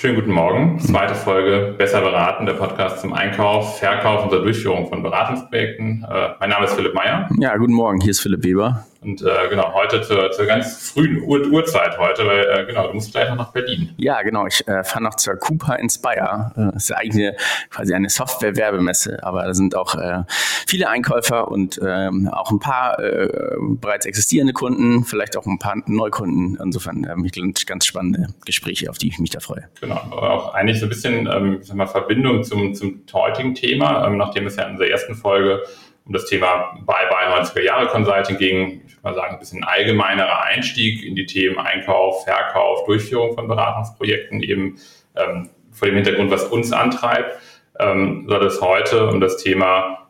Schönen 0.00 0.14
guten 0.14 0.30
Morgen. 0.30 0.78
Zweite 0.78 1.16
Folge 1.16 1.74
Besser 1.76 2.00
beraten, 2.00 2.46
der 2.46 2.52
Podcast 2.52 3.00
zum 3.00 3.12
Einkauf, 3.12 3.80
Verkauf 3.80 4.22
und 4.22 4.32
der 4.32 4.42
Durchführung 4.42 4.88
von 4.88 5.02
Beratungsprojekten. 5.02 6.06
Äh, 6.08 6.28
mein 6.38 6.50
Name 6.50 6.66
ist 6.66 6.74
Philipp 6.74 6.94
Meyer. 6.94 7.28
Ja, 7.40 7.56
guten 7.56 7.72
Morgen. 7.72 8.00
Hier 8.00 8.12
ist 8.12 8.20
Philipp 8.20 8.44
Weber. 8.44 8.86
Und 9.00 9.22
äh, 9.22 9.48
genau, 9.48 9.72
heute 9.74 10.02
zur, 10.02 10.30
zur 10.32 10.46
ganz 10.46 10.90
frühen 10.90 11.22
Ur 11.22 11.46
Uhrzeit 11.46 11.96
heute, 11.98 12.26
weil 12.26 12.44
äh, 12.46 12.66
genau, 12.66 12.88
du 12.88 12.94
musst 12.94 13.12
gleich 13.12 13.28
noch 13.28 13.36
nach 13.36 13.52
Berlin. 13.52 13.94
Ja, 13.96 14.22
genau. 14.22 14.46
Ich 14.46 14.66
äh, 14.66 14.82
fahre 14.82 15.04
noch 15.04 15.14
zur 15.14 15.36
Cooper 15.36 15.78
Inspire. 15.78 16.52
Äh, 16.56 16.72
das 16.72 16.84
ist 16.84 16.92
eigentlich 16.92 17.28
eine, 17.28 17.36
quasi 17.70 17.94
eine 17.94 18.08
Software-Werbemesse, 18.08 19.22
aber 19.22 19.44
da 19.44 19.54
sind 19.54 19.76
auch 19.76 19.94
äh, 19.94 20.24
viele 20.66 20.88
Einkäufer 20.88 21.48
und 21.48 21.80
ähm, 21.86 22.28
auch 22.32 22.50
ein 22.50 22.58
paar 22.58 22.98
äh, 22.98 23.28
bereits 23.60 24.04
existierende 24.04 24.52
Kunden, 24.52 25.04
vielleicht 25.04 25.36
auch 25.36 25.46
ein 25.46 25.60
paar 25.60 25.76
Neukunden. 25.86 26.58
Insofern 26.60 27.04
äh, 27.04 27.28
ganz, 27.30 27.66
ganz 27.66 27.86
spannende 27.86 28.34
Gespräche, 28.44 28.90
auf 28.90 28.98
die 28.98 29.08
ich 29.08 29.20
mich 29.20 29.30
da 29.30 29.38
freue. 29.38 29.68
Genau, 29.80 29.96
auch 29.96 30.54
eigentlich 30.54 30.80
so 30.80 30.86
ein 30.86 30.88
bisschen 30.88 31.28
ähm, 31.28 31.58
ich 31.60 31.68
sag 31.68 31.76
mal, 31.76 31.86
Verbindung 31.86 32.42
zum, 32.42 32.74
zum 32.74 33.02
heutigen 33.12 33.54
Thema, 33.54 34.06
ähm, 34.06 34.16
nachdem 34.16 34.46
es 34.46 34.56
ja 34.56 34.64
in 34.64 34.72
unserer 34.72 34.88
ersten 34.88 35.14
Folge 35.14 35.62
um 36.08 36.14
das 36.14 36.24
Thema 36.24 36.74
Bye-Bye 36.86 37.42
90er 37.42 37.62
Jahre 37.62 37.86
Consulting 37.88 38.38
ging. 38.38 38.82
Ich 38.86 38.96
würde 38.96 39.02
mal 39.04 39.14
sagen, 39.14 39.34
ein 39.34 39.38
bisschen 39.38 39.62
allgemeinerer 39.62 40.42
Einstieg 40.42 41.04
in 41.04 41.14
die 41.14 41.26
Themen 41.26 41.58
Einkauf, 41.58 42.24
Verkauf, 42.24 42.84
Durchführung 42.86 43.34
von 43.34 43.46
Beratungsprojekten, 43.46 44.42
eben 44.42 44.78
ähm, 45.16 45.50
vor 45.70 45.86
dem 45.86 45.96
Hintergrund, 45.96 46.30
was 46.30 46.44
uns 46.44 46.72
antreibt, 46.72 47.38
ähm, 47.78 48.24
soll 48.26 48.44
es 48.46 48.60
heute 48.60 49.06
um 49.08 49.20
das 49.20 49.36
Thema 49.36 50.08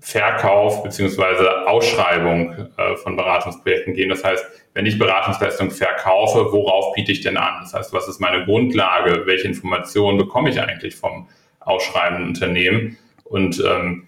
Verkauf 0.00 0.82
beziehungsweise 0.82 1.66
Ausschreibung 1.66 2.68
äh, 2.76 2.96
von 2.96 3.16
Beratungsprojekten 3.16 3.92
gehen. 3.92 4.08
Das 4.08 4.24
heißt, 4.24 4.44
wenn 4.72 4.86
ich 4.86 4.98
Beratungsleistung 4.98 5.70
verkaufe, 5.70 6.52
worauf 6.52 6.94
biete 6.94 7.12
ich 7.12 7.20
denn 7.20 7.36
an? 7.36 7.60
Das 7.60 7.74
heißt, 7.74 7.92
was 7.92 8.08
ist 8.08 8.20
meine 8.20 8.44
Grundlage? 8.44 9.26
Welche 9.26 9.48
Informationen 9.48 10.16
bekomme 10.16 10.50
ich 10.50 10.60
eigentlich 10.60 10.96
vom 10.96 11.28
ausschreibenden 11.60 12.28
Unternehmen? 12.28 12.96
Und 13.24 13.62
ähm, 13.66 14.06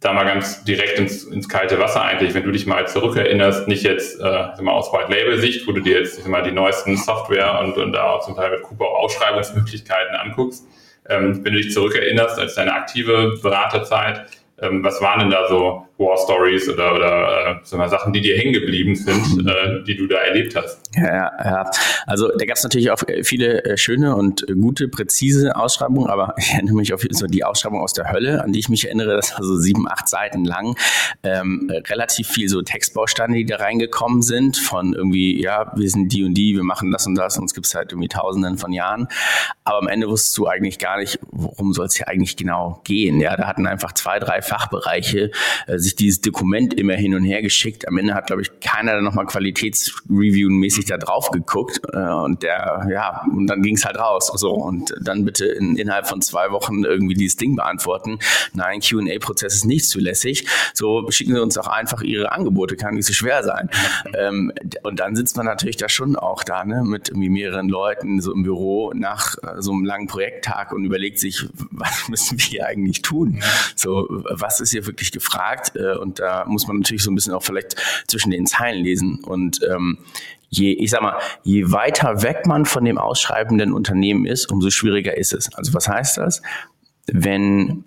da 0.00 0.12
mal 0.12 0.24
ganz 0.24 0.62
direkt 0.64 0.98
ins, 0.98 1.24
ins 1.24 1.48
kalte 1.48 1.78
Wasser 1.78 2.02
eigentlich, 2.02 2.34
wenn 2.34 2.44
du 2.44 2.52
dich 2.52 2.66
mal 2.66 2.86
zurückerinnerst, 2.86 3.66
nicht 3.66 3.82
jetzt 3.82 4.20
äh, 4.20 4.62
mal 4.62 4.72
aus 4.72 4.92
White 4.92 5.10
Label 5.10 5.38
Sicht, 5.38 5.66
wo 5.66 5.72
du 5.72 5.80
dir 5.80 6.00
jetzt 6.00 6.26
mal 6.28 6.42
die 6.42 6.52
neuesten 6.52 6.96
Software 6.96 7.60
und, 7.60 7.76
und 7.78 7.92
da 7.92 8.10
auch 8.10 8.24
zum 8.24 8.36
Teil 8.36 8.50
mit 8.50 8.62
Cooper 8.62 8.84
auch 8.84 9.04
Ausschreibungsmöglichkeiten 9.04 10.14
anguckst, 10.14 10.66
ähm, 11.08 11.44
wenn 11.44 11.54
du 11.54 11.60
dich 11.60 11.72
zurückerinnerst 11.72 12.38
als 12.38 12.54
deine 12.54 12.74
aktive 12.74 13.38
Beraterzeit, 13.42 14.26
ähm, 14.60 14.84
was 14.84 15.00
waren 15.00 15.20
denn 15.20 15.30
da 15.30 15.48
so 15.48 15.85
War 15.98 16.16
Stories 16.18 16.68
oder, 16.68 16.94
oder 16.94 17.62
äh, 17.62 17.76
mal, 17.76 17.88
Sachen, 17.88 18.12
die 18.12 18.20
dir 18.20 18.36
hängen 18.36 18.52
geblieben 18.52 18.94
sind, 18.94 19.46
äh, 19.48 19.82
die 19.84 19.96
du 19.96 20.06
da 20.06 20.16
erlebt 20.16 20.54
hast? 20.54 20.78
Ja, 20.94 21.32
ja. 21.42 21.70
Also 22.06 22.28
da 22.36 22.44
gab 22.44 22.56
es 22.56 22.62
natürlich 22.62 22.90
auch 22.90 23.00
viele 23.22 23.64
äh, 23.64 23.76
schöne 23.78 24.14
und 24.14 24.46
gute, 24.46 24.88
präzise 24.88 25.56
Ausschreibungen, 25.56 26.08
aber 26.08 26.34
ich 26.38 26.52
erinnere 26.52 26.74
mich 26.74 26.92
auf 26.92 27.02
so 27.10 27.26
die 27.26 27.44
Ausschreibung 27.44 27.80
aus 27.80 27.94
der 27.94 28.10
Hölle, 28.12 28.44
an 28.44 28.52
die 28.52 28.58
ich 28.58 28.68
mich 28.68 28.84
erinnere, 28.84 29.16
das 29.16 29.32
war 29.32 29.42
so 29.42 29.56
sieben, 29.56 29.88
acht 29.88 30.08
Seiten 30.08 30.44
lang. 30.44 30.76
Ähm, 31.22 31.70
relativ 31.88 32.28
viel 32.28 32.48
so 32.48 32.60
Textbausteine, 32.60 33.34
die 33.36 33.46
da 33.46 33.56
reingekommen 33.56 34.20
sind, 34.20 34.58
von 34.58 34.92
irgendwie, 34.92 35.40
ja, 35.40 35.72
wir 35.76 35.88
sind 35.88 36.12
die 36.12 36.24
und 36.24 36.34
die, 36.34 36.54
wir 36.54 36.62
machen 36.62 36.90
das 36.90 37.06
und 37.06 37.14
das, 37.14 37.38
uns 37.38 37.54
gibt 37.54 37.66
es 37.66 37.74
halt 37.74 37.92
irgendwie 37.92 38.08
tausenden 38.08 38.58
von 38.58 38.72
Jahren. 38.72 39.08
Aber 39.64 39.78
am 39.78 39.88
Ende 39.88 40.08
wusstest 40.08 40.36
du 40.36 40.46
eigentlich 40.46 40.78
gar 40.78 40.98
nicht, 40.98 41.18
worum 41.30 41.72
soll 41.72 41.86
es 41.86 41.96
hier 41.96 42.08
eigentlich 42.08 42.36
genau 42.36 42.80
gehen. 42.84 43.20
Ja, 43.20 43.36
da 43.36 43.46
hatten 43.46 43.66
einfach 43.66 43.92
zwei, 43.92 44.18
drei 44.18 44.42
Fachbereiche 44.42 45.30
äh, 45.66 45.78
sich 45.86 45.96
dieses 45.96 46.20
Dokument 46.20 46.74
immer 46.74 46.94
hin 46.94 47.14
und 47.14 47.24
her 47.24 47.42
geschickt. 47.42 47.88
Am 47.88 47.96
Ende 47.98 48.14
hat, 48.14 48.26
glaube 48.26 48.42
ich, 48.42 48.60
keiner 48.60 48.94
da 48.94 49.00
nochmal 49.00 49.26
Qualitätsreview-mäßig 49.26 50.86
da 50.86 50.98
drauf 50.98 51.30
geguckt. 51.30 51.80
Äh, 51.92 51.98
und 51.98 52.42
der, 52.42 52.86
ja, 52.90 53.22
und 53.32 53.46
dann 53.46 53.62
ging 53.62 53.76
es 53.76 53.84
halt 53.84 53.98
raus. 53.98 54.30
So, 54.34 54.52
und 54.52 54.94
dann 55.00 55.24
bitte 55.24 55.46
in, 55.46 55.76
innerhalb 55.76 56.06
von 56.06 56.20
zwei 56.20 56.50
Wochen 56.50 56.84
irgendwie 56.84 57.14
dieses 57.14 57.36
Ding 57.36 57.56
beantworten. 57.56 58.18
Nein, 58.52 58.80
QA-Prozess 58.80 59.54
ist 59.54 59.64
nicht 59.64 59.86
zulässig. 59.88 60.46
So 60.74 61.10
schicken 61.10 61.34
Sie 61.34 61.40
uns 61.40 61.54
doch 61.54 61.68
einfach 61.68 62.02
Ihre 62.02 62.32
Angebote, 62.32 62.76
kann 62.76 62.94
nicht 62.94 63.06
so 63.06 63.12
schwer 63.12 63.42
sein. 63.42 63.70
Ähm, 64.14 64.52
und 64.82 65.00
dann 65.00 65.16
sitzt 65.16 65.36
man 65.36 65.46
natürlich 65.46 65.76
da 65.76 65.88
schon 65.88 66.16
auch 66.16 66.44
da, 66.44 66.64
ne, 66.64 66.82
mit 66.84 67.08
irgendwie 67.08 67.30
mehreren 67.30 67.68
Leuten 67.68 68.20
so 68.20 68.32
im 68.32 68.42
Büro 68.42 68.92
nach 68.94 69.36
äh, 69.42 69.60
so 69.60 69.72
einem 69.72 69.84
langen 69.84 70.06
Projekttag 70.06 70.72
und 70.72 70.84
überlegt 70.84 71.18
sich, 71.18 71.46
was 71.70 72.08
müssen 72.08 72.38
wir 72.38 72.66
eigentlich 72.66 73.02
tun? 73.02 73.42
So, 73.74 74.06
was 74.08 74.60
ist 74.60 74.70
hier 74.70 74.86
wirklich 74.86 75.12
gefragt? 75.12 75.75
Äh, 75.76 75.96
und 75.98 76.18
da 76.18 76.44
muss 76.46 76.66
man 76.66 76.78
natürlich 76.78 77.02
so 77.02 77.10
ein 77.10 77.14
bisschen 77.14 77.34
auch 77.34 77.42
vielleicht 77.42 77.76
zwischen 78.08 78.30
den 78.30 78.46
Zeilen 78.46 78.82
lesen. 78.82 79.20
Und 79.24 79.60
ähm, 79.70 79.98
je, 80.48 80.72
ich 80.72 80.90
sag 80.90 81.02
mal, 81.02 81.18
je 81.42 81.70
weiter 81.70 82.22
weg 82.22 82.46
man 82.46 82.64
von 82.64 82.84
dem 82.84 82.98
ausschreibenden 82.98 83.72
Unternehmen 83.72 84.26
ist, 84.26 84.50
umso 84.50 84.70
schwieriger 84.70 85.16
ist 85.16 85.32
es. 85.32 85.52
Also 85.54 85.74
was 85.74 85.88
heißt 85.88 86.18
das? 86.18 86.42
Wenn 87.06 87.84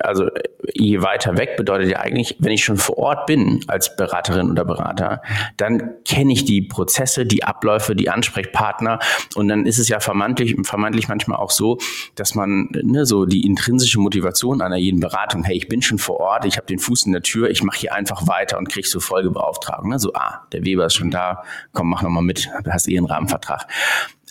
also 0.00 0.28
je 0.74 1.02
weiter 1.02 1.36
weg 1.36 1.56
bedeutet 1.56 1.90
ja 1.90 1.98
eigentlich, 2.00 2.36
wenn 2.38 2.52
ich 2.52 2.64
schon 2.64 2.76
vor 2.76 2.98
Ort 2.98 3.26
bin 3.26 3.64
als 3.66 3.96
Beraterin 3.96 4.50
oder 4.50 4.64
Berater, 4.64 5.22
dann 5.56 5.94
kenne 6.04 6.32
ich 6.32 6.44
die 6.44 6.62
Prozesse, 6.62 7.26
die 7.26 7.44
Abläufe, 7.44 7.94
die 7.94 8.10
Ansprechpartner 8.10 8.98
und 9.34 9.48
dann 9.48 9.66
ist 9.66 9.78
es 9.78 9.88
ja 9.88 10.00
vermeintlich, 10.00 10.56
vermeintlich 10.62 11.08
manchmal 11.08 11.38
auch 11.38 11.50
so, 11.50 11.78
dass 12.14 12.34
man 12.34 12.68
ne, 12.82 13.06
so 13.06 13.24
die 13.24 13.46
intrinsische 13.46 13.98
Motivation 13.98 14.60
einer 14.60 14.76
jeden 14.76 15.00
Beratung, 15.00 15.44
hey, 15.44 15.56
ich 15.56 15.68
bin 15.68 15.82
schon 15.82 15.98
vor 15.98 16.20
Ort, 16.20 16.44
ich 16.44 16.56
habe 16.56 16.66
den 16.66 16.78
Fuß 16.78 17.06
in 17.06 17.12
der 17.12 17.22
Tür, 17.22 17.50
ich 17.50 17.62
mache 17.62 17.78
hier 17.78 17.94
einfach 17.94 18.26
weiter 18.26 18.58
und 18.58 18.68
kriege 18.68 18.86
so 18.86 19.00
Folgebeauftragung. 19.00 19.90
Ne? 19.90 19.98
So, 19.98 20.12
ah, 20.14 20.46
der 20.52 20.64
Weber 20.64 20.86
ist 20.86 20.94
schon 20.94 21.10
da, 21.10 21.42
komm, 21.72 21.88
mach 21.90 22.02
nochmal 22.02 22.22
mit, 22.22 22.48
du 22.62 22.72
hast 22.72 22.88
eh 22.88 22.96
einen 22.96 23.06
Rahmenvertrag. 23.06 23.66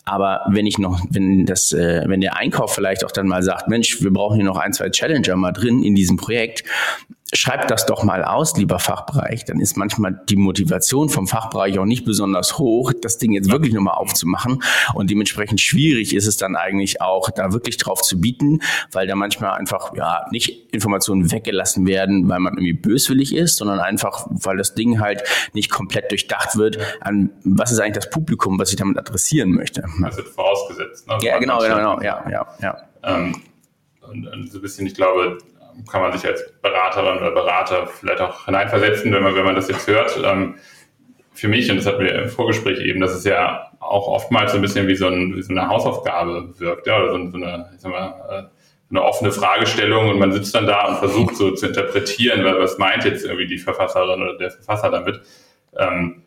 Aber 0.08 0.42
wenn 0.48 0.66
ich 0.66 0.78
noch, 0.78 1.02
wenn 1.10 1.46
das, 1.46 1.74
äh, 1.74 2.04
wenn 2.08 2.22
der 2.22 2.38
Einkauf 2.38 2.74
vielleicht 2.74 3.04
auch 3.04 3.12
dann 3.12 3.28
mal 3.28 3.44
sagt, 3.44 3.68
Mensch, 3.68 4.02
wir 4.02 4.12
brauchen 4.12 4.38
hier 4.38 4.46
noch 4.46 4.58
ein, 4.58 4.72
zwei 4.72 4.90
Challenger 4.90 5.36
mal 5.36 5.52
drin 5.52 5.84
in 5.84 5.96
diesem 5.96 6.16
Projekt, 6.16 6.64
schreibt 7.34 7.70
das 7.70 7.86
doch 7.86 8.04
mal 8.04 8.24
aus, 8.24 8.56
lieber 8.56 8.80
Fachbereich. 8.80 9.44
Dann 9.46 9.60
ist 9.60 9.76
manchmal 9.76 10.22
die 10.30 10.38
Motivation 10.38 11.10
vom 11.10 11.28
Fachbereich 11.28 11.78
auch 11.78 11.86
nicht 11.86 12.06
besonders 12.06 12.58
hoch, 12.58 12.94
das 13.02 13.18
Ding 13.18 13.34
jetzt 13.34 13.52
wirklich 13.52 13.74
nochmal 13.74 13.96
aufzumachen. 13.96 14.64
Und 14.94 15.10
dementsprechend 15.10 15.60
schwierig 15.60 16.16
ist 16.16 16.26
es 16.26 16.38
dann 16.38 16.56
eigentlich 16.56 17.02
auch, 17.02 17.30
da 17.30 17.52
wirklich 17.52 17.78
drauf 17.78 18.02
zu 18.02 18.22
bieten, 18.22 18.62
weil 18.92 19.08
da 19.08 19.16
manchmal 19.16 19.52
einfach, 19.52 19.94
ja, 19.96 20.26
nicht 20.32 20.74
Informationen 20.74 21.32
weggelassen 21.32 21.86
werden, 21.86 22.30
weil 22.30 22.40
man 22.40 22.54
irgendwie 22.54 22.74
böswillig 22.74 23.36
ist, 23.36 23.58
sondern 23.58 23.80
einfach, 23.80 24.28
weil 24.30 24.58
das 24.58 24.74
Ding 24.74 25.00
halt 25.00 25.24
nicht 25.54 25.70
komplett 25.70 26.12
durchdacht 26.12 26.58
wird, 26.58 26.78
an 27.02 27.32
was 27.44 27.72
ist 27.72 27.80
eigentlich 27.80 27.96
das 27.96 28.10
Publikum, 28.10 28.58
was 28.58 28.70
ich 28.70 28.78
damit 28.78 28.98
adressieren 28.98 29.52
möchte. 29.52 29.84
Das 30.02 30.16
wird 30.16 30.30
vorausgesetzt. 30.30 31.08
Ne? 31.08 31.18
Ja, 31.22 31.40
genau, 31.40 31.60
genau, 31.60 31.76
genau, 31.76 32.02
ja, 32.02 32.26
ja, 32.30 32.48
ja. 32.62 32.78
Ähm, 33.04 33.36
und, 34.02 34.28
und 34.28 34.52
so 34.52 34.60
ein 34.60 34.62
bisschen, 34.62 34.88
ich 34.88 34.94
glaube, 34.94 35.38
kann 35.92 36.02
man 36.02 36.12
sich 36.12 36.26
als 36.26 36.44
Beraterin 36.62 37.18
oder 37.18 37.32
Berater 37.32 37.88
vielleicht 37.88 38.22
auch 38.22 38.46
hineinversetzen, 38.46 39.12
wenn 39.14 39.24
man, 39.24 39.36
wenn 39.36 39.46
man 39.46 39.56
das 39.56 39.68
jetzt 39.70 39.88
hört. 39.88 40.20
Ähm, 40.24 40.56
für 41.34 41.48
mich, 41.48 41.70
und 41.70 41.78
das 41.78 41.86
hatten 41.86 42.04
wir 42.04 42.16
im 42.16 42.30
Vorgespräch 42.30 42.80
eben, 42.80 43.00
dass 43.00 43.14
es 43.14 43.24
ja 43.24 43.72
auch 43.80 44.08
oftmals 44.08 44.52
so 44.52 44.58
ein 44.58 44.62
bisschen 44.62 44.88
wie 44.88 44.96
so, 44.96 45.08
ein, 45.08 45.36
wie 45.36 45.42
so 45.42 45.52
eine 45.52 45.68
Hausaufgabe 45.68 46.60
wirkt, 46.60 46.88
ja, 46.88 46.98
oder 46.98 47.12
so, 47.12 47.30
so 47.30 47.38
eine, 47.38 47.70
ich 47.76 47.82
sag 47.82 47.92
mal, 47.92 48.14
äh, 48.30 48.44
eine 48.90 49.04
offene 49.04 49.32
Fragestellung 49.32 50.10
und 50.10 50.20
man 50.20 50.32
sitzt 50.32 50.56
dann 50.56 50.66
da 50.66 50.88
und 50.88 50.98
versucht 50.98 51.36
so 51.36 51.52
zu 51.52 51.68
interpretieren, 51.68 52.44
weil 52.44 52.60
was 52.60 52.78
meint 52.78 53.04
jetzt 53.04 53.26
irgendwie 53.26 53.48
die 53.48 53.58
Verfasserin 53.58 54.22
oder 54.22 54.38
der 54.38 54.52
Verfasser 54.52 54.90
damit. 54.90 55.22
Ähm, 55.78 56.24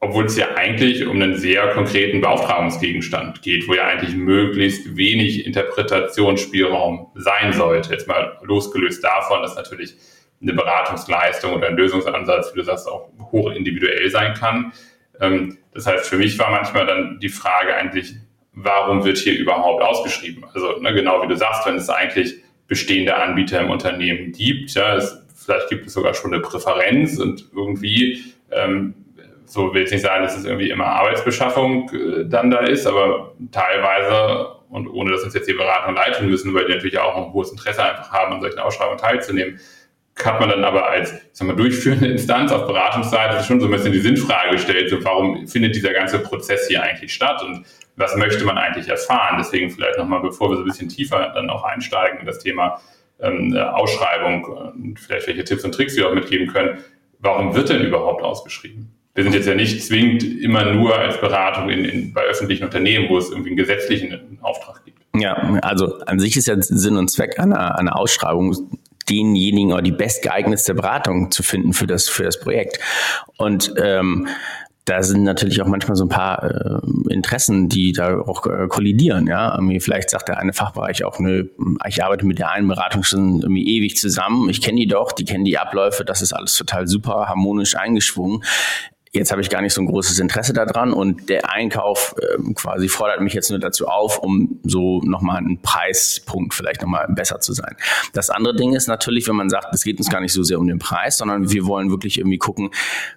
obwohl 0.00 0.24
es 0.24 0.36
ja 0.36 0.54
eigentlich 0.56 1.06
um 1.06 1.20
einen 1.20 1.36
sehr 1.36 1.68
konkreten 1.68 2.22
Beauftragungsgegenstand 2.22 3.42
geht, 3.42 3.68
wo 3.68 3.74
ja 3.74 3.86
eigentlich 3.86 4.16
möglichst 4.16 4.96
wenig 4.96 5.44
Interpretationsspielraum 5.46 7.08
sein 7.14 7.52
sollte. 7.52 7.92
Jetzt 7.92 8.08
mal 8.08 8.38
losgelöst 8.42 9.04
davon, 9.04 9.42
dass 9.42 9.56
natürlich 9.56 9.94
eine 10.40 10.54
Beratungsleistung 10.54 11.52
oder 11.52 11.68
ein 11.68 11.76
Lösungsansatz, 11.76 12.52
wie 12.54 12.60
du 12.60 12.64
sagst, 12.64 12.88
auch 12.88 13.10
hoch 13.30 13.50
individuell 13.50 14.08
sein 14.10 14.32
kann. 14.32 14.72
Ähm, 15.20 15.58
das 15.74 15.86
heißt, 15.86 16.06
für 16.06 16.16
mich 16.16 16.38
war 16.38 16.50
manchmal 16.50 16.86
dann 16.86 17.18
die 17.20 17.28
Frage 17.28 17.74
eigentlich, 17.74 18.14
warum 18.54 19.04
wird 19.04 19.18
hier 19.18 19.38
überhaupt 19.38 19.82
ausgeschrieben? 19.82 20.46
Also 20.54 20.78
ne, 20.80 20.94
genau 20.94 21.22
wie 21.22 21.28
du 21.28 21.36
sagst, 21.36 21.66
wenn 21.66 21.76
es 21.76 21.90
eigentlich 21.90 22.36
bestehende 22.68 23.16
Anbieter 23.16 23.60
im 23.60 23.68
Unternehmen 23.68 24.32
gibt, 24.32 24.72
ja, 24.74 24.96
es, 24.96 25.26
vielleicht 25.34 25.68
gibt 25.68 25.86
es 25.86 25.92
sogar 25.92 26.14
schon 26.14 26.32
eine 26.32 26.42
Präferenz 26.42 27.18
und 27.18 27.50
irgendwie 27.54 28.24
ähm, 28.50 28.94
so 29.50 29.74
will 29.74 29.82
ich 29.82 29.90
nicht 29.90 30.02
sagen, 30.02 30.22
dass 30.22 30.36
es 30.36 30.44
irgendwie 30.44 30.70
immer 30.70 30.86
Arbeitsbeschaffung 30.86 31.90
äh, 31.92 32.24
dann 32.26 32.50
da 32.50 32.60
ist, 32.60 32.86
aber 32.86 33.34
teilweise 33.50 34.56
und 34.68 34.86
ohne 34.86 35.10
dass 35.10 35.24
uns 35.24 35.34
jetzt 35.34 35.48
die 35.48 35.54
Beratung 35.54 35.96
leiten 35.96 36.30
müssen, 36.30 36.54
weil 36.54 36.66
die 36.66 36.72
natürlich 36.72 36.98
auch 36.98 37.16
ein 37.16 37.32
hohes 37.32 37.50
Interesse 37.50 37.82
einfach 37.82 38.12
haben, 38.12 38.34
an 38.34 38.40
solchen 38.40 38.60
Ausschreibungen 38.60 38.98
teilzunehmen, 38.98 39.58
hat 40.24 40.38
man 40.38 40.50
dann 40.50 40.64
aber 40.64 40.88
als 40.88 41.14
sagen 41.32 41.50
wir, 41.50 41.56
durchführende 41.56 42.06
Instanz 42.06 42.52
auf 42.52 42.66
Beratungsseite 42.66 43.42
schon 43.42 43.58
so 43.58 43.66
ein 43.66 43.72
bisschen 43.72 43.92
die 43.92 44.00
Sinnfrage 44.00 44.52
gestellt, 44.52 44.90
so 44.90 45.02
warum 45.02 45.48
findet 45.48 45.74
dieser 45.74 45.92
ganze 45.92 46.20
Prozess 46.20 46.68
hier 46.68 46.82
eigentlich 46.82 47.12
statt 47.12 47.42
und 47.42 47.66
was 47.96 48.14
möchte 48.16 48.44
man 48.44 48.56
eigentlich 48.56 48.88
erfahren? 48.88 49.36
Deswegen 49.38 49.70
vielleicht 49.70 49.98
nochmal, 49.98 50.20
bevor 50.20 50.50
wir 50.50 50.56
so 50.56 50.62
ein 50.62 50.66
bisschen 50.66 50.88
tiefer 50.88 51.32
dann 51.34 51.50
auch 51.50 51.64
einsteigen 51.64 52.20
in 52.20 52.26
das 52.26 52.38
Thema 52.38 52.80
ähm, 53.18 53.56
Ausschreibung 53.56 54.44
und 54.44 55.00
vielleicht 55.00 55.26
welche 55.26 55.42
Tipps 55.42 55.64
und 55.64 55.72
Tricks 55.72 55.96
wir 55.96 56.08
auch 56.08 56.14
mitgeben 56.14 56.46
können, 56.46 56.78
warum 57.18 57.54
wird 57.54 57.68
denn 57.68 57.82
überhaupt 57.82 58.22
ausgeschrieben? 58.22 58.99
Wir 59.20 59.24
sind 59.24 59.34
jetzt 59.34 59.46
ja 59.46 59.54
nicht 59.54 59.84
zwingend 59.84 60.22
immer 60.22 60.72
nur 60.72 60.96
als 60.96 61.20
Beratung 61.20 61.68
in, 61.68 61.84
in, 61.84 62.14
bei 62.14 62.22
öffentlichen 62.22 62.64
Unternehmen, 62.64 63.10
wo 63.10 63.18
es 63.18 63.28
irgendwie 63.28 63.50
einen 63.50 63.58
gesetzlichen 63.58 64.38
Auftrag 64.40 64.82
gibt. 64.86 64.98
Ja, 65.14 65.34
also 65.60 65.98
an 66.06 66.18
sich 66.18 66.38
ist 66.38 66.46
ja 66.46 66.54
Sinn 66.58 66.96
und 66.96 67.10
Zweck 67.10 67.38
einer, 67.38 67.78
einer 67.78 67.96
Ausschreibung, 67.96 68.56
denjenigen 69.10 69.74
oder 69.74 69.82
die 69.82 69.92
bestgeeignetste 69.92 70.72
Beratung 70.72 71.30
zu 71.30 71.42
finden 71.42 71.74
für 71.74 71.86
das, 71.86 72.08
für 72.08 72.22
das 72.22 72.40
Projekt. 72.40 72.80
Und 73.36 73.74
ähm, 73.76 74.26
da 74.86 75.02
sind 75.02 75.24
natürlich 75.24 75.60
auch 75.60 75.66
manchmal 75.66 75.96
so 75.96 76.06
ein 76.06 76.08
paar 76.08 76.42
äh, 76.42 77.12
Interessen, 77.12 77.68
die 77.68 77.92
da 77.92 78.20
auch 78.20 78.46
äh, 78.46 78.68
kollidieren. 78.68 79.26
Ja, 79.26 79.60
vielleicht 79.80 80.08
sagt 80.08 80.28
der 80.28 80.38
eine 80.38 80.54
Fachbereich 80.54 81.04
auch, 81.04 81.18
nö, 81.18 81.48
ich 81.86 82.02
arbeite 82.02 82.24
mit 82.24 82.38
der 82.38 82.52
einen 82.52 82.68
Beratung 82.68 83.02
schon 83.02 83.42
irgendwie 83.42 83.76
ewig 83.76 83.98
zusammen. 83.98 84.48
Ich 84.48 84.62
kenne 84.62 84.80
die 84.80 84.86
doch, 84.86 85.12
die 85.12 85.26
kennen 85.26 85.44
die 85.44 85.58
Abläufe, 85.58 86.06
das 86.06 86.22
ist 86.22 86.32
alles 86.32 86.56
total 86.56 86.86
super 86.88 87.26
harmonisch 87.28 87.76
eingeschwungen 87.76 88.42
jetzt 89.12 89.32
habe 89.32 89.40
ich 89.40 89.50
gar 89.50 89.60
nicht 89.60 89.72
so 89.72 89.80
ein 89.80 89.86
großes 89.86 90.20
Interesse 90.20 90.52
daran 90.52 90.92
und 90.92 91.28
der 91.28 91.50
Einkauf 91.50 92.14
äh, 92.18 92.52
quasi 92.54 92.88
fordert 92.88 93.20
mich 93.20 93.34
jetzt 93.34 93.50
nur 93.50 93.58
dazu 93.58 93.86
auf, 93.86 94.18
um 94.18 94.60
so 94.62 95.00
nochmal 95.00 95.38
einen 95.38 95.60
Preispunkt 95.60 96.54
vielleicht 96.54 96.82
nochmal 96.82 97.08
besser 97.08 97.40
zu 97.40 97.52
sein. 97.52 97.76
Das 98.12 98.30
andere 98.30 98.54
Ding 98.54 98.74
ist 98.74 98.86
natürlich, 98.86 99.26
wenn 99.26 99.34
man 99.34 99.50
sagt, 99.50 99.74
es 99.74 99.82
geht 99.82 99.98
uns 99.98 100.08
gar 100.08 100.20
nicht 100.20 100.32
so 100.32 100.44
sehr 100.44 100.60
um 100.60 100.68
den 100.68 100.78
Preis, 100.78 101.18
sondern 101.18 101.50
wir 101.50 101.66
wollen 101.66 101.90
wirklich 101.90 102.18
irgendwie 102.18 102.38
gucken, 102.38 102.70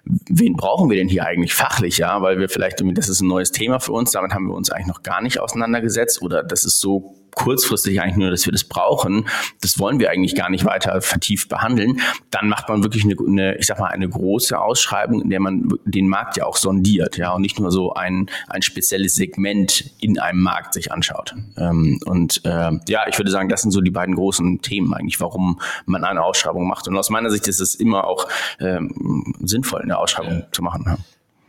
wen 0.04 0.56
brauchen 0.56 0.90
wir 0.90 0.96
denn 0.96 1.08
hier 1.08 1.26
eigentlich 1.26 1.54
fachlich, 1.54 1.98
ja, 1.98 2.20
weil 2.22 2.40
wir 2.40 2.48
vielleicht 2.48 2.80
irgendwie, 2.80 2.94
das 2.94 3.08
ist 3.08 3.20
ein 3.20 3.28
neues 3.28 3.52
Thema 3.52 3.78
für 3.78 3.92
uns, 3.92 4.10
damit 4.10 4.32
haben 4.32 4.48
wir 4.48 4.54
uns 4.54 4.70
eigentlich 4.70 4.88
noch 4.88 5.02
gar 5.04 5.22
nicht 5.22 5.38
auseinandergesetzt 5.38 6.22
oder 6.22 6.42
das 6.42 6.64
ist 6.64 6.80
so 6.80 7.14
kurzfristig 7.34 8.00
eigentlich 8.00 8.16
nur, 8.16 8.30
dass 8.30 8.46
wir 8.46 8.52
das 8.52 8.64
brauchen, 8.64 9.26
das 9.60 9.78
wollen 9.78 9.98
wir 9.98 10.10
eigentlich 10.10 10.34
gar 10.34 10.50
nicht 10.50 10.64
weiter 10.64 11.00
vertieft 11.00 11.48
behandeln, 11.48 12.00
dann 12.30 12.48
macht 12.48 12.68
man 12.68 12.82
wirklich 12.82 13.04
eine, 13.04 13.16
eine, 13.18 13.56
ich 13.56 13.66
sag 13.66 13.78
mal, 13.78 13.88
eine 13.88 14.08
große 14.08 14.58
Ausschreibung, 14.58 15.22
in 15.22 15.30
der 15.30 15.40
man 15.40 15.68
den 15.84 16.08
Markt 16.08 16.36
ja 16.36 16.46
auch 16.46 16.56
sondiert, 16.56 17.16
ja, 17.16 17.32
und 17.32 17.42
nicht 17.42 17.58
nur 17.58 17.70
so 17.70 17.94
ein, 17.94 18.30
ein 18.48 18.62
spezielles 18.62 19.14
Segment 19.14 19.90
in 20.00 20.18
einem 20.18 20.40
Markt 20.40 20.74
sich 20.74 20.92
anschaut. 20.92 21.34
Ähm, 21.56 22.00
und 22.06 22.40
äh, 22.44 22.70
ja, 22.88 23.06
ich 23.08 23.18
würde 23.18 23.30
sagen, 23.30 23.48
das 23.48 23.62
sind 23.62 23.70
so 23.70 23.80
die 23.80 23.90
beiden 23.90 24.14
großen 24.14 24.62
Themen 24.62 24.94
eigentlich, 24.94 25.20
warum 25.20 25.60
man 25.86 26.04
eine 26.04 26.22
Ausschreibung 26.22 26.66
macht. 26.66 26.88
Und 26.88 26.96
aus 26.96 27.10
meiner 27.10 27.30
Sicht 27.30 27.46
ist 27.48 27.60
es 27.60 27.74
immer 27.74 28.06
auch 28.06 28.28
ähm, 28.60 29.34
sinnvoll, 29.40 29.82
eine 29.82 29.98
Ausschreibung 29.98 30.40
ja. 30.40 30.52
zu 30.52 30.62
machen. 30.62 30.84
Ja 30.86 30.96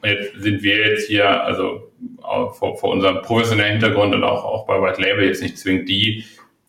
jetzt 0.06 0.42
sind 0.42 0.64
wir 0.64 0.78
jetzt 0.88 1.08
hier, 1.08 1.44
also 1.44 1.92
vor, 2.22 2.78
vor 2.78 2.92
unserem 2.92 3.22
professionellen 3.22 3.74
Hintergrund 3.74 4.14
und 4.14 4.24
auch, 4.24 4.44
auch 4.44 4.68
bei 4.68 4.82
White 4.82 5.02
Label 5.02 5.26
jetzt 5.26 5.42
nicht 5.42 5.58
zwingend 5.58 5.90
die, 5.90 6.24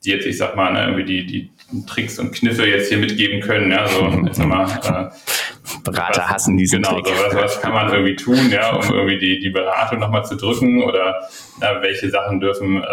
die 0.05 0.11
jetzt, 0.11 0.27
ich 0.27 0.39
sag 0.39 0.57
mal, 0.57 0.73
ne, 0.73 0.85
irgendwie 0.85 1.05
die, 1.05 1.27
die 1.27 1.51
Tricks 1.87 2.19
und 2.19 2.33
Kniffe 2.33 2.67
jetzt 2.67 2.89
hier 2.89 2.99
mitgeben 2.99 3.41
können. 3.41 3.71
Ja, 3.71 3.87
so, 3.89 4.07
jetzt 4.27 4.39
mal, 4.39 4.65
äh, 4.65 5.46
Berater 5.83 6.23
was, 6.23 6.29
hassen 6.29 6.57
diesen 6.57 6.83
genau, 6.83 7.01
Trick. 7.01 7.09
So, 7.09 7.25
was, 7.25 7.35
was 7.35 7.61
kann 7.61 7.73
man 7.73 7.93
irgendwie 7.93 8.17
tun, 8.17 8.51
ja, 8.51 8.75
um 8.75 8.83
irgendwie 8.83 9.19
die, 9.19 9.39
die 9.41 9.51
Beratung 9.51 9.99
nochmal 9.99 10.25
zu 10.25 10.37
drücken 10.37 10.83
oder 10.83 11.29
na, 11.61 11.83
welche 11.83 12.11
Sachen 12.11 12.41
dürfen 12.41 12.83
äh, 12.83 12.87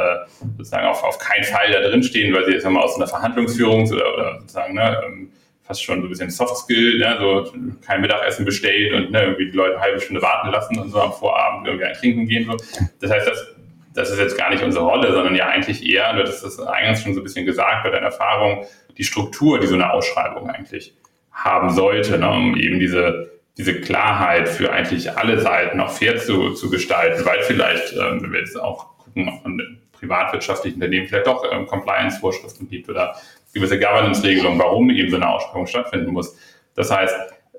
sozusagen 0.58 0.88
auf, 0.88 1.04
auf 1.04 1.18
keinen 1.20 1.44
Fall 1.44 1.72
da 1.72 1.82
drin 1.82 2.04
stehen, 2.04 2.34
weil 2.34 2.46
sie 2.46 2.52
jetzt 2.52 2.68
mal 2.68 2.82
aus 2.82 2.96
einer 2.96 3.08
Verhandlungsführung 3.08 3.90
oder, 3.92 4.14
oder 4.14 4.40
sozusagen 4.40 4.74
ne, 4.74 5.02
ähm, 5.06 5.32
fast 5.64 5.84
schon 5.84 6.02
so 6.02 6.08
ein 6.08 6.10
bisschen 6.10 6.30
Soft 6.30 6.58
Skill, 6.58 7.00
ne, 7.00 7.18
so 7.20 7.54
kein 7.86 8.02
Mittagessen 8.02 8.46
bestellt 8.46 8.94
und 8.94 9.12
ne, 9.12 9.22
irgendwie 9.22 9.52
die 9.52 9.58
Leute 9.58 9.76
eine 9.76 9.84
halbe 9.84 10.00
Stunde 10.02 10.22
warten 10.22 10.50
lassen 10.50 10.78
und 10.80 10.90
so 10.90 11.00
am 11.00 11.14
Vorabend 11.14 11.68
irgendwie 11.68 11.86
ein 11.86 11.94
Trinken 11.94 12.28
gehen. 12.28 12.46
So. 12.46 12.58
Das 13.02 13.12
heißt, 13.12 13.28
das, 13.28 13.48
das 13.94 14.10
ist 14.10 14.20
jetzt 14.20 14.38
gar 14.38 14.50
nicht 14.50 14.64
unsere 14.64 14.86
Rolle, 14.86 15.14
sondern 15.14 15.36
ja 15.36 15.48
eigentlich 15.48 15.88
eher, 15.88 16.14
du 16.14 16.24
hast 16.24 16.44
das 16.44 16.60
eingangs 16.60 17.04
schon 17.04 17.14
so 17.14 17.22
ein 17.22 17.24
bisschen 17.24 17.46
gesagt 17.46 17.84
bei 17.84 17.92
deiner 17.92 18.08
Erfahrung, 18.08 18.66
die 18.98 19.04
Struktur, 19.04 19.60
die 19.60 19.68
so 19.68 19.76
eine 19.76 19.92
Ausschreibung 19.92 20.50
eigentlich 20.50 20.94
haben 21.34 21.70
sollte, 21.72 22.18
ne, 22.18 22.30
um 22.30 22.56
eben 22.56 22.80
diese, 22.80 23.32
diese 23.58 23.82
Klarheit 23.82 24.48
für 24.48 24.72
eigentlich 24.72 25.12
alle 25.12 25.40
Seiten 25.40 25.80
auch 25.80 25.92
fair 25.92 26.18
zu, 26.18 26.54
zu 26.54 26.70
gestalten, 26.70 27.26
weil 27.26 27.42
vielleicht, 27.44 27.94
ähm, 27.94 28.22
wenn 28.22 28.32
wir 28.32 28.40
jetzt 28.40 28.60
auch 28.60 28.98
gucken, 28.98 29.32
von 29.42 29.80
privatwirtschaftlichen 29.94 30.76
Unternehmen 30.76 31.08
vielleicht 31.08 31.28
auch 31.28 31.44
ähm, 31.52 31.66
Compliance-Vorschriften 31.66 32.68
gibt 32.70 32.90
oder 32.90 33.16
gewisse 33.54 33.80
Governance-Regelungen, 33.80 34.60
warum 34.60 34.90
eben 34.90 35.10
so 35.10 35.16
eine 35.16 35.30
Ausschreibung 35.30 35.68
stattfinden 35.68 36.12
muss. 36.12 36.38
Das 36.76 36.92
heißt, 36.92 37.16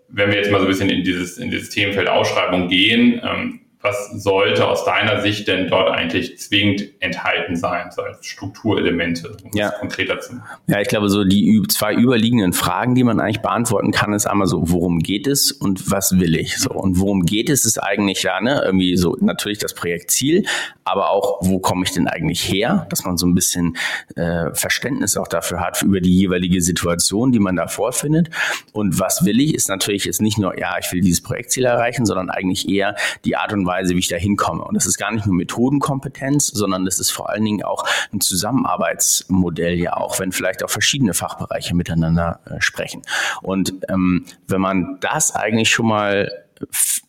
wenn 0.09 0.31
wir 0.31 0.37
jetzt 0.37 0.51
mal 0.51 0.59
so 0.59 0.67
ein 0.67 0.69
bisschen 0.69 0.91
in 0.91 1.03
dieses, 1.03 1.39
in 1.39 1.51
dieses 1.51 1.71
Themenfeld 1.71 2.09
Ausschreibung 2.09 2.69
gehen, 2.69 3.21
ähm, 3.25 3.61
was 3.85 4.11
sollte 4.13 4.67
aus 4.67 4.87
deiner 4.87 5.21
Sicht 5.21 5.47
denn 5.47 5.69
dort 5.69 5.91
eigentlich 5.91 6.39
zwingend 6.39 6.85
enthalten 7.01 7.55
sein, 7.55 7.91
so 7.91 8.01
als 8.01 8.25
Strukturelemente, 8.25 9.37
um 9.45 9.51
ja. 9.53 9.71
konkreter 9.73 10.19
zu 10.21 10.37
machen? 10.37 10.59
Ja, 10.69 10.81
ich 10.81 10.89
glaube, 10.89 11.11
so 11.11 11.23
die 11.23 11.63
zwei 11.69 11.95
überliegenden 11.95 12.55
Fragen, 12.55 12.95
die 12.95 13.05
man 13.05 13.21
eigentlich 13.21 13.43
beantworten 13.43 13.93
kann, 13.93 14.15
ist 14.15 14.27
einmal 14.27 14.47
so, 14.47 14.71
worum 14.71 15.01
geht 15.01 15.27
es 15.27 15.53
und 15.53 15.91
was 15.91 16.19
will 16.19 16.35
ich? 16.35 16.57
So, 16.57 16.71
und 16.71 16.99
worum 16.99 17.27
geht 17.27 17.51
es, 17.51 17.67
ist 17.67 17.77
eigentlich 17.77 18.23
ja, 18.23 18.41
ne, 18.41 18.63
irgendwie 18.65 18.97
so 18.97 19.19
natürlich 19.21 19.59
das 19.59 19.75
Projektziel, 19.75 20.47
aber 20.85 21.11
auch, 21.11 21.41
wo 21.43 21.59
komme 21.59 21.85
ich 21.85 21.93
denn 21.93 22.09
eigentlich 22.09 22.51
her, 22.51 22.87
dass 22.89 23.05
man 23.05 23.19
so 23.19 23.27
ein 23.27 23.35
bisschen 23.35 23.77
äh, 24.17 24.55
Verständnis 24.55 25.19
auch 25.19 25.29
dafür 25.29 25.61
hat, 25.61 25.83
über 25.83 26.01
die 26.01 26.17
jeweilige 26.17 26.63
Situation, 26.63 27.33
die 27.33 27.39
man 27.39 27.57
da 27.57 27.67
vorfindet. 27.67 28.31
Und 28.73 28.99
was 28.99 29.27
will 29.27 29.41
ich, 29.41 29.55
ist 29.55 29.69
natürlich 29.69 30.07
jetzt 30.07 30.23
nicht 30.23 30.39
nur, 30.39 30.59
ja, 30.59 30.77
ich 30.79 30.91
will 30.91 31.03
dieses 31.03 31.23
Projektziel 31.23 31.67
erreichen, 31.67 32.07
sondern 32.07 32.31
eigentlich 32.31 32.67
eher 32.67 32.97
die 33.27 33.37
Art 33.37 33.53
und 33.53 33.67
Weise, 33.67 33.74
Weise, 33.75 33.95
wie 33.95 33.99
ich 33.99 34.09
da 34.09 34.17
hinkomme. 34.17 34.65
Und 34.65 34.75
das 34.75 34.87
ist 34.87 34.99
gar 34.99 35.13
nicht 35.13 35.27
nur 35.27 35.35
Methodenkompetenz, 35.35 36.49
sondern 36.49 36.85
das 36.85 36.99
ist 36.99 37.11
vor 37.11 37.31
allen 37.31 37.45
Dingen 37.45 37.65
auch 37.65 37.85
ein 38.13 38.21
Zusammenarbeitsmodell 38.21 39.75
ja 39.75 39.97
auch, 39.97 40.19
wenn 40.21 40.33
vielleicht 40.33 40.65
auch 40.65 40.71
verschiedene 40.71 41.15
Fachbereiche 41.15 41.75
miteinander 41.75 42.41
äh, 42.47 42.61
sprechen. 42.61 43.03
Und 43.43 43.75
ähm, 43.89 44.27
wenn 44.47 44.61
man 44.61 44.99
das 45.01 45.35
eigentlich 45.35 45.71
schon 45.71 45.87
mal 45.87 46.31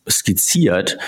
skizziert, 0.08 0.98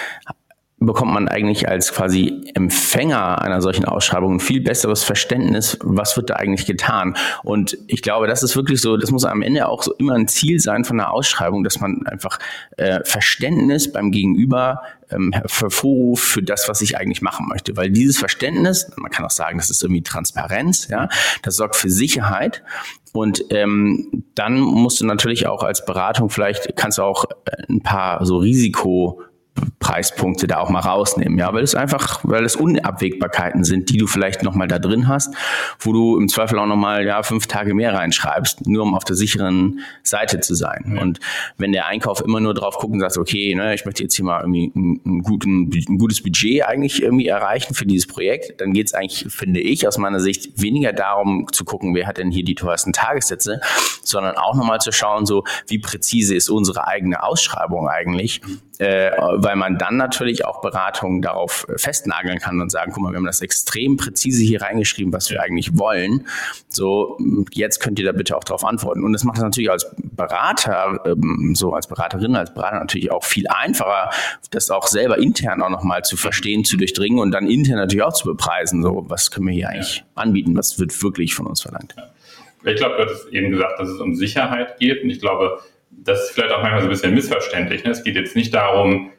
bekommt 0.81 1.13
man 1.13 1.29
eigentlich 1.29 1.69
als 1.69 1.93
quasi 1.93 2.45
Empfänger 2.55 3.43
einer 3.43 3.61
solchen 3.61 3.85
Ausschreibung 3.85 4.35
ein 4.35 4.41
viel 4.41 4.61
besseres 4.61 5.03
Verständnis, 5.03 5.77
was 5.83 6.17
wird 6.17 6.31
da 6.31 6.35
eigentlich 6.35 6.67
getan. 6.67 7.17
Und 7.43 7.77
ich 7.89 8.01
glaube, 8.03 8.29
das 8.29 8.45
ist 8.45 8.55
wirklich 8.55 8.81
so, 8.81 8.97
das 8.97 9.11
muss 9.11 9.25
am 9.25 9.43
Ende 9.43 9.69
auch 9.69 9.83
so 9.83 9.93
immer 9.95 10.15
ein 10.15 10.29
Ziel 10.29 10.61
sein 10.61 10.85
von 10.85 10.99
der 10.99 11.13
Ausschreibung, 11.13 11.65
dass 11.65 11.81
man 11.81 12.07
einfach 12.07 12.39
äh, 12.77 13.01
Verständnis 13.05 13.91
beim 13.91 14.13
Gegenüber 14.13 14.83
ähm, 15.11 15.33
hervorruft 15.33 16.25
für 16.25 16.43
das, 16.43 16.69
was 16.69 16.81
ich 16.81 16.97
eigentlich 16.97 17.23
machen 17.23 17.47
möchte. 17.49 17.77
Weil 17.77 17.91
dieses 17.91 18.19
Verständnis, 18.19 18.89
man 18.97 19.11
kann 19.11 19.25
auch 19.25 19.31
sagen, 19.31 19.59
das 19.59 19.71
ist 19.71 19.83
irgendwie 19.83 20.03
Transparenz, 20.03 20.87
ja, 20.89 21.09
das 21.43 21.57
sorgt 21.57 21.75
für 21.75 21.91
Sicherheit. 21.91 22.63
Und 23.13 23.45
ähm, 23.51 24.25
dann 24.37 24.61
musst 24.61 25.01
du 25.01 25.07
natürlich 25.07 25.49
auch 25.49 25.65
als 25.65 25.85
Beratung 25.85 26.31
vielleicht, 26.31 26.77
kannst 26.77 26.99
du 26.99 27.03
auch 27.03 27.25
äh, 27.47 27.65
ein 27.69 27.83
paar 27.83 28.25
so 28.25 28.37
Risiko 28.37 29.23
Preispunkte 29.81 30.47
da 30.47 30.59
auch 30.59 30.71
mal 30.71 30.81
rausnehmen, 30.81 31.39
ja, 31.39 31.53
weil 31.53 31.63
es 31.63 31.75
einfach, 31.75 32.21
weil 32.23 32.45
es 32.45 32.57
Unabwägbarkeiten 32.57 33.65
sind, 33.65 33.91
die 33.91 33.99
du 33.99 34.07
vielleicht 34.07 34.43
nochmal 34.43 34.69
da 34.69 34.79
drin 34.79 35.09
hast, 35.09 35.35
wo 35.81 35.93
du 35.93 36.19
im 36.19 36.29
Zweifel 36.29 36.59
auch 36.59 36.67
nochmal, 36.67 37.05
ja, 37.07 37.23
fünf 37.23 37.47
Tage 37.47 37.75
mehr 37.75 37.95
reinschreibst, 37.95 38.67
nur 38.67 38.83
um 38.83 38.95
auf 38.95 39.05
der 39.05 39.17
sicheren 39.17 39.81
Seite 40.03 40.41
zu 40.41 40.55
sein. 40.55 40.93
Ja. 40.95 41.03
Und 41.03 41.21
wenn 41.57 41.73
der 41.73 41.87
Einkauf 41.87 42.21
immer 42.21 42.41
nur 42.41 42.55
drauf 42.55 42.77
guckt 42.79 42.93
und 42.93 43.01
sagt, 43.01 43.17
okay, 43.17 43.55
ne, 43.55 43.75
ich 43.75 43.85
möchte 43.85 44.03
jetzt 44.03 44.15
hier 44.15 44.25
mal 44.25 44.41
irgendwie 44.41 44.73
ein, 44.75 45.23
guten, 45.23 45.71
ein 45.89 45.99
gutes 45.99 46.23
Budget 46.23 46.65
eigentlich 46.65 47.03
irgendwie 47.03 47.29
erreichen 47.29 47.75
für 47.75 47.87
dieses 47.87 48.07
Projekt, 48.07 48.61
dann 48.61 48.73
geht 48.73 48.89
es 48.89 48.95
eigentlich, 48.95 49.27
finde 49.29 49.61
ich, 49.61 49.87
aus 49.87 49.99
meiner 49.99 50.21
Sicht 50.21 50.61
weniger 50.61 50.93
darum 50.93 51.47
zu 51.53 51.65
gucken, 51.65 51.95
wer 51.95 52.07
hat 52.07 52.19
denn 52.19 52.31
hier 52.31 52.45
die 52.45 52.55
teuersten 52.55 52.93
Tagessätze, 52.93 53.61
sondern 54.03 54.37
auch 54.37 54.55
nochmal 54.55 54.81
zu 54.81 54.93
schauen, 54.93 55.27
so, 55.27 55.45
wie 55.67 55.79
präzise 55.79 56.35
ist 56.35 56.49
unsere 56.49 56.87
eigene 56.87 57.23
Ausschreibung 57.23 57.89
eigentlich, 57.89 58.41
äh, 58.79 59.11
weil 59.35 59.57
man 59.57 59.77
dann 59.79 59.97
natürlich 59.97 60.45
auch 60.45 60.61
Beratungen 60.61 61.21
darauf 61.21 61.67
festnageln 61.77 62.39
kann 62.39 62.61
und 62.61 62.71
sagen, 62.71 62.93
guck 62.93 63.03
mal, 63.03 63.13
wir 63.13 63.17
haben 63.17 63.27
das 63.27 63.41
extrem 63.41 63.97
präzise 63.97 64.43
hier 64.45 64.63
reingeschrieben, 64.63 65.13
was 65.13 65.31
wir 65.31 65.43
eigentlich 65.43 65.77
wollen. 65.79 66.27
So, 66.69 67.19
jetzt 67.53 67.81
könnt 67.81 67.99
ihr 67.99 68.05
da 68.05 68.13
bitte 68.13 68.37
auch 68.37 68.45
darauf 68.45 68.65
antworten. 68.65 69.05
Und 69.05 69.13
das 69.13 69.25
macht 69.25 69.39
es 69.39 69.43
natürlich 69.43 69.71
als 69.71 69.91
Berater, 69.97 71.01
ähm, 71.07 71.55
so 71.55 71.75
als 71.75 71.87
Beraterin, 71.87 72.37
als 72.37 72.55
Berater 72.55 72.79
natürlich 72.79 73.11
auch 73.11 73.25
viel 73.25 73.49
einfacher, 73.49 74.11
das 74.51 74.71
auch 74.71 74.87
selber 74.87 75.19
intern 75.19 75.63
auch 75.63 75.71
nochmal 75.71 76.03
zu 76.03 76.17
verstehen, 76.17 76.65
zu 76.65 76.77
durchdringen 76.77 77.19
und 77.19 77.33
dann 77.33 77.49
intern 77.49 77.77
natürlich 77.77 78.05
auch 78.05 78.13
zu 78.13 78.27
bepreisen. 78.27 78.83
So, 78.83 79.05
was 79.09 79.31
können 79.31 79.47
wir 79.47 79.55
hier 79.55 79.69
eigentlich 79.71 80.05
anbieten? 80.15 80.57
Was 80.57 80.79
wird 80.79 81.03
wirklich 81.03 81.35
von 81.35 81.47
uns 81.47 81.63
verlangt? 81.63 81.95
Ich 82.65 82.77
glaube, 82.77 82.97
du 82.97 83.05
hast 83.11 83.27
eben 83.29 83.51
gesagt, 83.51 83.81
dass 83.81 83.89
es 83.89 84.01
um 84.01 84.15
Sicherheit 84.15 84.79
geht. 84.79 85.03
Und 85.03 85.11
ich 85.11 85.21
glaube, 85.21 85.61
das 85.91 86.25
ist 86.25 86.31
vielleicht 86.31 86.53
auch 86.53 86.63
manchmal 86.63 86.81
so 86.81 86.87
ein 86.87 86.91
bisschen 86.91 87.15
missverständlich. 87.15 87.85
Ne? 87.85 87.91
Es 87.91 88.03
geht 88.03 88.17
jetzt 88.17 88.37
nicht 88.37 88.55
darum, 88.55 89.11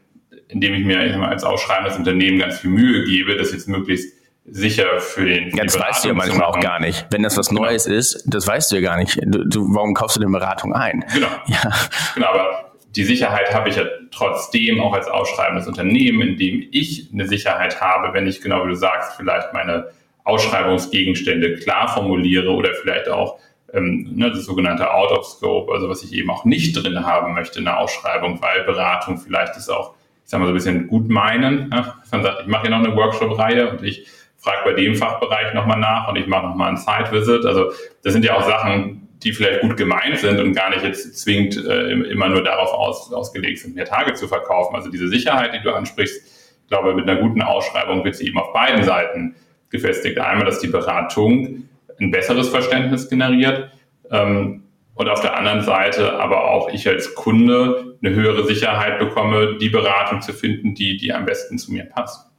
indem 0.48 0.74
ich 0.74 0.84
mir 0.84 1.00
als 1.28 1.44
ausschreibendes 1.44 1.98
Unternehmen 1.98 2.40
ganz 2.40 2.60
viel 2.60 2.72
Mühe 2.72 3.06
gebe, 3.06 3.36
das 3.36 3.52
jetzt 3.52 3.68
möglichst 3.68 4.18
sicher 4.46 5.00
für 5.00 5.26
den. 5.26 5.56
Ja, 5.56 5.64
das 5.64 5.80
weißt 5.80 6.04
du 6.04 6.10
ja 6.10 6.14
manchmal 6.14 6.48
auch 6.48 6.60
gar 6.60 6.80
nicht. 6.80 7.06
Wenn 7.12 7.24
das 7.24 7.38
was 7.38 7.50
genau. 7.50 7.62
Neues 7.62 7.86
genau. 7.86 7.98
ist, 7.98 8.24
das 8.26 8.48
weißt 8.48 8.72
du 8.72 8.78
ja 8.78 8.82
gar 8.82 8.98
nicht. 8.98 9.20
Du, 9.24 9.44
du, 9.46 9.76
warum 9.76 9.94
kaufst 9.94 10.18
du 10.18 10.22
denn 10.22 10.32
Beratung 10.32 10.74
ein? 10.74 11.06
Genau. 11.14 11.28
Ja. 11.46 11.72
Genau, 12.16 12.28
aber 12.28 12.72
die 12.96 13.04
Sicherheit 13.04 13.54
habe 13.54 13.70
ich 13.70 13.76
ja 13.76 13.84
trotzdem 14.12 14.80
auch 14.82 14.94
als 14.94 15.08
ausschreibendes 15.08 15.68
Unternehmen, 15.68 16.22
indem 16.30 16.68
ich 16.72 17.10
eine 17.14 17.28
Sicherheit 17.28 17.80
habe, 17.80 18.14
wenn 18.14 18.26
ich 18.26 18.42
genau 18.42 18.66
wie 18.66 18.70
du 18.70 18.76
sagst, 18.76 19.16
vielleicht 19.16 19.54
meine 19.54 19.90
Ausschreibungsgegenstände 20.24 21.56
klar 21.56 21.88
formuliere 21.88 22.50
oder 22.52 22.74
vielleicht 22.74 23.08
auch 23.10 23.40
ähm, 23.74 24.12
ne, 24.16 24.30
das 24.32 24.46
sogenannte 24.46 24.94
Out 24.94 25.12
of 25.12 25.26
Scope, 25.26 25.72
also 25.74 25.90
was 25.90 26.04
ich 26.04 26.14
eben 26.14 26.30
auch 26.30 26.46
nicht 26.46 26.74
drin 26.76 27.06
haben 27.06 27.34
möchte 27.34 27.60
in 27.60 27.66
der 27.66 27.80
Ausschreibung, 27.80 28.42
weil 28.42 28.64
Beratung 28.64 29.18
vielleicht 29.18 29.56
ist 29.58 29.70
auch, 29.70 29.96
ich 30.24 30.32
sag 30.32 30.40
mal 30.40 30.46
so 30.46 30.52
ein 30.52 30.56
bisschen 30.56 30.88
gut 30.88 31.10
meinen. 31.10 31.70
Ne? 31.70 31.94
Man 32.12 32.24
sagt, 32.24 32.42
ich 32.42 32.48
mache 32.48 32.64
hier 32.64 32.72
noch 32.72 32.86
eine 32.86 32.96
Workshop-Reihe 32.96 33.70
und 33.72 33.84
ich 33.84 34.08
frage 34.38 34.60
bei 34.66 34.74
dem 34.74 34.96
Fachbereich 34.96 35.54
nochmal 35.54 35.80
nach 35.80 36.08
und 36.08 36.16
ich 36.16 36.28
mache 36.28 36.48
nochmal 36.48 36.70
ein 36.70 36.78
Site-Visit. 36.78 37.46
Also 37.46 37.72
das 38.04 38.14
sind 38.14 38.24
ja 38.24 38.36
auch 38.36 38.44
Sachen, 38.44 39.08
die 39.24 39.34
vielleicht 39.34 39.62
gut 39.62 39.76
gemeint 39.76 40.18
sind 40.18 40.40
und 40.40 40.54
gar 40.54 40.70
nicht 40.70 40.84
jetzt 40.84 41.20
zwingend 41.20 41.58
äh, 41.58 41.92
immer 41.92 42.30
nur 42.30 42.44
darauf 42.44 42.72
aus, 42.72 43.12
ausgelegt 43.12 43.60
sind, 43.60 43.76
mehr 43.76 43.86
Tage 43.86 44.14
zu 44.14 44.28
verkaufen. 44.28 44.76
Also 44.76 44.90
diese 44.90 45.10
Sicherheit, 45.10 45.54
die 45.54 45.62
du 45.62 45.74
ansprichst, 45.74 46.22
ich 46.64 46.68
glaube, 46.70 46.94
mit 46.94 47.10
einer 47.10 47.20
guten 47.20 47.42
Ausschreibung 47.42 48.04
wird 48.04 48.16
sie 48.16 48.28
eben 48.28 48.38
auf 48.38 48.54
beiden 48.54 48.84
Seiten 48.84 49.36
gefestigt. 49.70 50.20
Einmal, 50.20 50.46
dass 50.46 50.60
die 50.60 50.68
Beratung 50.68 51.69
ein 52.00 52.12
besseres 52.12 52.50
Verständnis 52.50 53.10
generiert 53.10 53.72
ähm, 54.12 54.64
und 54.96 55.10
auf 55.10 55.22
der 55.22 55.38
anderen 55.38 55.62
Seite 55.62 56.14
aber 56.14 56.52
auch 56.52 56.70
ich 56.70 56.88
als 56.88 57.16
Kunde 57.16 57.98
eine 58.02 58.16
höhere 58.16 58.46
Sicherheit 58.46 59.00
bekomme, 59.00 59.58
die 59.60 59.70
Beratung 59.70 60.22
zu 60.22 60.34
finden, 60.34 60.76
die, 60.76 60.98
die 60.98 61.14
am 61.14 61.26
besten 61.26 61.58
zu 61.58 61.72
mir 61.72 61.86
passt. 61.86 62.30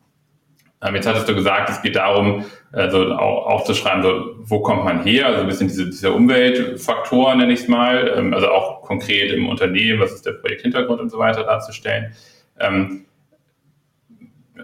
Ähm, 0.82 0.94
jetzt 0.94 1.06
hattest 1.06 1.28
du 1.28 1.34
gesagt, 1.34 1.68
es 1.68 1.82
geht 1.82 1.96
darum, 1.96 2.46
also 2.72 3.12
auch 3.12 3.46
aufzuschreiben, 3.46 4.02
so, 4.02 4.34
wo 4.38 4.60
kommt 4.60 4.84
man 4.84 5.04
her, 5.04 5.26
also 5.26 5.40
ein 5.40 5.46
bisschen 5.46 5.68
diese, 5.68 5.86
diese 5.86 6.12
Umweltfaktoren, 6.12 7.38
nenne 7.38 7.52
ich 7.52 7.60
es 7.60 7.68
mal, 7.68 8.14
ähm, 8.16 8.32
also 8.32 8.48
auch 8.48 8.82
konkret 8.82 9.30
im 9.32 9.48
Unternehmen, 9.48 10.00
was 10.00 10.12
ist 10.12 10.24
der 10.24 10.32
Projekthintergrund 10.32 11.00
und 11.00 11.10
so 11.10 11.18
weiter 11.18 11.44
darzustellen. 11.44 12.14
Ähm, 12.58 13.04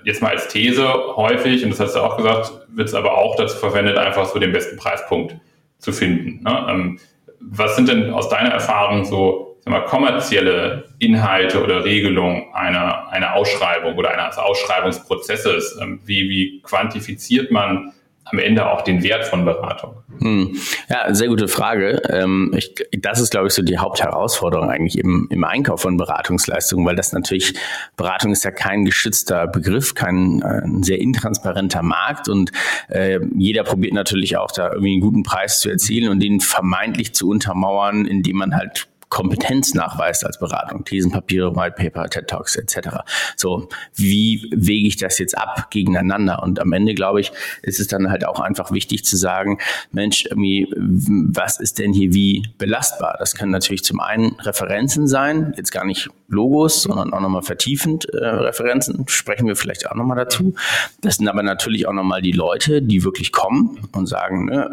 jetzt 0.07 0.23
mal 0.23 0.31
als 0.31 0.49
These 0.49 0.89
häufig, 1.17 1.65
und 1.65 1.71
das 1.71 1.81
hast 1.81 1.97
du 1.97 2.01
auch 2.01 2.17
gesagt, 2.17 2.53
wird 2.69 2.89
es 2.89 2.95
aber 2.95 3.19
auch 3.19 3.35
dazu 3.37 3.57
verwendet, 3.57 3.99
einfach 3.99 4.25
so 4.25 4.39
den 4.39 4.53
besten 4.53 4.77
Preispunkt 4.77 5.37
zu 5.79 5.93
finden. 5.93 6.43
Ne? 6.45 6.97
was 7.41 7.77
sind 7.77 7.89
denn 7.89 8.13
aus 8.13 8.29
deiner 8.29 8.51
Erfahrung 8.51 9.05
so 9.05 9.59
mal, 9.67 9.85
kommerzielle 9.85 10.89
Inhalte 10.99 11.63
oder 11.63 11.85
Regelungen 11.85 12.45
einer, 12.55 13.09
einer 13.11 13.35
Ausschreibung 13.35 13.97
oder 13.97 14.17
eines 14.17 14.39
Ausschreibungsprozesses? 14.39 15.79
Ähm, 15.83 16.01
wie, 16.05 16.29
wie 16.29 16.63
quantifiziert 16.63 17.51
man 17.51 17.93
am 18.31 18.39
Ende 18.39 18.69
auch 18.69 18.83
den 18.83 19.03
Wert 19.03 19.25
von 19.25 19.45
Beratung? 19.45 19.97
Hm. 20.21 20.57
Ja, 20.89 21.15
sehr 21.15 21.29
gute 21.29 21.49
Frage. 21.49 22.03
Ähm, 22.09 22.53
ich, 22.57 22.75
das 22.99 23.21
ist, 23.21 23.31
glaube 23.31 23.49
ich, 23.49 23.53
so 23.53 23.63
die 23.63 23.79
Hauptherausforderung 23.79 24.71
eigentlich 24.71 24.99
im, 24.99 25.29
im 25.31 25.45
Einkauf 25.45 25.83
von 25.83 25.97
Beratungsleistungen, 25.97 26.85
weil 26.87 26.97
das 26.97 27.13
natürlich, 27.13 27.55
Beratung 27.97 28.33
ist 28.33 28.45
ja 28.45 28.51
kein 28.51 28.85
geschützter 28.85 29.47
Begriff, 29.47 29.95
kein 29.95 30.43
äh, 30.43 30.63
sehr 30.85 30.99
intransparenter 30.99 31.83
Markt 31.83 32.29
und 32.29 32.51
äh, 32.89 33.21
jeder 33.37 33.63
probiert 33.63 33.95
natürlich 33.95 34.37
auch 34.37 34.51
da 34.51 34.71
irgendwie 34.71 34.93
einen 34.93 35.01
guten 35.01 35.23
Preis 35.23 35.61
zu 35.61 35.71
erzielen 35.71 36.11
und 36.11 36.21
den 36.21 36.41
vermeintlich 36.41 37.15
zu 37.15 37.29
untermauern, 37.29 38.07
indem 38.07 38.39
man 38.39 38.57
halt 38.57 38.89
Kompetenz 39.09 39.75
nachweist 39.75 40.27
als 40.27 40.39
Beratung, 40.39 40.85
Thesenpapiere, 40.85 41.55
Whitepaper, 41.55 42.09
TED 42.09 42.27
Talks 42.27 42.57
etc. 42.57 42.99
So, 43.37 43.69
wie 43.95 44.51
wege 44.55 44.89
ich 44.89 44.97
das 44.97 45.19
jetzt 45.19 45.39
ab 45.39 45.71
gegeneinander? 45.71 46.43
Und 46.43 46.61
am 46.61 46.73
Ende, 46.73 46.95
glaube 46.95 47.21
ich, 47.21 47.33
ist 47.63 47.79
es 47.79 47.87
dann 47.87 48.11
halt 48.11 48.27
auch 48.27 48.41
einfach 48.41 48.73
wichtig 48.73 49.05
zu 49.05 49.17
sagen, 49.17 49.59
Mensch, 49.93 50.29
was 50.33 51.61
ist 51.61 51.79
denn 51.79 51.93
hier 51.93 52.13
wie 52.13 52.49
belastbar? 52.59 53.17
Das 53.19 53.35
können 53.35 53.53
natürlich 53.53 53.85
zum 53.85 54.01
einen 54.01 54.33
Referenzen 54.41 55.07
sein, 55.07 55.55
jetzt 55.57 55.71
gar 55.71 55.85
nicht 55.85 56.09
Logos, 56.29 56.83
sondern 56.83 57.13
auch 57.13 57.21
nochmal 57.21 57.43
vertiefend 57.43 58.07
äh, 58.07 58.27
Referenzen, 58.27 59.05
sprechen 59.07 59.47
wir 59.47 59.57
vielleicht 59.57 59.89
auch 59.89 59.95
nochmal 59.95 60.17
dazu. 60.17 60.55
Das 61.01 61.17
sind 61.17 61.29
aber 61.29 61.43
natürlich 61.43 61.87
auch 61.87 61.93
nochmal 61.93 62.23
die 62.23 62.33
Leute, 62.33 62.83
die 62.83 63.05
wirklich 63.05 63.31
kommen 63.31 63.79
und 63.93 64.07
sagen, 64.07 64.47
ne, 64.47 64.69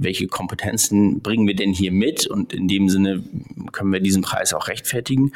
welche 0.00 0.26
Kompetenzen 0.26 1.20
bringen 1.20 1.46
wir 1.46 1.54
denn 1.54 1.72
hier 1.72 1.92
mit? 1.92 2.26
Und 2.26 2.52
in 2.52 2.68
dem 2.68 2.88
Sinne 2.88 3.22
können 3.74 3.92
wir 3.92 4.00
diesen 4.00 4.22
Preis 4.22 4.54
auch 4.54 4.68
rechtfertigen. 4.68 5.32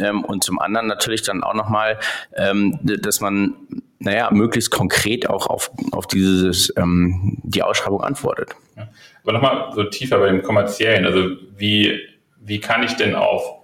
Ähm, 0.00 0.24
und 0.24 0.42
zum 0.42 0.58
anderen 0.58 0.86
natürlich 0.86 1.22
dann 1.22 1.44
auch 1.44 1.54
nochmal, 1.54 1.98
ähm, 2.34 2.78
dass 2.82 3.20
man 3.20 3.54
naja, 3.98 4.30
möglichst 4.30 4.70
konkret 4.70 5.28
auch 5.28 5.46
auf, 5.46 5.70
auf 5.92 6.06
dieses, 6.06 6.72
ähm, 6.76 7.38
die 7.42 7.62
Ausschreibung 7.62 8.02
antwortet. 8.02 8.54
Aber 9.22 9.32
nochmal 9.32 9.72
so 9.74 9.84
tiefer 9.84 10.18
bei 10.18 10.28
dem 10.28 10.42
kommerziellen, 10.42 11.06
also 11.06 11.30
wie, 11.56 12.00
wie 12.38 12.60
kann 12.60 12.82
ich 12.82 12.94
denn 12.94 13.14
auf, 13.14 13.54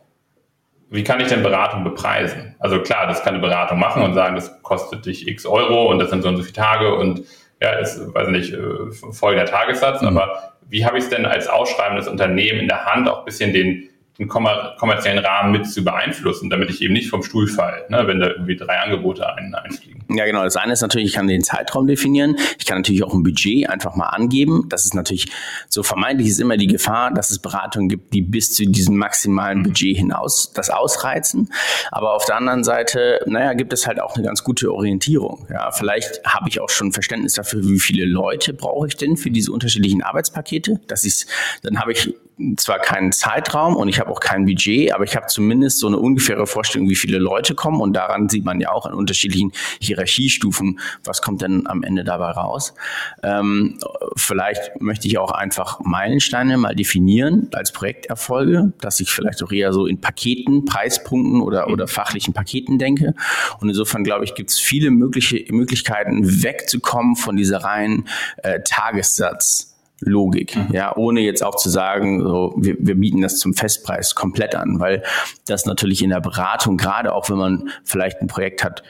wie 0.90 1.04
kann 1.04 1.20
ich 1.20 1.28
denn 1.28 1.42
Beratung 1.42 1.84
bepreisen? 1.84 2.56
Also 2.58 2.80
klar, 2.80 3.06
das 3.06 3.22
kann 3.22 3.34
eine 3.34 3.42
Beratung 3.42 3.78
machen 3.78 4.02
und 4.02 4.14
sagen, 4.14 4.34
das 4.34 4.62
kostet 4.62 5.06
dich 5.06 5.28
x 5.28 5.46
Euro 5.46 5.90
und 5.90 5.98
das 5.98 6.10
sind 6.10 6.22
so 6.22 6.28
und 6.28 6.36
so 6.36 6.42
viele 6.42 6.54
Tage 6.54 6.94
und 6.94 7.22
ja, 7.60 7.78
ist, 7.78 8.12
weiß 8.12 8.28
nicht, 8.28 8.52
äh, 8.52 8.90
folgender 9.12 9.46
Tagessatz, 9.46 10.02
mhm. 10.02 10.08
aber 10.08 10.54
wie 10.68 10.84
habe 10.84 10.98
ich 10.98 11.04
es 11.04 11.10
denn 11.10 11.26
als 11.26 11.48
ausschreibendes 11.48 12.08
Unternehmen 12.08 12.60
in 12.60 12.68
der 12.68 12.84
Hand 12.86 13.08
auch 13.08 13.20
ein 13.20 13.24
bisschen 13.24 13.52
den, 13.52 13.88
den 14.18 14.28
kommerziellen 14.28 15.24
Rahmen 15.24 15.52
mit 15.52 15.66
zu 15.66 15.82
beeinflussen, 15.82 16.50
damit 16.50 16.68
ich 16.68 16.82
eben 16.82 16.92
nicht 16.92 17.08
vom 17.08 17.22
Stuhl 17.22 17.46
falle, 17.48 17.86
ne, 17.88 18.06
wenn 18.06 18.20
da 18.20 18.28
irgendwie 18.28 18.56
drei 18.56 18.78
Angebote 18.78 19.26
ein, 19.36 19.54
einfliegen. 19.54 20.04
Ja, 20.10 20.26
genau. 20.26 20.44
Das 20.44 20.56
eine 20.56 20.74
ist 20.74 20.82
natürlich, 20.82 21.08
ich 21.08 21.14
kann 21.14 21.26
den 21.26 21.42
Zeitraum 21.42 21.86
definieren. 21.86 22.36
Ich 22.58 22.66
kann 22.66 22.78
natürlich 22.78 23.02
auch 23.04 23.14
ein 23.14 23.22
Budget 23.22 23.70
einfach 23.70 23.96
mal 23.96 24.08
angeben. 24.08 24.66
Das 24.68 24.84
ist 24.84 24.94
natürlich 24.94 25.32
so 25.68 25.82
vermeintlich 25.82 26.28
ist 26.28 26.40
immer 26.40 26.58
die 26.58 26.66
Gefahr, 26.66 27.12
dass 27.12 27.30
es 27.30 27.38
Beratungen 27.38 27.88
gibt, 27.88 28.12
die 28.12 28.20
bis 28.20 28.52
zu 28.52 28.66
diesem 28.66 28.96
maximalen 28.96 29.60
mhm. 29.60 29.62
Budget 29.64 29.96
hinaus 29.96 30.52
das 30.52 30.68
ausreizen. 30.68 31.50
Aber 31.90 32.14
auf 32.14 32.26
der 32.26 32.36
anderen 32.36 32.64
Seite, 32.64 33.20
naja, 33.26 33.54
gibt 33.54 33.72
es 33.72 33.86
halt 33.86 34.00
auch 34.00 34.14
eine 34.14 34.24
ganz 34.24 34.44
gute 34.44 34.72
Orientierung. 34.72 35.46
Ja, 35.50 35.70
vielleicht 35.70 36.22
habe 36.26 36.50
ich 36.50 36.60
auch 36.60 36.70
schon 36.70 36.92
Verständnis 36.92 37.34
dafür, 37.34 37.62
wie 37.62 37.80
viele 37.80 38.04
Leute 38.04 38.52
brauche 38.52 38.88
ich 38.88 38.96
denn 38.96 39.16
für 39.16 39.30
diese 39.30 39.52
unterschiedlichen 39.52 40.02
Arbeitspakete. 40.02 40.80
Das 40.86 41.04
ist, 41.04 41.26
dann 41.62 41.80
habe 41.80 41.92
ich 41.92 42.14
zwar 42.56 42.78
keinen 42.78 43.12
Zeitraum 43.12 43.76
und 43.76 43.88
ich 43.88 44.00
habe 44.00 44.10
auch 44.10 44.20
kein 44.20 44.44
Budget, 44.44 44.94
aber 44.94 45.04
ich 45.04 45.16
habe 45.16 45.26
zumindest 45.26 45.78
so 45.78 45.86
eine 45.86 45.98
ungefähre 45.98 46.46
Vorstellung, 46.46 46.88
wie 46.88 46.96
viele 46.96 47.18
Leute 47.18 47.54
kommen 47.54 47.80
und 47.80 47.94
daran 47.94 48.28
sieht 48.28 48.44
man 48.44 48.60
ja 48.60 48.70
auch 48.72 48.86
an 48.86 48.94
unterschiedlichen 48.94 49.52
Hierarchiestufen, 49.80 50.78
was 51.04 51.22
kommt 51.22 51.42
denn 51.42 51.66
am 51.66 51.82
Ende 51.82 52.04
dabei 52.04 52.30
raus. 52.30 52.74
Ähm, 53.22 53.78
vielleicht 54.16 54.80
möchte 54.80 55.08
ich 55.08 55.18
auch 55.18 55.30
einfach 55.30 55.80
Meilensteine 55.80 56.56
mal 56.56 56.74
definieren 56.74 57.48
als 57.52 57.72
Projekterfolge, 57.72 58.72
dass 58.80 59.00
ich 59.00 59.10
vielleicht 59.10 59.42
auch 59.42 59.52
eher 59.52 59.72
so 59.72 59.86
in 59.86 60.00
Paketen, 60.00 60.64
Preispunkten 60.64 61.40
oder, 61.40 61.68
oder 61.68 61.86
fachlichen 61.86 62.34
Paketen 62.34 62.78
denke. 62.78 63.14
Und 63.60 63.68
insofern 63.68 64.04
glaube 64.04 64.24
ich, 64.24 64.34
gibt 64.34 64.50
es 64.50 64.58
viele 64.58 64.90
mögliche 64.90 65.44
Möglichkeiten 65.50 66.42
wegzukommen 66.42 67.16
von 67.16 67.36
dieser 67.36 67.58
reinen 67.58 68.08
äh, 68.38 68.60
Tagessatz. 68.64 69.71
Logik, 70.04 70.56
mhm. 70.56 70.68
ja, 70.72 70.96
ohne 70.96 71.20
jetzt 71.20 71.42
auch 71.42 71.56
zu 71.56 71.70
sagen, 71.70 72.22
so, 72.22 72.54
wir, 72.56 72.76
wir 72.78 72.94
bieten 72.94 73.22
das 73.22 73.38
zum 73.38 73.54
Festpreis 73.54 74.14
komplett 74.14 74.54
an, 74.54 74.80
weil 74.80 75.02
das 75.46 75.66
natürlich 75.66 76.02
in 76.02 76.10
der 76.10 76.20
Beratung, 76.20 76.76
gerade 76.76 77.14
auch 77.14 77.30
wenn 77.30 77.38
man 77.38 77.70
vielleicht 77.84 78.20
ein 78.20 78.26
Projekt 78.26 78.64
hat, 78.64 78.82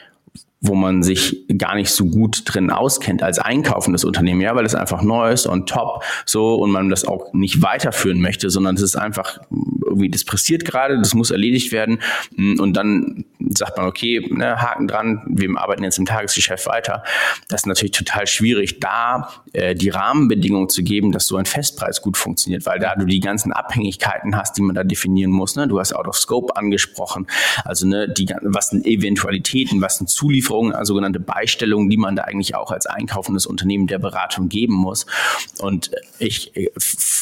wo 0.65 0.75
man 0.75 1.03
sich 1.03 1.45
gar 1.57 1.75
nicht 1.75 1.89
so 1.89 2.05
gut 2.05 2.43
drin 2.45 2.71
auskennt 2.71 3.21
als 3.21 3.37
einkaufendes 3.37 4.05
Unternehmen, 4.05 4.39
ja, 4.39 4.55
weil 4.55 4.65
es 4.65 4.75
einfach 4.75 5.01
neu 5.01 5.31
ist 5.31 5.45
und 5.45 5.67
top 5.67 6.03
so 6.25 6.55
und 6.55 6.71
man 6.71 6.89
das 6.89 7.05
auch 7.05 7.33
nicht 7.33 7.61
weiterführen 7.61 8.21
möchte, 8.21 8.49
sondern 8.49 8.75
es 8.75 8.81
ist 8.81 8.95
einfach 8.95 9.39
irgendwie, 9.93 10.09
das 10.09 10.23
pressiert 10.23 10.65
gerade, 10.65 10.97
das 10.97 11.13
muss 11.13 11.31
erledigt 11.31 11.71
werden 11.71 11.99
und 12.37 12.73
dann 12.73 13.25
sagt 13.49 13.77
man, 13.77 13.87
okay, 13.87 14.25
ne, 14.31 14.61
Haken 14.61 14.87
dran, 14.87 15.21
wir 15.27 15.49
arbeiten 15.57 15.83
jetzt 15.83 15.97
im 15.97 16.05
Tagesgeschäft 16.05 16.65
weiter. 16.65 17.03
Das 17.49 17.61
ist 17.61 17.65
natürlich 17.67 17.91
total 17.91 18.25
schwierig, 18.25 18.79
da 18.79 19.29
äh, 19.51 19.75
die 19.75 19.89
Rahmenbedingungen 19.89 20.69
zu 20.69 20.81
geben, 20.83 21.11
dass 21.11 21.27
so 21.27 21.35
ein 21.35 21.45
Festpreis 21.45 22.01
gut 22.01 22.17
funktioniert, 22.17 22.65
weil 22.65 22.79
da 22.79 22.95
du 22.95 23.05
die 23.05 23.19
ganzen 23.19 23.51
Abhängigkeiten 23.51 24.35
hast, 24.35 24.57
die 24.57 24.61
man 24.61 24.75
da 24.75 24.83
definieren 24.83 25.31
muss. 25.31 25.55
Ne? 25.55 25.67
Du 25.67 25.79
hast 25.79 25.93
Out 25.93 26.07
of 26.07 26.17
Scope 26.17 26.55
angesprochen, 26.55 27.27
also 27.65 27.85
ne, 27.85 28.07
die, 28.07 28.27
was 28.41 28.69
sind 28.69 28.85
Eventualitäten, 28.85 29.81
was 29.81 29.97
sind 29.97 30.09
Zulieferungen, 30.09 30.43
Lieferungen, 30.43 30.73
also 30.73 30.93
sogenannte 30.93 31.19
Beistellungen, 31.19 31.89
die 31.89 31.97
man 31.97 32.15
da 32.15 32.23
eigentlich 32.23 32.55
auch 32.55 32.71
als 32.71 32.85
einkaufendes 32.85 33.45
Unternehmen 33.45 33.87
der 33.87 33.99
Beratung 33.99 34.49
geben 34.49 34.73
muss. 34.73 35.05
Und 35.59 35.91
ich 36.19 36.55
äh, 36.55 36.69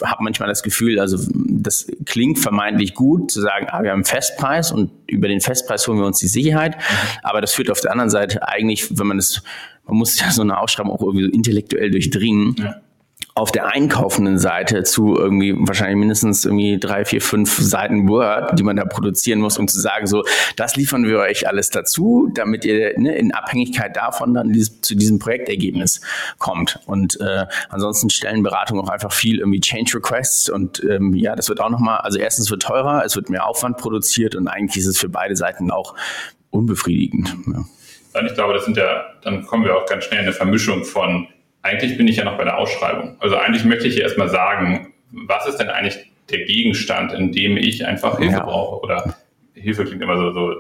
habe 0.04 0.24
manchmal 0.24 0.50
das 0.50 0.63
Gefühl, 0.63 1.00
also 1.00 1.18
das 1.62 1.88
klingt 2.06 2.39
vermeintlich 2.39 2.94
gut, 2.94 3.32
zu 3.32 3.41
sagen, 3.41 3.68
ah, 3.70 3.84
wir 3.84 3.91
haben 3.91 3.98
einen 3.98 4.06
Festpreis 4.06 4.72
und 4.72 4.91
über 5.08 5.27
den 5.27 5.41
Festpreis 5.41 5.88
holen 5.88 6.00
wir 6.00 6.06
uns 6.06 6.20
die 6.20 6.27
Sicherheit. 6.27 6.77
Aber 7.24 7.41
das 7.41 7.53
führt 7.53 7.70
auf 7.70 7.82
der 7.82 7.91
anderen 7.91 8.10
Seite 8.10 8.48
eigentlich, 8.48 8.98
wenn 8.98 9.08
man 9.08 9.18
es, 9.18 9.44
man 9.86 9.98
muss 9.98 10.20
ja 10.20 10.32
so 10.32 10.41
eine 10.41 10.60
Ausschreibung 10.60 10.91
auch 10.91 11.01
irgendwie 11.01 11.25
so 11.25 11.32
intellektuell 11.32 11.91
durchdringen. 11.91 12.56
Ja 12.58 12.75
auf 13.34 13.51
der 13.51 13.68
einkaufenden 13.68 14.40
Seite 14.40 14.84
zu 14.84 15.16
irgendwie 15.16 15.56
wahrscheinlich 15.58 15.98
mindestens 15.98 16.44
irgendwie 16.44 16.78
drei, 16.80 17.06
vier, 17.06 17.22
fünf 17.22 17.58
Seiten 17.58 18.10
Word, 18.10 18.60
die 18.60 18.63
man 18.63 18.75
da 18.75 18.84
produzieren 18.84 19.40
muss, 19.40 19.58
um 19.58 19.68
zu 19.68 19.80
sagen, 19.80 20.06
so, 20.06 20.24
das 20.58 20.75
liefern 20.75 21.06
wir 21.06 21.20
euch 21.20 21.48
alles 21.48 21.70
dazu, 21.70 22.30
damit 22.34 22.66
ihr 22.66 23.00
ne, 23.00 23.16
in 23.16 23.34
Abhängigkeit 23.34 23.96
davon 23.96 24.34
dann 24.34 24.51
dieses, 24.51 24.82
zu 24.82 24.96
diesem 24.96 25.20
Projektergebnis 25.20 26.01
kommt. 26.40 26.80
Und 26.86 27.20
äh, 27.22 27.46
ansonsten 27.70 28.10
stellen 28.10 28.44
Beratungen 28.44 28.84
auch 28.84 28.90
einfach 28.90 29.13
viel 29.13 29.40
irgendwie 29.40 29.62
Change 29.62 29.96
Requests 29.96 30.50
und 30.50 30.84
ähm, 30.84 31.13
ja, 31.13 31.36
das 31.36 31.48
wird 31.48 31.62
auch 31.62 31.70
nochmal, 31.70 32.00
also 32.00 32.20
erstens 32.20 32.51
wird 32.51 32.62
teurer, 32.62 33.04
es 33.06 33.16
wird 33.16 33.30
mehr 33.30 33.48
Aufwand 33.48 33.78
produziert 33.78 34.36
und 34.36 34.48
eigentlich 34.50 34.78
ist 34.78 34.88
es 34.88 34.98
für 34.98 35.10
beide 35.10 35.36
Seiten 35.36 35.72
auch 35.72 35.96
unbefriedigend. 36.50 37.36
Ja. 37.48 37.66
Ich 38.25 38.34
glaube, 38.34 38.54
das 38.54 38.66
sind 38.66 38.75
ja, 38.75 39.06
dann 39.24 39.46
kommen 39.46 39.63
wir 39.63 39.78
auch 39.78 39.86
ganz 39.86 40.04
schnell 40.04 40.20
in 40.20 40.25
eine 40.25 40.34
Vermischung 40.34 40.84
von 40.84 41.28
eigentlich 41.62 41.98
bin 41.98 42.08
ich 42.08 42.18
ja 42.18 42.24
noch 42.24 42.38
bei 42.38 42.44
der 42.44 42.58
Ausschreibung. 42.58 43.18
Also 43.20 43.38
eigentlich 43.38 43.63
möchte 43.65 43.88
ich 43.88 44.00
erstmal 44.00 44.30
sagen, 44.30 44.94
was 45.12 45.48
ist 45.48 45.58
denn 45.58 45.70
eigentlich 45.70 45.98
der 46.30 46.46
Gegenstand, 46.46 47.13
in 47.13 47.32
dem 47.32 47.58
ich 47.58 47.86
einfach 47.86 48.18
Hilfe 48.18 48.38
ja. 48.38 48.44
brauche 48.44 48.82
oder 48.82 49.15
Hilfe 49.53 49.86
klingt 49.86 50.01
immer 50.01 50.18
so, 50.18 50.32
so 50.32 50.56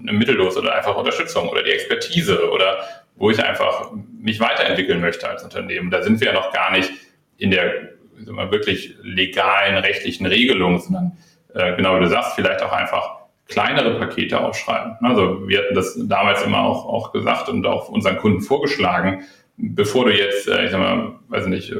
mittellos 0.00 0.56
oder 0.56 0.74
einfach 0.74 0.96
Unterstützung 0.96 1.48
oder 1.48 1.62
die 1.62 1.70
Expertise 1.70 2.50
oder 2.50 2.78
wo 3.16 3.30
ich 3.30 3.42
einfach 3.42 3.92
mich 4.20 4.40
weiterentwickeln 4.40 5.00
möchte 5.00 5.28
als 5.28 5.44
Unternehmen. 5.44 5.90
Da 5.90 6.02
sind 6.02 6.20
wir 6.20 6.28
ja 6.28 6.32
noch 6.32 6.52
gar 6.52 6.72
nicht 6.72 6.90
in 7.38 7.50
der 7.50 7.92
mal, 8.26 8.50
wirklich 8.50 8.96
legalen 9.02 9.76
rechtlichen 9.76 10.26
Regelung, 10.26 10.78
sondern 10.80 11.18
äh, 11.54 11.76
genau 11.76 11.96
wie 11.96 12.00
du 12.00 12.08
sagst, 12.08 12.34
vielleicht 12.34 12.62
auch 12.62 12.72
einfach 12.72 13.22
kleinere 13.48 13.98
Pakete 13.98 14.40
aufschreiben. 14.40 14.96
Also 15.02 15.46
wir 15.48 15.58
hatten 15.58 15.74
das 15.74 15.98
damals 16.08 16.42
immer 16.42 16.62
auch, 16.62 16.86
auch 16.86 17.12
gesagt 17.12 17.48
und 17.48 17.66
auch 17.66 17.88
unseren 17.88 18.16
Kunden 18.18 18.40
vorgeschlagen, 18.40 19.24
bevor 19.56 20.06
du 20.06 20.16
jetzt, 20.16 20.48
äh, 20.48 20.64
ich 20.64 20.70
sag 20.70 20.80
mal, 20.80 21.14
weiß 21.28 21.46
nicht, 21.46 21.72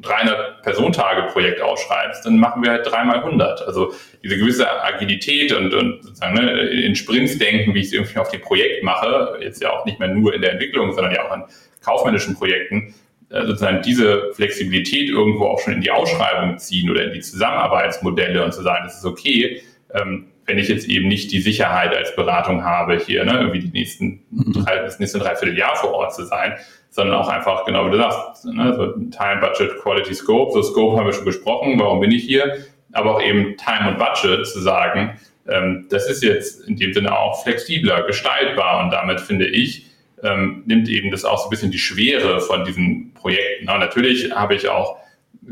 300 0.00 0.62
Personentage-Projekt 0.62 1.60
ausschreibst, 1.60 2.24
dann 2.24 2.38
machen 2.38 2.62
wir 2.62 2.70
halt 2.70 2.86
dreimal 2.86 3.18
100. 3.18 3.62
Also 3.62 3.92
diese 4.22 4.38
gewisse 4.38 4.70
Agilität 4.82 5.52
und, 5.52 5.74
und 5.74 6.02
sozusagen 6.02 6.34
ne, 6.34 6.68
in 6.68 6.94
Sprints 6.94 7.38
denken, 7.38 7.74
wie 7.74 7.80
ich 7.80 7.86
es 7.86 7.92
irgendwie 7.92 8.18
auf 8.18 8.30
dem 8.30 8.40
Projekt 8.40 8.82
mache, 8.82 9.38
jetzt 9.40 9.62
ja 9.62 9.70
auch 9.70 9.84
nicht 9.84 9.98
mehr 9.98 10.08
nur 10.08 10.34
in 10.34 10.42
der 10.42 10.52
Entwicklung, 10.52 10.92
sondern 10.92 11.14
ja 11.14 11.26
auch 11.26 11.30
an 11.30 11.44
kaufmännischen 11.84 12.34
Projekten, 12.34 12.94
äh, 13.30 13.44
sozusagen 13.46 13.82
diese 13.82 14.32
Flexibilität 14.34 15.08
irgendwo 15.08 15.46
auch 15.46 15.60
schon 15.60 15.74
in 15.74 15.80
die 15.80 15.90
Ausschreibung 15.90 16.58
ziehen 16.58 16.90
oder 16.90 17.04
in 17.04 17.12
die 17.12 17.20
Zusammenarbeitsmodelle 17.20 18.44
und 18.44 18.52
zu 18.52 18.62
sagen, 18.62 18.84
das 18.84 18.98
ist 18.98 19.04
okay, 19.04 19.62
ähm, 19.94 20.28
wenn 20.46 20.58
ich 20.58 20.68
jetzt 20.68 20.88
eben 20.88 21.08
nicht 21.08 21.30
die 21.30 21.40
Sicherheit 21.40 21.94
als 21.94 22.16
Beratung 22.16 22.64
habe, 22.64 22.98
hier 22.98 23.24
ne, 23.24 23.32
irgendwie 23.32 23.60
die 23.60 23.68
nächsten 23.68 24.22
drei, 24.54 24.76
das 24.78 24.98
nächste 24.98 25.18
Dreivierteljahr 25.18 25.76
vor 25.76 25.92
Ort 25.92 26.14
zu 26.14 26.24
sein, 26.24 26.54
sondern 26.90 27.16
auch 27.16 27.28
einfach, 27.28 27.64
genau 27.64 27.86
wie 27.86 27.90
du 27.90 27.96
sagst, 27.98 28.44
ne, 28.44 28.74
so 28.74 28.86
Time, 29.10 29.40
Budget, 29.40 29.76
Quality, 29.80 30.14
Scope. 30.14 30.52
So 30.52 30.62
Scope 30.62 30.96
haben 30.96 31.06
wir 31.06 31.12
schon 31.12 31.24
besprochen, 31.24 31.78
warum 31.78 32.00
bin 32.00 32.10
ich 32.10 32.24
hier, 32.24 32.58
aber 32.92 33.16
auch 33.16 33.22
eben 33.22 33.56
Time 33.56 33.90
und 33.90 33.98
Budget 33.98 34.46
zu 34.46 34.60
sagen, 34.60 35.18
ähm, 35.48 35.86
das 35.90 36.08
ist 36.08 36.22
jetzt 36.22 36.66
in 36.68 36.76
dem 36.76 36.92
Sinne 36.92 37.16
auch 37.16 37.42
flexibler, 37.42 38.02
gestaltbar 38.02 38.84
und 38.84 38.90
damit 38.90 39.20
finde 39.20 39.46
ich, 39.46 39.86
ähm, 40.22 40.62
nimmt 40.66 40.88
eben 40.88 41.10
das 41.10 41.24
auch 41.24 41.38
so 41.38 41.46
ein 41.46 41.50
bisschen 41.50 41.70
die 41.70 41.78
Schwere 41.78 42.40
von 42.40 42.64
diesen 42.64 43.12
Projekten. 43.14 43.66
Na, 43.66 43.78
natürlich 43.78 44.32
habe 44.32 44.54
ich 44.54 44.68
auch 44.68 44.96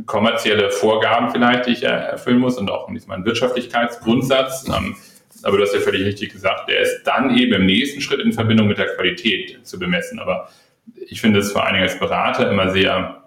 kommerzielle 0.04 0.70
Vorgaben 0.70 1.30
vielleicht, 1.30 1.66
die 1.66 1.72
ich 1.72 1.82
erfüllen 1.84 2.38
muss 2.38 2.58
und 2.58 2.70
auch 2.70 2.88
meinen 2.88 3.24
Wirtschaftlichkeitsgrundsatz. 3.24 4.68
Ähm, 4.68 4.96
aber 5.42 5.58
du 5.58 5.62
hast 5.62 5.74
ja 5.74 5.80
völlig 5.80 6.04
richtig 6.04 6.32
gesagt, 6.32 6.68
der 6.68 6.80
ist 6.80 7.04
dann 7.04 7.36
eben 7.36 7.54
im 7.54 7.66
nächsten 7.66 8.00
Schritt 8.00 8.20
in 8.20 8.32
Verbindung 8.32 8.68
mit 8.68 8.78
der 8.78 8.94
Qualität 8.94 9.58
zu 9.62 9.78
bemessen. 9.78 10.18
Aber 10.18 10.48
ich 10.94 11.20
finde 11.20 11.40
es 11.40 11.52
vor 11.52 11.64
allen 11.64 11.74
Dingen 11.74 11.88
als 11.88 11.98
Berater 11.98 12.50
immer 12.50 12.70
sehr, 12.70 13.24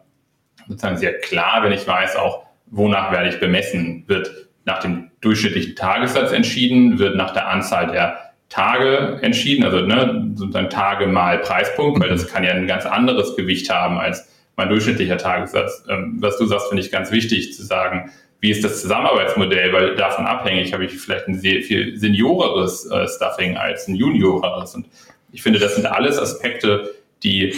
sozusagen 0.68 0.98
sehr 0.98 1.18
klar, 1.20 1.64
wenn 1.64 1.72
ich 1.72 1.88
weiß 1.88 2.16
auch, 2.16 2.46
wonach 2.68 3.12
werde 3.12 3.30
ich 3.30 3.40
bemessen. 3.40 4.04
Wird 4.08 4.32
nach 4.66 4.80
dem 4.80 5.10
durchschnittlichen 5.22 5.76
Tagessatz 5.76 6.32
entschieden, 6.32 7.00
wird 7.00 7.16
nach 7.16 7.32
der 7.32 7.50
Anzahl 7.50 7.92
der 7.92 8.18
Tage 8.50 9.20
entschieden, 9.22 9.64
also 9.64 9.82
ne, 9.82 10.32
sozusagen 10.36 10.70
Tage 10.70 11.08
mal 11.08 11.40
Preispunkt, 11.40 12.00
weil 12.00 12.10
das 12.10 12.28
kann 12.28 12.44
ja 12.44 12.52
ein 12.52 12.68
ganz 12.68 12.86
anderes 12.86 13.36
Gewicht 13.36 13.70
haben 13.70 13.98
als 13.98 14.28
mein 14.56 14.70
durchschnittlicher 14.70 15.18
Tagessatz. 15.18 15.84
Ähm, 15.88 16.18
was 16.20 16.38
du 16.38 16.46
sagst, 16.46 16.68
finde 16.68 16.84
ich 16.84 16.92
ganz 16.92 17.12
wichtig 17.12 17.54
zu 17.54 17.64
sagen, 17.64 18.12
wie 18.42 18.52
ist 18.52 18.64
das 18.64 18.82
Zusammenarbeitsmodell, 18.82 19.74
weil 19.74 19.96
davon 19.96 20.26
abhängig 20.26 20.74
habe 20.74 20.86
ich 20.86 20.98
vielleicht 20.98 21.28
ein 21.28 21.38
sehr 21.38 21.62
viel 21.62 21.98
senioreres 21.98 22.90
äh, 22.90 23.08
Stuffing 23.08 23.58
als 23.58 23.88
ein 23.88 23.96
junioreres. 23.96 24.76
Und 24.76 24.88
ich 25.32 25.44
finde, 25.44 25.60
das 25.60 25.76
sind 25.76 25.86
alles 25.86 26.18
Aspekte, 26.18 26.90
die 27.24 27.54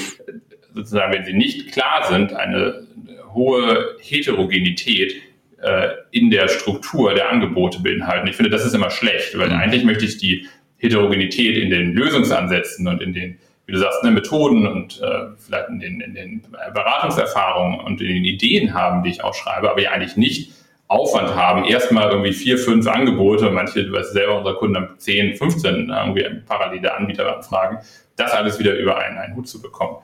sozusagen, 0.74 1.14
wenn 1.14 1.26
sie 1.26 1.34
nicht 1.34 1.72
klar 1.72 2.08
sind, 2.10 2.34
eine 2.34 2.88
hohe 3.34 3.96
Heterogenität 4.02 5.16
äh, 5.62 5.90
in 6.12 6.32
der 6.32 6.48
Struktur 6.48 7.14
der 7.14 7.30
Angebote 7.30 7.82
beinhalten. 7.82 8.28
Ich 8.28 8.36
finde, 8.36 8.50
das 8.50 8.66
ist 8.66 8.74
immer 8.74 8.90
schlecht, 8.90 9.38
weil 9.38 9.50
mhm. 9.50 9.56
eigentlich 9.56 9.84
möchte 9.84 10.06
ich 10.06 10.18
die 10.18 10.48
Heterogenität 10.78 11.58
in 11.58 11.70
den 11.70 11.94
Lösungsansätzen 11.94 12.88
und 12.88 13.02
in 13.02 13.14
den, 13.14 13.38
wie 13.66 13.74
du 13.74 13.78
sagst, 13.78 14.04
ne, 14.04 14.12
Methoden 14.12 14.66
und 14.66 15.00
äh, 15.02 15.28
vielleicht 15.38 15.70
in 15.70 15.80
den, 15.80 16.02
in 16.02 16.14
den 16.14 16.42
Beratungserfahrungen 16.74 17.80
und 17.80 18.02
in 18.02 18.08
den 18.08 18.26
Ideen 18.26 18.74
haben, 18.74 19.04
die 19.04 19.12
ich 19.12 19.24
auch 19.24 19.36
schreibe, 19.36 19.70
aber 19.70 19.82
ja 19.82 19.92
eigentlich 19.92 20.18
nicht 20.18 20.52
Aufwand 20.92 21.34
haben, 21.36 21.64
erstmal 21.64 22.12
irgendwie 22.12 22.34
vier, 22.34 22.58
fünf 22.58 22.86
Angebote, 22.86 23.50
manche, 23.50 23.86
du 23.86 23.94
weißt 23.94 24.12
selber, 24.12 24.40
unsere 24.40 24.56
Kunden 24.56 24.76
haben 24.76 24.96
10, 24.98 25.38
15 25.38 25.90
irgendwie 25.90 26.26
parallele 26.46 26.94
Anbieteranfragen, 26.94 27.78
das 28.18 28.34
alles 28.34 28.60
wieder 28.60 28.78
über 28.78 28.98
einen, 28.98 29.18
einen 29.18 29.36
Hut 29.38 29.48
zu 29.48 29.62
bekommen. 29.62 29.98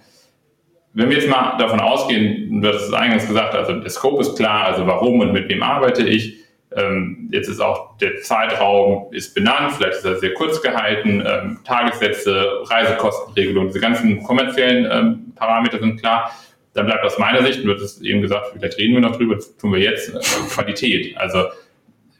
Wenn 0.93 1.09
wir 1.09 1.17
jetzt 1.17 1.29
mal 1.29 1.57
davon 1.57 1.81
ausgehen, 1.81 2.61
du 2.61 2.67
hast 2.69 2.83
es 2.83 2.93
eingangs 2.93 3.27
gesagt, 3.27 3.53
also 3.53 3.73
der 3.73 3.89
Scope 3.89 4.21
ist 4.21 4.37
klar, 4.37 4.67
also 4.67 4.87
warum 4.87 5.19
und 5.19 5.33
mit 5.33 5.49
wem 5.49 5.61
arbeite 5.61 6.07
ich, 6.07 6.37
ähm, 6.73 7.29
jetzt 7.33 7.49
ist 7.49 7.59
auch 7.59 7.97
der 7.97 8.21
Zeitraum 8.21 9.07
ist 9.11 9.35
benannt, 9.35 9.73
vielleicht 9.73 9.97
ist 9.97 10.05
er 10.05 10.19
sehr 10.19 10.33
kurz 10.35 10.61
gehalten, 10.61 11.21
ähm, 11.25 11.59
Tagessätze, 11.65 12.61
Reisekostenregelungen, 12.63 13.67
diese 13.69 13.81
ganzen 13.81 14.23
kommerziellen 14.23 14.87
ähm, 14.89 15.33
Parameter 15.35 15.79
sind 15.79 15.99
klar. 15.99 16.31
Dann 16.77 16.85
bleibt 16.85 17.03
aus 17.03 17.17
meiner 17.17 17.43
Sicht, 17.43 17.65
du 17.65 17.71
hattest 17.71 18.03
eben 18.03 18.21
gesagt, 18.21 18.51
vielleicht 18.53 18.77
reden 18.77 18.93
wir 18.93 19.01
noch 19.01 19.15
drüber, 19.15 19.37
tun 19.59 19.73
wir 19.73 19.79
jetzt, 19.79 20.13
Qualität. 20.51 21.17
Also 21.17 21.45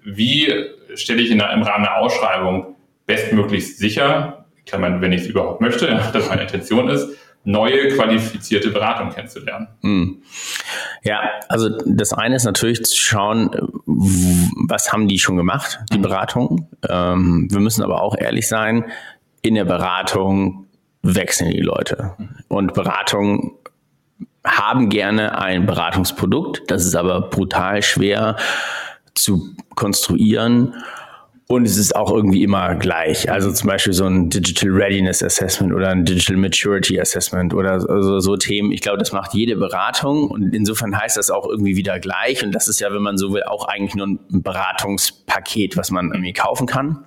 wie 0.04 0.52
stelle 0.96 1.22
ich 1.22 1.30
in 1.30 1.38
der, 1.38 1.52
im 1.54 1.62
Rahmen 1.62 1.84
der 1.84 1.98
Ausschreibung 1.98 2.76
bestmöglichst 3.06 3.78
sicher, 3.78 4.46
kann 4.66 4.82
man, 4.82 5.00
wenn 5.02 5.12
ich 5.12 5.22
es 5.22 5.28
überhaupt 5.28 5.62
möchte, 5.62 5.88
ja, 5.88 6.12
dass 6.14 6.28
meine 6.28 6.42
Intention 6.42 6.90
ist, 6.90 7.16
neue 7.44 7.90
qualifizierte 7.90 8.72
Beratung 8.72 9.12
kennenzulernen. 9.12 9.68
Hm. 9.82 10.24
Ja, 11.04 11.22
also 11.48 11.70
das 11.86 12.12
eine 12.12 12.36
ist 12.36 12.44
natürlich 12.44 12.84
zu 12.84 13.00
schauen, 13.00 13.52
was 13.86 14.92
haben 14.92 15.08
die 15.08 15.20
schon 15.20 15.38
gemacht, 15.38 15.80
die 15.94 16.00
mhm. 16.00 16.02
Beratung. 16.02 16.70
Ähm, 16.90 17.48
wir 17.50 17.60
müssen 17.60 17.84
aber 17.84 18.02
auch 18.02 18.18
ehrlich 18.18 18.48
sein, 18.48 18.86
in 19.44 19.56
der 19.56 19.66
Beratung 19.66 20.66
wechseln 21.04 21.52
die 21.52 21.62
Leute. 21.62 22.16
Mhm. 22.18 22.30
Und 22.50 22.74
Beratung 22.74 23.58
haben 24.58 24.90
gerne 24.90 25.38
ein 25.38 25.66
Beratungsprodukt, 25.66 26.64
das 26.68 26.86
ist 26.86 26.96
aber 26.96 27.22
brutal 27.22 27.82
schwer 27.84 28.38
zu 29.14 29.56
konstruieren 29.76 30.74
und 31.50 31.66
es 31.66 31.78
ist 31.78 31.96
auch 31.96 32.12
irgendwie 32.12 32.44
immer 32.44 32.76
gleich. 32.76 33.32
Also 33.32 33.52
zum 33.54 33.70
Beispiel 33.70 33.94
so 33.94 34.06
ein 34.06 34.30
Digital 34.30 34.70
Readiness 34.70 35.24
Assessment 35.24 35.74
oder 35.74 35.90
ein 35.90 36.04
Digital 36.04 36.36
Maturity 36.36 37.00
Assessment 37.00 37.54
oder 37.54 37.80
so, 37.80 38.20
so 38.20 38.36
Themen. 38.36 38.74
Ich 38.74 38.82
glaube, 38.82 38.98
das 38.98 39.14
macht 39.14 39.34
jede 39.34 39.56
Beratung 39.56 40.28
und 40.28 40.54
insofern 40.54 41.00
heißt 41.00 41.16
das 41.16 41.30
auch 41.30 41.48
irgendwie 41.48 41.78
wieder 41.78 42.00
gleich. 42.00 42.44
Und 42.44 42.52
das 42.52 42.68
ist 42.68 42.82
ja, 42.82 42.92
wenn 42.92 43.02
man 43.02 43.18
so 43.18 43.32
will, 43.34 43.44
auch 43.44 43.66
eigentlich 43.66 43.96
nur 43.96 44.08
ein 44.08 44.20
Beratungspaket, 44.30 45.78
was 45.78 45.90
man 45.90 46.12
irgendwie 46.12 46.34
kaufen 46.34 46.68
kann. 46.68 47.06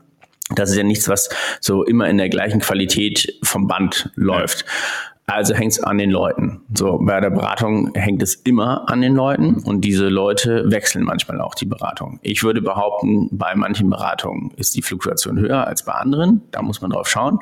Das 0.55 0.71
ist 0.71 0.77
ja 0.77 0.85
nichts, 0.85 1.09
was 1.09 1.29
so 1.61 1.85
immer 1.85 2.09
in 2.09 2.17
der 2.17 2.31
gleichen 2.31 2.61
Qualität 2.61 3.39
vom 3.43 3.69
Band 3.69 4.11
läuft. 4.15 4.65
Also 5.31 5.55
hängt 5.55 5.73
es 5.73 5.83
an 5.83 5.99
den 5.99 6.11
Leuten. 6.11 6.61
So 6.75 6.99
bei 6.99 7.21
der 7.21 7.31
Beratung 7.31 7.93
hängt 7.95 8.21
es 8.21 8.35
immer 8.35 8.91
an 8.91 9.01
den 9.01 9.15
Leuten 9.15 9.63
und 9.63 9.83
diese 9.83 10.09
Leute 10.09 10.65
wechseln 10.71 11.05
manchmal 11.05 11.41
auch 11.41 11.55
die 11.55 11.67
Beratung. 11.67 12.19
Ich 12.23 12.43
würde 12.43 12.61
behaupten, 12.61 13.29
bei 13.31 13.55
manchen 13.55 13.89
Beratungen 13.91 14.51
ist 14.57 14.75
die 14.75 14.83
Fluktuation 14.83 15.39
höher 15.39 15.67
als 15.67 15.85
bei 15.85 15.93
anderen. 15.93 16.43
Da 16.51 16.63
muss 16.63 16.81
man 16.83 16.91
drauf 16.91 17.09
schauen. 17.09 17.39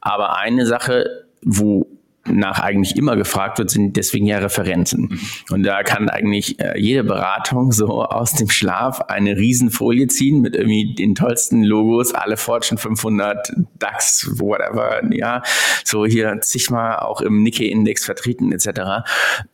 Aber 0.00 0.38
eine 0.38 0.64
Sache, 0.64 1.26
wo 1.42 1.86
nach 2.28 2.58
eigentlich 2.58 2.96
immer 2.96 3.16
gefragt 3.16 3.58
wird, 3.58 3.70
sind 3.70 3.96
deswegen 3.96 4.26
ja 4.26 4.38
Referenzen. 4.38 5.20
Und 5.50 5.62
da 5.62 5.82
kann 5.82 6.08
eigentlich 6.08 6.60
äh, 6.60 6.78
jede 6.78 7.04
Beratung 7.04 7.72
so 7.72 8.04
aus 8.04 8.32
dem 8.34 8.50
Schlaf 8.50 9.00
eine 9.02 9.36
Riesenfolie 9.36 10.08
ziehen 10.08 10.40
mit 10.40 10.56
irgendwie 10.56 10.94
den 10.94 11.14
tollsten 11.14 11.62
Logos, 11.62 12.14
alle 12.14 12.36
Fortune 12.36 12.78
500, 12.78 13.52
DAX, 13.78 14.28
whatever, 14.38 15.02
ja, 15.12 15.42
so 15.84 16.06
hier 16.06 16.40
zigmal 16.40 16.98
auch 16.98 17.20
im 17.20 17.42
Nikkei-Index 17.42 18.04
vertreten 18.04 18.52
etc. 18.52 19.04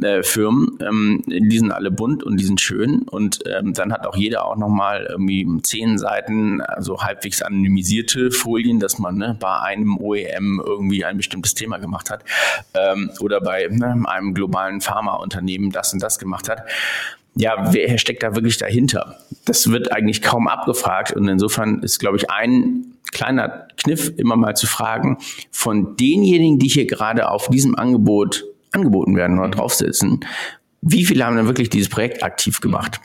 Äh, 0.03 0.23
Firmen. 0.23 0.79
Ähm, 0.81 1.23
die 1.27 1.59
sind 1.59 1.73
alle 1.73 1.91
bunt 1.91 2.23
und 2.23 2.39
die 2.39 2.45
sind 2.45 2.61
schön 2.61 3.03
und 3.03 3.41
ähm, 3.47 3.73
dann 3.75 3.93
hat 3.93 4.07
auch 4.07 4.17
jeder 4.17 4.47
auch 4.47 4.57
nochmal 4.57 5.07
irgendwie 5.11 5.47
zehn 5.63 5.99
Seiten, 5.99 6.61
also 6.61 7.03
halbwegs 7.03 7.43
anonymisierte 7.43 8.31
Folien, 8.31 8.81
dass 8.81 8.99
man 8.99 9.17
ne, 9.17 9.37
bei 9.39 9.61
einem 9.61 9.99
OEM 9.99 10.63
irgendwie 10.65 11.05
ein 11.05 11.17
bestimmtes 11.17 11.55
Thema 11.55 11.79
gemacht 11.79 12.11
hat 12.11 12.25
ähm, 12.75 13.11
oder 13.21 13.41
bei 13.41 13.69
ne, 13.71 14.03
einem 14.07 14.35
globalen 14.35 14.81
Pharmaunternehmen 14.81 15.71
das 15.71 15.93
und 15.93 16.03
das 16.03 16.19
gemacht 16.19 16.49
hat. 16.49 16.63
Ja, 17.35 17.73
wer 17.73 17.97
steckt 17.99 18.23
da 18.23 18.35
wirklich 18.35 18.59
dahinter? 18.59 19.17
Das 19.47 19.71
wird 19.71 19.93
eigentlich 19.93 20.21
kaum 20.21 20.49
abgefragt 20.49 21.13
und 21.13 21.29
insofern 21.29 21.83
ist, 21.83 21.99
glaube 21.99 22.19
ich, 22.19 22.31
ein 22.31 22.95
kleiner 23.11 23.69
Kniff 23.77 24.13
immer 24.17 24.37
mal 24.37 24.55
zu 24.55 24.67
fragen, 24.67 25.19
von 25.51 25.97
denjenigen, 25.97 26.59
die 26.59 26.69
hier 26.69 26.87
gerade 26.87 27.31
auf 27.31 27.49
diesem 27.49 27.75
Angebot 27.75 28.45
angeboten 28.73 29.17
werden 29.17 29.39
oder 29.39 29.51
drauf 29.51 29.75
sitzen, 29.75 30.21
wie 30.81 31.05
viele 31.05 31.25
haben 31.25 31.37
denn 31.37 31.47
wirklich 31.47 31.71
dieses 31.71 31.89
Projekt 31.89 32.23
aktiv 32.23 32.61
gemacht? 32.61 33.01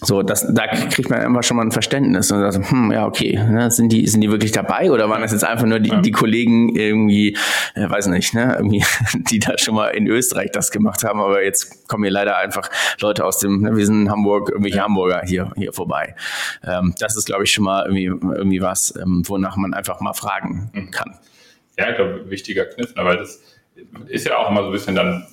So, 0.00 0.22
das, 0.22 0.46
da 0.52 0.66
kriegt 0.66 1.08
man 1.08 1.22
immer 1.22 1.42
schon 1.42 1.56
mal 1.56 1.62
ein 1.62 1.70
Verständnis 1.70 2.30
und 2.30 2.52
sagt, 2.52 2.70
hm, 2.70 2.90
ja, 2.90 3.06
okay, 3.06 3.36
ne, 3.36 3.70
sind 3.70 3.90
die, 3.90 4.06
sind 4.06 4.20
die 4.20 4.30
wirklich 4.30 4.50
dabei 4.50 4.90
oder 4.90 5.08
waren 5.08 5.22
das 5.22 5.32
jetzt 5.32 5.44
einfach 5.44 5.66
nur 5.66 5.78
die, 5.78 5.90
ja. 5.90 6.00
die 6.00 6.10
Kollegen 6.10 6.74
irgendwie, 6.74 7.36
äh, 7.74 7.88
weiß 7.88 8.08
nicht, 8.08 8.34
ne, 8.34 8.54
irgendwie, 8.56 8.84
die 9.14 9.38
da 9.38 9.56
schon 9.56 9.74
mal 9.76 9.88
in 9.88 10.06
Österreich 10.08 10.50
das 10.52 10.72
gemacht 10.72 11.04
haben, 11.04 11.20
aber 11.20 11.44
jetzt 11.44 11.86
kommen 11.88 12.04
hier 12.04 12.10
leider 12.12 12.36
einfach 12.36 12.68
Leute 13.00 13.24
aus 13.24 13.38
dem, 13.38 13.62
ne, 13.62 13.76
wir 13.76 13.86
sind 13.86 14.02
in 14.02 14.10
Hamburg, 14.10 14.50
irgendwelche 14.50 14.78
ja. 14.78 14.84
Hamburger 14.84 15.22
hier, 15.24 15.52
hier 15.56 15.72
vorbei. 15.72 16.16
Ähm, 16.64 16.94
das 16.98 17.16
ist, 17.16 17.26
glaube 17.26 17.44
ich, 17.44 17.52
schon 17.52 17.64
mal 17.64 17.84
irgendwie, 17.84 18.06
irgendwie 18.06 18.60
was, 18.60 18.94
ähm, 18.96 19.22
wonach 19.26 19.56
man 19.56 19.74
einfach 19.74 20.00
mal 20.00 20.14
fragen 20.14 20.70
mhm. 20.72 20.90
kann. 20.90 21.18
Ja, 21.78 21.90
ich 21.90 21.96
glaube, 21.96 22.28
wichtiger 22.30 22.66
Kniff, 22.66 22.92
aber 22.96 23.16
das 23.16 23.40
ist 24.08 24.26
ja 24.26 24.38
auch 24.38 24.50
immer 24.50 24.62
so 24.62 24.66
ein 24.66 24.72
bisschen 24.72 24.94
dann 24.94 25.26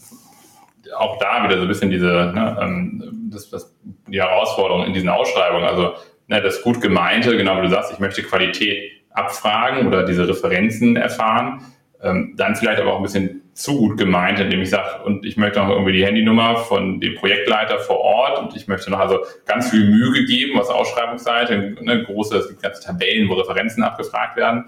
auch 0.97 1.17
da 1.19 1.43
wieder 1.43 1.57
so 1.57 1.63
ein 1.63 1.67
bisschen 1.67 1.89
diese, 1.89 2.31
ne, 2.33 2.57
ähm, 2.61 3.29
das, 3.31 3.49
das, 3.49 3.75
die 4.07 4.21
Herausforderung 4.21 4.85
in 4.85 4.93
diesen 4.93 5.09
Ausschreibungen. 5.09 5.65
Also 5.65 5.93
ne, 6.27 6.41
das 6.41 6.61
gut 6.61 6.81
gemeinte, 6.81 7.35
genau 7.37 7.57
wie 7.57 7.63
du 7.63 7.69
sagst, 7.69 7.91
ich 7.91 7.99
möchte 7.99 8.23
Qualität 8.23 8.91
abfragen 9.11 9.87
oder 9.87 10.03
diese 10.03 10.27
Referenzen 10.27 10.95
erfahren. 10.95 11.61
Ähm, 12.01 12.33
dann 12.35 12.55
vielleicht 12.55 12.81
aber 12.81 12.93
auch 12.93 12.97
ein 12.97 13.03
bisschen 13.03 13.41
zu 13.53 13.77
gut 13.77 13.97
gemeint, 13.97 14.39
indem 14.39 14.61
ich 14.61 14.69
sage, 14.69 15.03
und 15.03 15.25
ich 15.25 15.37
möchte 15.37 15.59
noch 15.59 15.69
irgendwie 15.69 15.91
die 15.91 16.05
Handynummer 16.05 16.55
von 16.55 16.99
dem 16.99 17.15
Projektleiter 17.15 17.79
vor 17.79 17.99
Ort 17.99 18.39
und 18.39 18.55
ich 18.55 18.67
möchte 18.67 18.89
noch 18.89 18.99
also 18.99 19.19
ganz 19.45 19.69
viel 19.69 19.87
Mühe 19.87 20.11
gegeben 20.11 20.59
aus 20.59 20.69
Ausschreibungsseite, 20.69 21.75
ne, 21.81 22.03
große, 22.03 22.37
es 22.37 22.47
gibt 22.47 22.63
ganze 22.63 22.83
Tabellen, 22.83 23.29
wo 23.29 23.33
Referenzen 23.33 23.83
abgefragt 23.83 24.37
werden. 24.37 24.65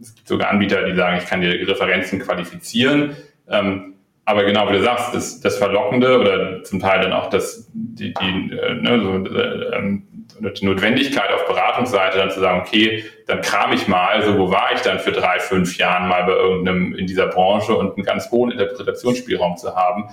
Es 0.00 0.14
gibt 0.14 0.28
sogar 0.28 0.50
Anbieter, 0.50 0.84
die 0.84 0.94
sagen, 0.94 1.18
ich 1.18 1.26
kann 1.26 1.40
die 1.40 1.48
Referenzen 1.48 2.20
qualifizieren. 2.20 3.16
Ähm, 3.48 3.95
aber 4.26 4.44
genau 4.44 4.68
wie 4.68 4.72
du 4.72 4.82
sagst, 4.82 5.14
das, 5.14 5.40
das 5.40 5.56
Verlockende 5.56 6.18
oder 6.18 6.64
zum 6.64 6.80
Teil 6.80 7.00
dann 7.00 7.12
auch 7.12 7.30
das, 7.30 7.70
die, 7.72 8.12
die, 8.12 8.52
äh, 8.56 8.74
ne, 8.74 9.00
so, 9.00 9.34
äh, 9.34 9.76
ähm, 9.76 10.02
die 10.40 10.66
Notwendigkeit 10.66 11.32
auf 11.32 11.46
Beratungsseite 11.46 12.18
dann 12.18 12.30
zu 12.32 12.40
sagen, 12.40 12.60
okay, 12.60 13.04
dann 13.28 13.40
kram 13.40 13.72
ich 13.72 13.86
mal, 13.86 14.22
so 14.22 14.36
wo 14.36 14.50
war 14.50 14.72
ich 14.74 14.80
dann 14.80 14.98
für 14.98 15.12
drei, 15.12 15.38
fünf 15.38 15.78
Jahren 15.78 16.08
mal 16.08 16.24
bei 16.24 16.32
irgendeinem 16.32 16.94
in 16.96 17.06
dieser 17.06 17.28
Branche 17.28 17.74
und 17.74 17.96
einen 17.96 18.04
ganz 18.04 18.30
hohen 18.32 18.50
Interpretationsspielraum 18.50 19.56
zu 19.56 19.76
haben, 19.76 20.08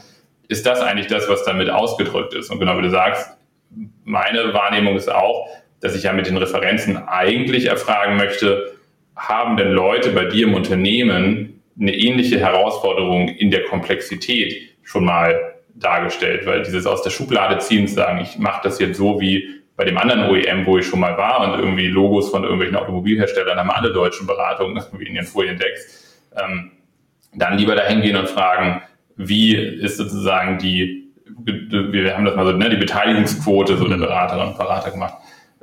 ist 0.48 0.66
das 0.68 0.80
eigentlich 0.80 1.08
das, 1.08 1.28
was 1.28 1.44
damit 1.44 1.72
ausgedrückt 1.72 2.36
ist. 2.36 2.52
Und 2.52 2.60
genau 2.60 2.78
wie 2.78 2.84
du 2.84 2.92
sagst, 2.92 3.36
meine 4.04 4.54
Wahrnehmung 4.54 4.96
ist 4.96 5.12
auch, 5.12 5.50
dass 5.82 5.96
ich 5.96 6.04
ja 6.04 6.14
mit 6.14 6.28
den 6.28 6.38
Referenzen 6.38 7.08
eigentlich 7.08 7.66
erfragen 7.66 8.16
möchte, 8.18 8.74
haben 9.16 9.58
denn 9.58 9.72
Leute 9.72 10.12
bei 10.12 10.26
dir 10.26 10.48
im 10.48 10.54
Unternehmen 10.54 11.53
eine 11.80 11.96
ähnliche 11.96 12.40
Herausforderung 12.40 13.30
in 13.30 13.52
der 13.52 13.64
Komplexität 13.66 14.76
schon 14.84 15.06
mal 15.06 15.56
dargestellt, 15.76 16.46
weil 16.46 16.64
dieses 16.64 16.86
aus 16.86 17.02
der 17.02 17.10
Schublade 17.10 17.58
ziehen, 17.60 17.88
sagen, 17.88 18.22
ich 18.22 18.38
mache 18.38 18.62
das 18.64 18.80
jetzt 18.80 18.98
so 18.98 19.20
wie 19.20 19.64
bei 19.76 19.86
dem 19.86 19.98
anderen 19.98 20.30
OEM, 20.30 20.66
wo 20.66 20.78
ich 20.78 20.86
schon 20.86 21.00
mal 21.00 21.18
war 21.18 21.42
und 21.42 21.60
irgendwie 21.60 21.88
Logos 21.88 22.30
von 22.30 22.44
irgendwelchen 22.44 22.76
Automobilherstellern 22.76 23.58
haben 23.58 23.72
alle 23.72 23.92
deutschen 23.92 24.28
Beratungen 24.28 24.78
irgendwie 24.78 25.08
in 25.08 25.16
ihren 25.16 25.26
Foliendecks, 25.26 26.22
ähm, 26.38 26.72
dann 27.34 27.58
lieber 27.58 27.76
dahin 27.76 28.02
gehen 28.02 28.16
und 28.16 28.30
fragen, 28.30 28.84
wie 29.16 29.56
ist 29.56 29.98
sozusagen 29.98 30.60
die, 30.60 31.12
wir 31.26 32.16
haben 32.16 32.26
das 32.26 32.36
mal 32.36 32.46
so, 32.46 32.52
ne, 32.52 32.70
die 32.70 32.78
Beteiligungsquote 32.78 33.78
so 33.78 33.88
der 33.88 33.98
Beraterinnen 33.98 34.50
und 34.50 34.58
Berater 34.58 34.92
gemacht. 34.92 35.16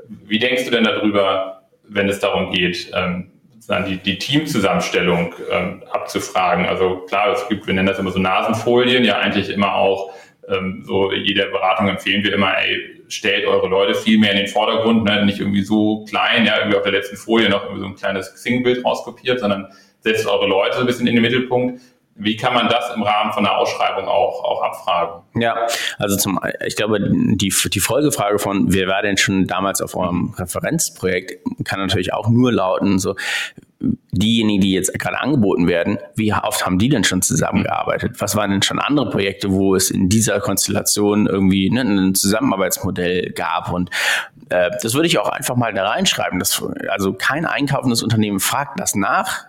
Wie 0.08 0.40
denkst 0.40 0.64
du 0.64 0.72
denn 0.72 0.84
darüber, 0.84 1.62
wenn 1.84 2.08
es 2.08 2.18
darum 2.18 2.50
geht, 2.50 2.90
ähm, 2.94 3.30
die, 3.68 3.96
die 3.98 4.18
Teamzusammenstellung 4.18 5.34
ähm, 5.50 5.82
abzufragen. 5.90 6.66
Also 6.66 7.04
klar, 7.08 7.32
es 7.32 7.48
gibt, 7.48 7.66
wir 7.66 7.74
nennen 7.74 7.86
das 7.86 7.98
immer 7.98 8.10
so 8.10 8.18
Nasenfolien, 8.18 9.04
ja 9.04 9.18
eigentlich 9.18 9.50
immer 9.50 9.74
auch 9.74 10.12
ähm, 10.48 10.82
so 10.84 11.12
jeder 11.12 11.46
Beratung 11.46 11.88
empfehlen 11.88 12.24
wir 12.24 12.32
immer, 12.34 12.56
ey, 12.58 13.02
stellt 13.08 13.46
eure 13.46 13.68
Leute 13.68 13.94
viel 13.94 14.18
mehr 14.18 14.32
in 14.32 14.38
den 14.38 14.46
Vordergrund, 14.48 15.04
ne? 15.04 15.24
nicht 15.24 15.40
irgendwie 15.40 15.62
so 15.62 16.04
klein, 16.08 16.46
ja, 16.46 16.58
irgendwie 16.58 16.76
auf 16.76 16.82
der 16.82 16.92
letzten 16.92 17.16
Folie 17.16 17.48
noch 17.48 17.64
irgendwie 17.64 17.80
so 17.80 17.86
ein 17.86 17.96
kleines 17.96 18.32
Xing-Bild 18.34 18.84
rauskopiert, 18.84 19.40
sondern 19.40 19.68
setzt 20.00 20.26
eure 20.26 20.46
Leute 20.46 20.74
so 20.74 20.80
ein 20.80 20.86
bisschen 20.86 21.06
in 21.06 21.14
den 21.14 21.22
Mittelpunkt. 21.22 21.80
Wie 22.20 22.36
kann 22.36 22.54
man 22.54 22.68
das 22.68 22.94
im 22.94 23.02
Rahmen 23.02 23.32
von 23.32 23.46
einer 23.46 23.56
Ausschreibung 23.56 24.06
auch, 24.06 24.44
auch 24.44 24.62
abfragen? 24.62 25.22
Ja, 25.34 25.66
also 25.98 26.16
zum, 26.16 26.38
ich 26.66 26.76
glaube, 26.76 26.98
die, 27.00 27.48
die 27.48 27.80
Folgefrage 27.80 28.38
von, 28.38 28.72
wer 28.72 28.88
war 28.88 29.02
denn 29.02 29.16
schon 29.16 29.46
damals 29.46 29.80
auf 29.80 29.96
eurem 29.96 30.34
Referenzprojekt, 30.36 31.44
kann 31.64 31.80
natürlich 31.80 32.12
auch 32.12 32.28
nur 32.28 32.52
lauten, 32.52 32.98
so, 32.98 33.14
diejenigen, 34.12 34.60
die 34.60 34.72
jetzt 34.72 34.92
gerade 34.98 35.20
angeboten 35.20 35.66
werden, 35.66 35.98
wie 36.14 36.32
oft 36.32 36.66
haben 36.66 36.78
die 36.78 36.88
denn 36.88 37.04
schon 37.04 37.22
zusammengearbeitet? 37.22 38.20
Was 38.20 38.36
waren 38.36 38.50
denn 38.50 38.62
schon 38.62 38.78
andere 38.78 39.08
Projekte, 39.08 39.50
wo 39.50 39.74
es 39.74 39.90
in 39.90 40.08
dieser 40.08 40.40
Konstellation 40.40 41.26
irgendwie 41.26 41.70
ne, 41.70 41.82
ein 41.82 42.14
Zusammenarbeitsmodell 42.14 43.32
gab? 43.32 43.72
Und 43.72 43.90
äh, 44.50 44.70
das 44.82 44.94
würde 44.94 45.06
ich 45.06 45.18
auch 45.18 45.28
einfach 45.28 45.56
mal 45.56 45.72
da 45.72 45.88
reinschreiben. 45.88 46.38
Dass, 46.38 46.62
also 46.90 47.14
kein 47.14 47.46
einkaufendes 47.46 48.02
Unternehmen 48.02 48.40
fragt 48.40 48.78
das 48.78 48.94
nach, 48.94 49.46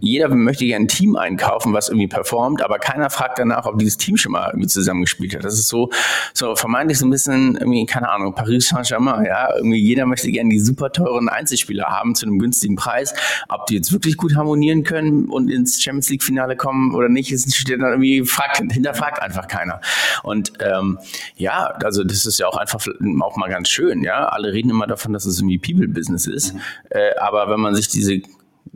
jeder 0.00 0.28
möchte 0.28 0.64
gerne 0.64 0.84
ein 0.84 0.88
Team 0.88 1.16
einkaufen, 1.16 1.72
was 1.72 1.88
irgendwie 1.88 2.06
performt, 2.06 2.62
aber 2.62 2.78
keiner 2.78 3.10
fragt 3.10 3.38
danach, 3.38 3.66
ob 3.66 3.78
dieses 3.78 3.96
Team 3.96 4.16
schon 4.16 4.32
mal 4.32 4.46
irgendwie 4.48 4.68
zusammengespielt 4.68 5.34
hat. 5.34 5.44
Das 5.44 5.54
ist 5.54 5.68
so, 5.68 5.90
so 6.32 6.54
vermeintlich 6.54 6.98
so 6.98 7.06
ein 7.06 7.10
bisschen 7.10 7.56
irgendwie, 7.56 7.84
keine 7.84 8.08
Ahnung, 8.08 8.34
Paris 8.34 8.68
Saint-Germain, 8.68 9.26
ja. 9.26 9.54
Irgendwie 9.56 9.78
jeder 9.78 10.06
möchte 10.06 10.30
gerne 10.30 10.50
die 10.50 10.60
super 10.60 10.92
teuren 10.92 11.28
Einzelspieler 11.28 11.86
haben 11.86 12.14
zu 12.14 12.26
einem 12.26 12.38
günstigen 12.38 12.76
Preis. 12.76 13.14
Ob 13.48 13.66
die 13.66 13.74
jetzt 13.74 13.92
wirklich 13.92 14.16
gut 14.16 14.36
harmonieren 14.36 14.84
können 14.84 15.28
und 15.28 15.50
ins 15.50 15.82
Champions 15.82 16.08
League 16.08 16.22
Finale 16.22 16.56
kommen 16.56 16.94
oder 16.94 17.08
nicht, 17.08 17.32
ist 17.32 17.54
steht 17.54 17.80
dann 17.80 17.90
irgendwie, 17.90 18.24
fragt, 18.24 18.58
hinterfragt 18.72 19.20
einfach 19.20 19.48
keiner. 19.48 19.80
Und, 20.22 20.52
ähm, 20.60 20.98
ja, 21.36 21.74
also 21.82 22.04
das 22.04 22.26
ist 22.26 22.38
ja 22.38 22.46
auch 22.46 22.56
einfach 22.56 22.80
auch 23.20 23.36
mal 23.36 23.50
ganz 23.50 23.68
schön, 23.68 24.02
ja. 24.04 24.28
Alle 24.28 24.52
reden 24.52 24.70
immer 24.70 24.86
davon, 24.86 25.12
dass 25.12 25.26
es 25.26 25.40
irgendwie 25.40 25.58
People-Business 25.58 26.26
ist. 26.26 26.54
Mhm. 26.54 26.60
Äh, 26.90 27.16
aber 27.20 27.50
wenn 27.50 27.60
man 27.60 27.74
sich 27.74 27.88
diese 27.88 28.22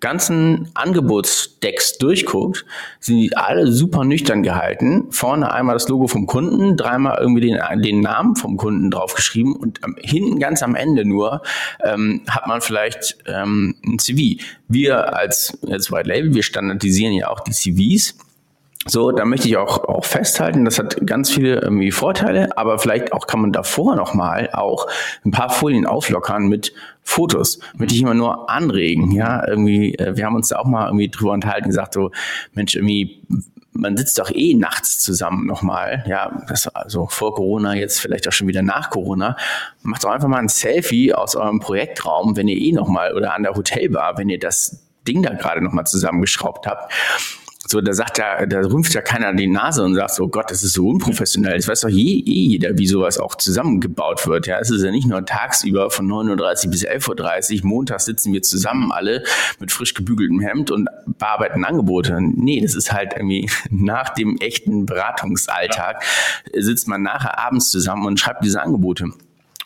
ganzen 0.01 0.71
Angebotsdecks 0.75 1.99
durchguckt, 1.99 2.65
sind 3.01 3.17
die 3.19 3.37
alle 3.37 3.71
super 3.73 4.05
nüchtern 4.05 4.43
gehalten. 4.43 5.07
Vorne 5.11 5.53
einmal 5.53 5.75
das 5.75 5.89
Logo 5.89 6.07
vom 6.07 6.27
Kunden, 6.27 6.77
dreimal 6.77 7.19
irgendwie 7.21 7.49
den, 7.49 7.59
den 7.83 8.01
Namen 8.01 8.37
vom 8.37 8.57
Kunden 8.57 8.91
draufgeschrieben 8.91 9.57
und 9.57 9.83
am, 9.85 9.97
hinten 10.01 10.39
ganz 10.39 10.63
am 10.63 10.75
Ende 10.75 11.05
nur 11.05 11.43
ähm, 11.83 12.23
hat 12.29 12.47
man 12.47 12.61
vielleicht 12.61 13.19
ähm, 13.27 13.77
ein 13.85 13.99
CV. 13.99 14.43
Wir 14.69 15.17
als, 15.17 15.59
als 15.69 15.91
White 15.91 16.09
Label, 16.09 16.35
wir 16.35 16.43
standardisieren 16.43 17.13
ja 17.13 17.29
auch 17.29 17.41
die 17.41 17.53
CVs 17.53 18.15
so, 18.91 19.13
da 19.13 19.25
möchte 19.25 19.49
ich 19.49 19.57
auch, 19.57 19.85
auch 19.85 20.05
festhalten, 20.05 20.65
das 20.65 20.79
hat 20.79 21.07
ganz 21.07 21.31
viele 21.31 21.61
irgendwie 21.61 21.91
Vorteile, 21.91 22.57
aber 22.57 22.79
vielleicht 22.79 23.13
auch 23.13 23.27
kann 23.27 23.41
man 23.41 23.53
davor 23.53 23.97
nochmal 23.97 24.51
auch 24.53 24.87
ein 25.25 25.31
paar 25.31 25.51
Folien 25.51 25.87
auflockern 25.87 26.49
mit 26.49 26.73
Fotos, 27.03 27.59
mit 27.77 27.93
ich 27.93 28.01
immer 28.01 28.15
nur 28.15 28.49
anregen, 28.49 29.11
ja, 29.11 29.47
irgendwie, 29.47 29.95
äh, 29.95 30.17
wir 30.17 30.25
haben 30.25 30.37
uns 30.37 30.49
da 30.49 30.59
auch 30.59 30.65
mal 30.65 30.87
irgendwie 30.87 31.11
drüber 31.11 31.33
unterhalten, 31.33 31.69
gesagt 31.69 31.95
so, 31.95 32.11
Mensch, 32.55 32.77
irgendwie, 32.77 33.23
man 33.73 33.97
sitzt 33.97 34.19
doch 34.19 34.31
eh 34.31 34.55
nachts 34.55 35.01
zusammen 35.01 35.47
nochmal, 35.47 36.05
ja, 36.07 36.43
das 36.49 36.69
also 36.69 37.07
vor 37.09 37.35
Corona, 37.35 37.75
jetzt 37.75 38.01
vielleicht 38.01 38.27
auch 38.27 38.33
schon 38.33 38.49
wieder 38.49 38.63
nach 38.63 38.89
Corona, 38.89 39.37
macht 39.83 40.05
doch 40.05 40.11
einfach 40.11 40.29
mal 40.29 40.39
ein 40.39 40.49
Selfie 40.49 41.13
aus 41.13 41.37
eurem 41.37 41.61
Projektraum, 41.61 42.37
wenn 42.37 42.49
ihr 42.49 42.57
eh 42.57 42.73
nochmal, 42.73 43.15
oder 43.15 43.35
an 43.35 43.43
der 43.43 43.55
Hotelbar, 43.55 44.17
wenn 44.17 44.31
ihr 44.31 44.39
das 44.39 44.87
Ding 45.07 45.23
da 45.23 45.35
gerade 45.35 45.63
nochmal 45.63 45.87
zusammengeschraubt 45.87 46.67
habt 46.67 46.93
so, 47.71 47.83
da 47.83 47.93
sagt 47.93 48.17
ja, 48.17 48.47
da 48.47 48.61
rümpft 48.61 48.95
ja 48.95 49.03
keiner 49.03 49.35
die 49.35 49.47
Nase 49.47 49.85
und 49.85 49.95
sagt 49.95 50.15
so, 50.15 50.25
oh 50.25 50.29
Gott, 50.29 50.51
das 50.51 50.63
ist 50.63 50.73
so 50.73 50.89
unprofessionell. 50.89 51.57
Das 51.57 51.69
weiß 51.69 51.83
doch 51.83 51.91
je, 51.91 52.19
eh 52.19 52.49
jeder, 52.49 52.79
wie 52.79 52.87
sowas 52.87 53.19
auch 53.19 53.35
zusammengebaut 53.35 54.27
wird. 54.27 54.47
Ja, 54.47 54.59
es 54.59 54.71
ist 54.71 54.83
ja 54.83 54.91
nicht 54.91 55.07
nur 55.07 55.25
tagsüber 55.27 55.91
von 55.91 56.09
9.30 56.09 56.65
Uhr 56.65 56.71
bis 56.71 56.87
11.30 56.87 57.61
Uhr. 57.61 57.67
Montags 57.67 58.07
sitzen 58.07 58.33
wir 58.33 58.41
zusammen 58.41 58.91
alle 58.91 59.23
mit 59.61 59.71
frisch 59.71 59.93
gebügeltem 59.93 60.41
Hemd 60.41 60.71
und 60.71 60.89
bearbeiten 61.19 61.63
Angebote. 61.67 62.19
Nee, 62.21 62.63
das 62.63 62.75
ist 62.75 62.91
halt 62.91 63.13
irgendwie 63.15 63.51
nach 63.71 64.15
dem 64.15 64.39
echten 64.39 64.87
Beratungsalltag 64.87 66.03
sitzt 66.55 66.89
man 66.89 67.03
nachher 67.03 67.39
abends 67.39 67.69
zusammen 67.69 68.07
und 68.07 68.19
schreibt 68.19 68.45
diese 68.45 68.63
Angebote. 68.63 69.11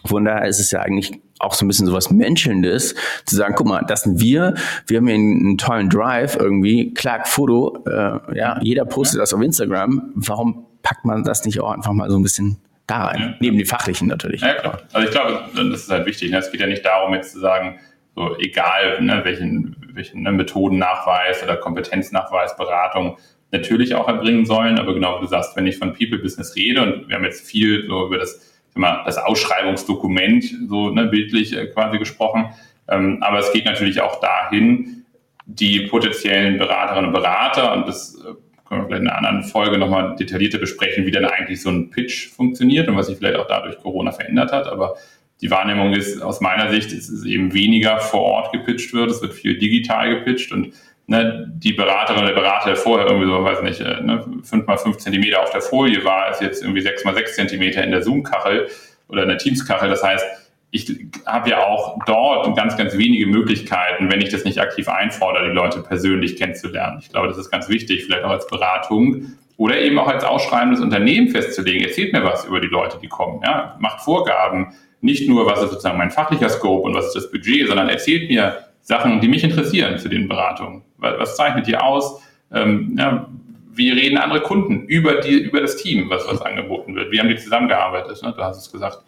Von 0.07 0.25
daher 0.25 0.47
ist 0.47 0.59
es 0.59 0.71
ja 0.71 0.81
eigentlich 0.81 1.13
auch 1.39 1.55
so 1.55 1.65
ein 1.65 1.69
bisschen 1.69 1.87
sowas 1.87 2.11
Menschelndes, 2.11 2.95
zu 3.25 3.37
sagen, 3.37 3.55
guck 3.57 3.67
mal, 3.67 3.85
das 3.87 4.03
sind 4.03 4.21
wir, 4.21 4.55
wir 4.87 4.99
haben 4.99 5.07
hier 5.07 5.15
einen, 5.15 5.41
einen 5.41 5.59
tollen 5.59 5.91
Drive 5.91 6.37
irgendwie, 6.37 6.95
Clark 6.95 7.29
Foto, 7.29 7.85
äh, 7.87 8.39
ja, 8.39 8.59
jeder 8.63 8.85
postet 8.85 9.21
das 9.21 9.35
auf 9.35 9.43
Instagram, 9.43 10.13
warum 10.15 10.67
packt 10.83 11.05
man 11.05 11.25
das 11.25 11.45
nicht 11.45 11.61
auch 11.61 11.73
einfach 11.73 11.93
mal 11.93 12.11
so 12.11 12.17
ein 12.17 12.23
bisschen 12.23 12.59
da 12.87 13.07
rein? 13.07 13.21
Ja. 13.21 13.35
Neben 13.41 13.59
die 13.59 13.65
fachlichen 13.65 14.09
natürlich. 14.09 14.41
Ja, 14.41 14.55
klar. 14.55 14.83
Also 14.93 15.07
ich 15.07 15.13
glaube, 15.13 15.45
das 15.55 15.83
ist 15.83 15.91
halt 15.91 16.07
wichtig. 16.07 16.31
Ne? 16.31 16.39
Es 16.39 16.51
geht 16.51 16.61
ja 16.61 16.67
nicht 16.67 16.85
darum, 16.85 17.15
jetzt 17.15 17.33
zu 17.33 17.41
sagen, 17.41 17.79
so 18.15 18.37
egal, 18.39 19.01
ne, 19.01 19.21
welchen, 19.25 19.77
welchen 19.95 20.23
ne, 20.23 20.33
Methodennachweis 20.33 21.43
oder 21.43 21.57
Kompetenznachweis, 21.57 22.57
Beratung 22.57 23.17
natürlich 23.51 23.95
auch 23.95 24.09
erbringen 24.09 24.47
sollen, 24.47 24.79
aber 24.79 24.95
genau 24.95 25.19
wie 25.19 25.23
du 25.23 25.27
sagst, 25.27 25.57
wenn 25.57 25.67
ich 25.67 25.79
von 25.79 25.93
People 25.93 26.19
Business 26.19 26.57
rede 26.57 26.83
und 26.83 27.09
wir 27.09 27.17
haben 27.17 27.25
jetzt 27.25 27.47
viel 27.47 27.87
so 27.87 28.07
über 28.07 28.19
das 28.19 28.52
immer 28.75 29.03
das 29.05 29.19
Ausschreibungsdokument, 29.19 30.45
so 30.69 30.91
ne, 30.91 31.07
bildlich 31.07 31.57
äh, 31.57 31.67
quasi 31.67 31.99
gesprochen. 31.99 32.47
Ähm, 32.89 33.19
aber 33.23 33.39
es 33.39 33.53
geht 33.53 33.65
natürlich 33.65 34.01
auch 34.01 34.21
dahin, 34.21 35.05
die 35.47 35.87
potenziellen 35.87 36.59
Beraterinnen 36.59 37.07
und 37.07 37.13
Berater, 37.13 37.75
und 37.75 37.87
das 37.87 38.17
äh, 38.17 38.35
können 38.67 38.83
wir 38.83 38.87
vielleicht 38.87 39.03
in 39.03 39.09
einer 39.09 39.19
anderen 39.19 39.43
Folge 39.45 39.79
nochmal 39.79 40.17
detaillierter 40.17 40.59
besprechen, 40.59 41.05
wie 41.07 41.11
dann 41.11 41.25
eigentlich 41.25 41.61
so 41.61 41.71
ein 41.71 41.91
Pitch 41.91 42.29
funktioniert 42.29 42.89
und 42.89 42.97
was 42.97 43.09
sich 43.09 43.19
vielleicht 43.19 43.37
auch 43.37 43.47
dadurch 43.47 43.79
Corona 43.79 44.13
verändert 44.13 44.53
hat. 44.53 44.67
Aber 44.67 44.97
die 45.41 45.51
Wahrnehmung 45.51 45.93
ist 45.93 46.23
aus 46.23 46.41
meiner 46.41 46.71
Sicht, 46.71 46.93
dass 46.93 47.09
es 47.09 47.25
eben 47.25 47.53
weniger 47.53 47.99
vor 47.99 48.23
Ort 48.23 48.53
gepitcht 48.53 48.95
wird, 48.95 49.11
es 49.11 49.21
wird 49.21 49.35
viel 49.35 49.59
digital 49.59 50.09
gepitcht 50.17 50.53
und 50.53 50.73
ne, 51.07 51.53
die 51.57 51.73
Beraterin 51.73 52.23
oder 52.23 52.33
der 52.33 52.41
Berater, 52.41 52.67
der 52.67 52.77
vorher 52.77 53.07
irgendwie 53.07 53.27
so, 53.27 53.45
weiß 53.45 53.63
nicht, 53.63 53.81
äh, 53.81 54.01
ne, 54.03 54.25
5 54.43 54.67
mal 54.67 54.79
5 54.79 54.99
Zentimeter 54.99 55.43
auf 55.43 55.51
der 55.51 55.63
Folie 55.63 56.05
war, 56.05 56.31
ist 56.31 56.41
jetzt 56.41 56.63
irgendwie 56.63 56.81
6 56.81 57.05
mal 57.05 57.15
6 57.15 57.35
Zentimeter 57.35 57.83
in 57.83 57.91
der 57.91 58.03
Zoom-Kachel 58.03 58.69
oder 59.09 59.23
in 59.23 59.29
der 59.29 59.39
Teams-Kachel. 59.39 59.91
Das 59.91 60.03
heißt, 60.03 60.25
ich 60.71 61.07
habe 61.27 61.51
ja 61.51 61.67
auch 61.67 61.99
dort 62.07 62.57
ganz, 62.57 62.77
ganz 62.79 62.97
wenige 62.97 63.27
Möglichkeiten, 63.27 64.11
wenn 64.11 64.23
ich 64.23 64.31
das 64.31 64.45
nicht 64.45 64.59
aktiv 64.59 64.89
einfordere, 64.89 65.49
die 65.49 65.55
Leute 65.55 65.83
persönlich 65.83 66.37
kennenzulernen. 66.37 66.99
Ich 67.03 67.11
glaube, 67.11 67.29
das 67.29 67.37
ist 67.37 67.51
ganz 67.51 67.69
wichtig, 67.69 68.05
vielleicht 68.05 68.25
auch 68.25 68.31
als 68.31 68.47
Beratung 68.47 69.33
oder 69.59 69.79
eben 69.79 69.99
auch 69.99 70.09
als 70.09 70.25
ausschreibendes 70.25 70.81
Unternehmen 70.81 71.29
festzulegen. 71.29 71.87
Erzählt 71.87 72.15
mir 72.15 72.25
was 72.25 72.47
über 72.47 72.59
die 72.59 72.69
Leute, 72.69 72.99
die 73.03 73.09
kommen. 73.09 73.43
Ja? 73.45 73.77
Macht 73.81 74.01
Vorgaben. 74.01 74.73
Nicht 75.03 75.29
nur, 75.29 75.45
was 75.45 75.63
ist 75.63 75.71
sozusagen 75.71 75.99
mein 75.99 76.11
fachlicher 76.11 76.49
Scope 76.49 76.83
und 76.83 76.95
was 76.95 77.09
ist 77.09 77.17
das 77.17 77.31
Budget, 77.31 77.69
sondern 77.69 77.91
erzählt 77.91 78.31
mir 78.31 78.57
Sachen, 78.93 79.23
die 79.23 79.29
mich 79.29 79.43
interessieren 79.43 79.99
zu 79.99 80.11
den 80.11 80.29
Beratungen. 80.29 80.83
Was 80.99 81.35
zeichnet 81.35 81.67
ihr 81.67 81.83
aus? 81.83 82.23
Ähm, 82.53 82.95
ja, 82.99 83.27
wie 83.75 83.91
reden 83.91 84.19
andere 84.19 84.43
Kunden 84.43 84.85
über, 84.87 85.15
die, 85.23 85.39
über 85.39 85.63
das 85.63 85.77
Team, 85.77 86.11
was, 86.11 86.29
was 86.29 86.43
angeboten 86.43 86.95
wird? 86.95 87.11
Wie 87.11 87.19
haben 87.19 87.31
die 87.31 87.37
zusammengearbeitet? 87.37 88.23
Ne? 88.23 88.35
Du 88.37 88.43
hast 88.43 88.59
es 88.59 88.71
gesagt. 88.71 88.99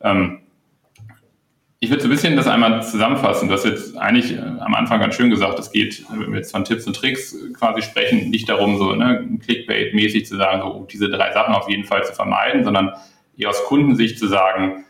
Ähm, 0.00 0.38
ich 1.80 1.90
würde 1.90 2.02
so 2.02 2.08
ein 2.08 2.12
bisschen 2.12 2.36
das 2.36 2.46
einmal 2.46 2.80
zusammenfassen. 2.84 3.48
Du 3.48 3.54
hast 3.54 3.64
jetzt 3.64 3.96
eigentlich 3.98 4.36
äh, 4.36 4.38
am 4.38 4.72
Anfang 4.76 5.00
ganz 5.00 5.16
schön 5.16 5.30
gesagt, 5.30 5.58
es 5.58 5.72
geht, 5.72 6.04
wenn 6.10 6.30
wir 6.30 6.38
jetzt 6.38 6.52
von 6.52 6.64
Tipps 6.64 6.86
und 6.86 6.94
Tricks 6.94 7.36
quasi 7.58 7.82
sprechen, 7.82 8.30
nicht 8.30 8.48
darum, 8.48 8.78
so 8.78 8.94
ne, 8.94 9.28
Clickbait-mäßig 9.44 10.26
zu 10.26 10.36
sagen, 10.36 10.62
so 10.62 10.86
diese 10.88 11.10
drei 11.10 11.32
Sachen 11.32 11.56
auf 11.56 11.68
jeden 11.68 11.84
Fall 11.84 12.04
zu 12.04 12.12
vermeiden, 12.12 12.62
sondern 12.62 12.92
eher 13.36 13.50
aus 13.50 13.64
Kundensicht 13.64 14.16
zu 14.16 14.28
sagen, 14.28 14.83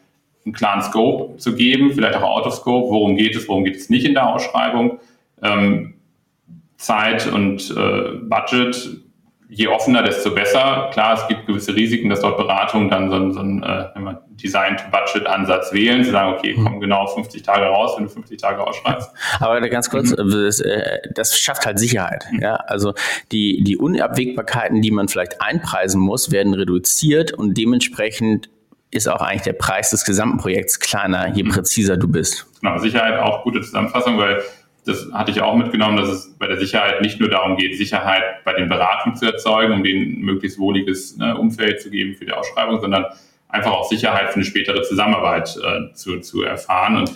einen 0.44 0.52
klaren 0.52 0.82
Scope 0.82 1.36
zu 1.38 1.54
geben, 1.54 1.92
vielleicht 1.92 2.16
auch 2.16 2.22
Out 2.22 2.46
of 2.46 2.54
Scope, 2.54 2.90
worum 2.90 3.16
geht 3.16 3.36
es, 3.36 3.48
worum 3.48 3.64
geht 3.64 3.76
es 3.76 3.90
nicht 3.90 4.04
in 4.04 4.14
der 4.14 4.34
Ausschreibung, 4.34 4.98
ähm, 5.42 5.94
Zeit 6.76 7.26
und 7.32 7.70
äh, 7.70 8.18
Budget 8.22 9.04
je 9.54 9.68
offener, 9.68 10.02
desto 10.02 10.34
besser. 10.34 10.90
Klar, 10.92 11.14
es 11.14 11.28
gibt 11.28 11.46
gewisse 11.46 11.74
Risiken, 11.74 12.08
dass 12.08 12.20
dort 12.20 12.36
Beratungen 12.36 12.90
dann 12.90 13.10
so, 13.10 13.30
so 13.30 13.40
einen 13.40 13.62
äh, 13.62 13.86
Design-to-Budget-Ansatz 14.30 15.72
wählen, 15.72 16.04
zu 16.04 16.10
sagen, 16.10 16.34
okay, 16.36 16.56
komm 16.60 16.80
genau 16.80 17.06
50 17.06 17.42
Tage 17.42 17.66
raus, 17.66 17.92
wenn 17.96 18.04
du 18.04 18.10
50 18.10 18.40
Tage 18.40 18.66
ausschreibst. 18.66 19.10
Aber 19.38 19.60
ganz 19.68 19.90
kurz, 19.90 20.10
mhm. 20.10 20.30
das, 20.30 20.60
äh, 20.60 20.98
das, 21.14 21.38
schafft 21.38 21.66
halt 21.66 21.78
Sicherheit. 21.78 22.24
Mhm. 22.32 22.40
Ja? 22.40 22.56
Also 22.66 22.94
die, 23.32 23.62
die 23.62 23.76
Unabwägbarkeiten, 23.76 24.82
die 24.82 24.90
man 24.90 25.08
vielleicht 25.08 25.40
einpreisen 25.40 26.00
muss, 26.00 26.32
werden 26.32 26.54
reduziert 26.54 27.32
und 27.32 27.56
dementsprechend 27.56 28.50
ist 28.94 29.08
auch 29.08 29.20
eigentlich 29.20 29.42
der 29.42 29.54
Preis 29.54 29.90
des 29.90 30.04
gesamten 30.04 30.38
Projekts 30.38 30.78
kleiner, 30.78 31.34
je 31.34 31.42
mhm. 31.42 31.48
präziser 31.48 31.96
du 31.96 32.08
bist. 32.08 32.46
Genau, 32.60 32.78
Sicherheit 32.78 33.18
auch 33.18 33.42
gute 33.42 33.60
Zusammenfassung, 33.60 34.18
weil 34.18 34.42
das 34.86 35.08
hatte 35.12 35.30
ich 35.30 35.40
auch 35.40 35.56
mitgenommen, 35.56 35.96
dass 35.96 36.08
es 36.08 36.34
bei 36.38 36.46
der 36.46 36.58
Sicherheit 36.58 37.00
nicht 37.00 37.18
nur 37.18 37.28
darum 37.28 37.56
geht, 37.56 37.76
Sicherheit 37.76 38.44
bei 38.44 38.52
den 38.52 38.68
Beratungen 38.68 39.16
zu 39.16 39.26
erzeugen, 39.26 39.72
um 39.72 39.82
denen 39.82 40.20
ein 40.20 40.20
möglichst 40.20 40.58
wohliges 40.58 41.16
ne, 41.16 41.36
Umfeld 41.36 41.80
zu 41.80 41.90
geben 41.90 42.14
für 42.14 42.26
die 42.26 42.32
Ausschreibung, 42.32 42.80
sondern 42.80 43.06
einfach 43.48 43.72
auch 43.72 43.88
Sicherheit 43.88 44.28
für 44.28 44.36
eine 44.36 44.44
spätere 44.44 44.82
Zusammenarbeit 44.82 45.56
äh, 45.56 45.94
zu, 45.94 46.20
zu 46.20 46.42
erfahren 46.42 46.98
und 46.98 47.12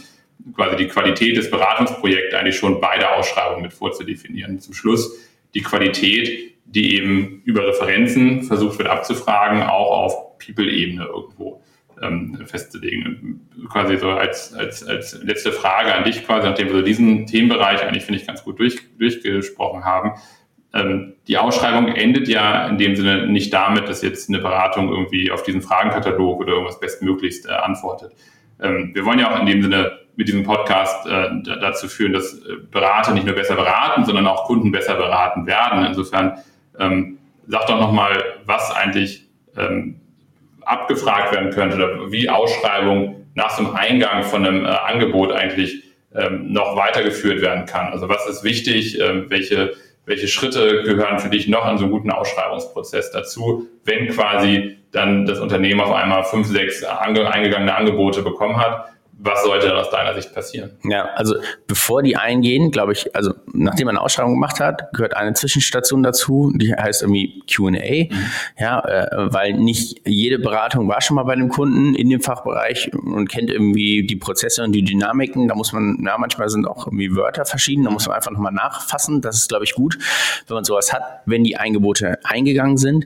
quasi 0.54 0.76
die 0.76 0.88
Qualität 0.88 1.36
des 1.36 1.50
Beratungsprojekts 1.50 2.34
eigentlich 2.34 2.56
schon 2.56 2.80
bei 2.80 2.96
der 2.98 3.16
Ausschreibung 3.16 3.62
mit 3.62 3.72
vorzudefinieren. 3.72 4.58
Zum 4.60 4.72
Schluss 4.74 5.12
die 5.54 5.62
Qualität, 5.62 6.54
die 6.64 6.96
eben 6.96 7.42
über 7.44 7.66
Referenzen 7.66 8.44
versucht 8.44 8.78
wird 8.78 8.88
abzufragen, 8.88 9.62
auch 9.62 9.90
auf 9.90 10.27
People-Ebene 10.38 11.04
irgendwo 11.04 11.62
ähm, 12.02 12.38
festzulegen. 12.46 13.48
Quasi 13.70 13.96
so 13.96 14.10
als, 14.10 14.54
als, 14.54 14.86
als 14.86 15.22
letzte 15.22 15.52
Frage 15.52 15.94
an 15.94 16.04
dich 16.04 16.24
quasi, 16.24 16.46
nachdem 16.46 16.68
wir 16.68 16.76
so 16.76 16.82
diesen 16.82 17.26
Themenbereich 17.26 17.82
eigentlich, 17.82 18.04
finde 18.04 18.20
ich, 18.20 18.26
ganz 18.26 18.44
gut 18.44 18.58
durch, 18.58 18.78
durchgesprochen 18.98 19.84
haben. 19.84 20.12
Ähm, 20.74 21.14
die 21.26 21.38
Ausschreibung 21.38 21.88
endet 21.88 22.28
ja 22.28 22.68
in 22.68 22.78
dem 22.78 22.94
Sinne 22.94 23.26
nicht 23.26 23.52
damit, 23.52 23.88
dass 23.88 24.02
jetzt 24.02 24.28
eine 24.28 24.38
Beratung 24.38 24.90
irgendwie 24.90 25.30
auf 25.30 25.42
diesen 25.42 25.62
Fragenkatalog 25.62 26.40
oder 26.40 26.52
irgendwas 26.52 26.78
bestmöglichst 26.78 27.46
äh, 27.46 27.52
antwortet. 27.52 28.12
Ähm, 28.60 28.90
wir 28.94 29.04
wollen 29.04 29.18
ja 29.18 29.34
auch 29.34 29.40
in 29.40 29.46
dem 29.46 29.62
Sinne 29.62 29.98
mit 30.16 30.28
diesem 30.28 30.42
Podcast 30.42 31.06
äh, 31.06 31.28
dazu 31.42 31.88
führen, 31.88 32.12
dass 32.12 32.34
äh, 32.34 32.56
Berater 32.70 33.12
nicht 33.12 33.24
nur 33.24 33.34
besser 33.34 33.54
beraten, 33.54 34.04
sondern 34.04 34.26
auch 34.26 34.44
Kunden 34.44 34.72
besser 34.72 34.96
beraten 34.96 35.46
werden. 35.46 35.86
Insofern 35.86 36.38
ähm, 36.78 37.18
sag 37.46 37.66
doch 37.66 37.80
nochmal, 37.80 38.22
was 38.44 38.70
eigentlich 38.70 39.28
ähm, 39.56 40.00
abgefragt 40.68 41.32
werden 41.32 41.50
könnte 41.50 41.76
oder 41.76 42.12
wie 42.12 42.28
Ausschreibung 42.28 43.26
nach 43.34 43.58
einem 43.58 43.74
Eingang 43.74 44.22
von 44.24 44.46
einem 44.46 44.64
äh, 44.64 44.68
Angebot 44.68 45.32
eigentlich 45.32 45.82
ähm, 46.14 46.52
noch 46.52 46.76
weitergeführt 46.76 47.40
werden 47.40 47.66
kann. 47.66 47.92
Also 47.92 48.08
was 48.08 48.26
ist 48.26 48.44
wichtig, 48.44 49.00
ähm, 49.00 49.26
welche, 49.28 49.74
welche 50.06 50.28
Schritte 50.28 50.82
gehören 50.82 51.18
für 51.18 51.28
dich 51.28 51.48
noch 51.48 51.64
an 51.64 51.78
so 51.78 51.84
einem 51.84 51.92
guten 51.92 52.10
Ausschreibungsprozess 52.10 53.10
dazu, 53.12 53.66
wenn 53.84 54.08
quasi 54.08 54.76
dann 54.90 55.26
das 55.26 55.38
Unternehmen 55.38 55.80
auf 55.80 55.92
einmal 55.92 56.24
fünf, 56.24 56.46
sechs 56.46 56.82
ange 56.82 57.30
eingegangene 57.30 57.74
Angebote 57.74 58.22
bekommen 58.22 58.56
hat 58.56 58.86
was 59.20 59.42
sollte 59.42 59.76
aus 59.76 59.90
deiner 59.90 60.14
Sicht 60.14 60.32
passieren? 60.32 60.70
Ja, 60.84 61.06
also 61.16 61.34
bevor 61.66 62.02
die 62.04 62.16
eingehen, 62.16 62.70
glaube 62.70 62.92
ich, 62.92 63.14
also 63.16 63.34
nachdem 63.52 63.86
man 63.86 63.96
eine 63.96 64.04
Ausschreibung 64.04 64.34
gemacht 64.34 64.60
hat, 64.60 64.92
gehört 64.92 65.16
eine 65.16 65.34
Zwischenstation 65.34 66.04
dazu, 66.04 66.52
die 66.54 66.72
heißt 66.72 67.02
irgendwie 67.02 67.42
Q&A, 67.52 67.70
mhm. 67.70 68.10
ja, 68.58 68.80
äh, 68.80 69.32
weil 69.32 69.54
nicht 69.54 70.06
jede 70.06 70.38
Beratung 70.38 70.88
war 70.88 71.00
schon 71.00 71.16
mal 71.16 71.24
bei 71.24 71.32
einem 71.32 71.48
Kunden 71.48 71.96
in 71.96 72.08
dem 72.10 72.20
Fachbereich 72.20 72.92
und 72.94 73.28
kennt 73.28 73.50
irgendwie 73.50 74.06
die 74.06 74.16
Prozesse 74.16 74.62
und 74.62 74.70
die 74.70 74.84
Dynamiken. 74.84 75.48
Da 75.48 75.56
muss 75.56 75.72
man, 75.72 76.00
ja, 76.04 76.16
manchmal 76.16 76.48
sind 76.48 76.66
auch 76.66 76.86
irgendwie 76.86 77.16
Wörter 77.16 77.44
verschieden, 77.44 77.84
da 77.84 77.90
muss 77.90 78.06
man 78.06 78.14
einfach 78.14 78.30
nochmal 78.30 78.52
nachfassen. 78.52 79.20
Das 79.20 79.36
ist, 79.36 79.48
glaube 79.48 79.64
ich, 79.64 79.74
gut, 79.74 79.98
wenn 80.46 80.54
man 80.54 80.64
sowas 80.64 80.92
hat, 80.92 81.02
wenn 81.26 81.42
die 81.42 81.56
Angebote 81.56 82.20
eingegangen 82.22 82.78
sind 82.78 83.04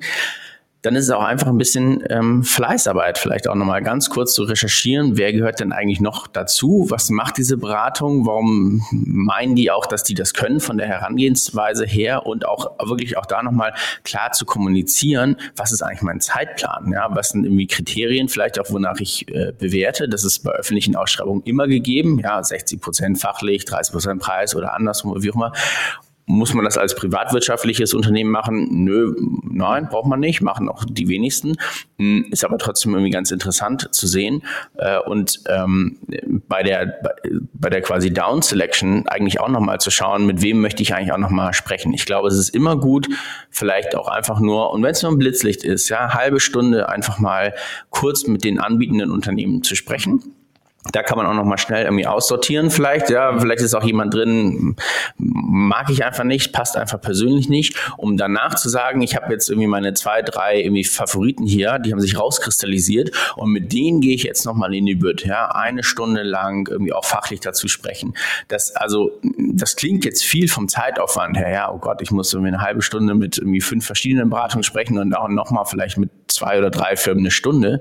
dann 0.83 0.97
ist 0.97 1.05
es 1.05 1.11
auch 1.11 1.23
einfach 1.23 1.47
ein 1.47 1.59
bisschen 1.59 2.05
ähm, 2.11 2.43
Fleißarbeit, 2.43 3.17
vielleicht 3.17 3.49
auch 3.49 3.55
nochmal 3.55 3.83
ganz 3.83 4.11
kurz 4.11 4.35
zu 4.35 4.43
recherchieren, 4.43 5.17
wer 5.17 5.33
gehört 5.33 5.61
denn 5.61 5.73
eigentlich 5.73 6.01
noch 6.01 6.27
dazu, 6.27 6.87
was 6.89 7.09
macht 7.09 7.39
diese 7.39 7.57
Beratung, 7.57 8.27
warum 8.27 8.83
meinen 8.91 9.55
die 9.55 9.71
auch, 9.71 9.87
dass 9.87 10.03
die 10.03 10.15
das 10.15 10.35
können 10.35 10.59
von 10.59 10.79
der 10.79 10.89
Herangehensweise 10.89 11.87
her? 11.87 12.27
Und 12.27 12.47
auch 12.47 12.79
wirklich 12.85 13.17
auch 13.17 13.27
da 13.27 13.43
nochmal 13.45 13.75
klar 14.03 14.33
zu 14.33 14.45
kommunizieren, 14.45 15.37
was 15.55 15.71
ist 15.71 15.83
eigentlich 15.83 16.03
mein 16.03 16.21
Zeitplan, 16.21 16.91
ja, 16.93 17.09
was 17.15 17.31
sind 17.31 17.45
irgendwie 17.45 17.69
Kriterien, 17.69 18.29
vielleicht 18.29 18.59
auch 18.59 18.71
wonach 18.71 18.99
ich 18.99 19.29
äh, 19.29 19.53
bewerte, 19.57 20.09
das 20.09 20.25
ist 20.25 20.41
bei 20.41 20.51
öffentlichen 20.51 20.97
Ausschreibungen 20.97 21.43
immer 21.45 21.69
gegeben, 21.69 22.19
ja, 22.19 22.43
60 22.43 22.81
Prozent 22.81 23.19
fachlich, 23.21 23.65
30 23.67 23.93
Prozent 23.93 24.21
Preis 24.21 24.57
oder 24.57 24.75
andersrum, 24.75 25.23
wie 25.23 25.31
auch 25.31 25.37
immer 25.37 25.53
muss 26.27 26.55
man 26.55 26.65
das 26.65 26.79
als 26.79 26.95
privatwirtschaftliches 26.95 27.95
Unternehmen 27.95 28.31
machen? 28.31 28.69
Nö, 28.85 29.15
nein, 29.43 29.89
braucht 29.89 30.07
man 30.07 30.21
nicht, 30.21 30.41
machen 30.41 30.69
auch 30.69 30.85
die 30.89 31.09
wenigsten. 31.09 31.57
Hm, 31.99 32.27
ist 32.31 32.45
aber 32.45 32.59
trotzdem 32.59 32.93
irgendwie 32.93 33.11
ganz 33.11 33.31
interessant 33.31 33.89
zu 33.93 34.07
sehen. 34.07 34.43
Äh, 34.77 34.99
und 34.99 35.41
ähm, 35.49 35.99
bei 36.49 36.63
der 36.63 37.01
bei 37.53 37.71
der 37.71 37.83
quasi 37.83 38.13
Down 38.13 38.43
Selection 38.43 39.07
eigentlich 39.09 39.41
auch 39.41 39.49
nochmal 39.49 39.81
zu 39.81 39.91
schauen, 39.91 40.27
mit 40.27 40.43
wem 40.43 40.61
möchte 40.61 40.83
ich 40.83 40.95
eigentlich 40.95 41.13
auch 41.13 41.19
nochmal 41.19 41.53
sprechen. 41.55 41.93
Ich 41.93 42.07
glaube, 42.07 42.29
es 42.29 42.39
ist 42.39 42.51
immer 42.51 42.77
gut, 42.77 43.09
vielleicht 43.51 43.95
auch 43.97 44.09
einfach 44.09 44.41
nur, 44.41 44.73
und 44.73 44.83
wenn 44.83 44.93
es 44.93 45.03
nur 45.03 45.13
ein 45.13 45.19
Blitzlicht 45.19 45.65
ist, 45.65 45.89
ja, 45.89 46.15
halbe 46.15 46.41
Stunde 46.41 46.89
einfach 46.89 47.19
mal 47.19 47.55
kurz 47.91 48.27
mit 48.27 48.45
den 48.45 48.59
anbietenden 48.59 49.11
Unternehmen 49.11 49.63
zu 49.63 49.75
sprechen 49.75 50.35
da 50.91 51.03
kann 51.03 51.17
man 51.17 51.27
auch 51.27 51.35
noch 51.35 51.45
mal 51.45 51.59
schnell 51.59 51.85
irgendwie 51.85 52.07
aussortieren 52.07 52.71
vielleicht. 52.71 53.09
Ja, 53.09 53.39
vielleicht 53.39 53.61
ist 53.61 53.75
auch 53.75 53.85
jemand 53.85 54.15
drin, 54.15 54.75
mag 55.17 55.91
ich 55.91 56.05
einfach 56.05 56.25
nicht, 56.25 56.53
passt 56.53 56.77
einfach 56.77 57.01
persönlich 57.01 57.49
nicht, 57.49 57.77
um 57.99 58.17
danach 58.17 58.57
zu 58.57 58.69
sagen, 58.69 59.01
ich 59.01 59.15
habe 59.15 59.33
jetzt 59.33 59.49
irgendwie 59.49 59.69
meine 59.69 59.95
zwei, 59.95 60.23
drei 60.23 60.61
irgendwie 60.61 60.83
Favoriten 60.85 61.47
hier, 61.47 61.79
die 61.79 61.93
haben 61.93 62.01
sich 62.01 62.19
rauskristallisiert 62.19 63.13
und 63.37 63.53
mit 63.53 63.73
denen 63.73 64.01
gehe 64.01 64.15
ich 64.15 64.25
jetzt 64.25 64.45
noch 64.45 64.55
mal 64.55 64.75
in 64.75 64.87
die 64.87 64.97
Bütt, 64.97 65.25
ja, 65.25 65.51
eine 65.53 65.85
Stunde 65.85 66.23
lang 66.25 66.69
irgendwie 66.69 66.93
auch 66.93 67.05
fachlich 67.05 67.41
dazu 67.41 67.69
sprechen. 67.69 68.15
Das 68.49 68.75
also, 68.75 69.21
das 69.39 69.77
klingt 69.77 70.05
jetzt 70.05 70.25
viel 70.25 70.49
vom 70.49 70.69
Zeitaufwand 70.69 71.37
her. 71.37 71.51
Ja, 71.51 71.73
oh 71.73 71.79
Gott, 71.79 72.03
ich 72.03 72.11
muss 72.11 72.33
irgendwie 72.33 72.49
eine 72.49 72.61
halbe 72.61 72.83
Stunde 72.83 73.15
mit 73.15 73.39
irgendwie 73.39 73.61
fünf 73.61 73.87
verschiedenen 73.87 74.31
Beratungen 74.31 74.65
sprechen 74.65 74.99
und 74.99 75.15
auch 75.15 75.29
noch 75.29 75.51
mal 75.51 75.65
vielleicht 75.65 75.99
mit 75.99 76.11
zwei 76.27 76.59
oder 76.59 76.71
drei 76.71 76.97
Firmen 76.97 77.23
eine 77.23 77.31
Stunde. 77.31 77.81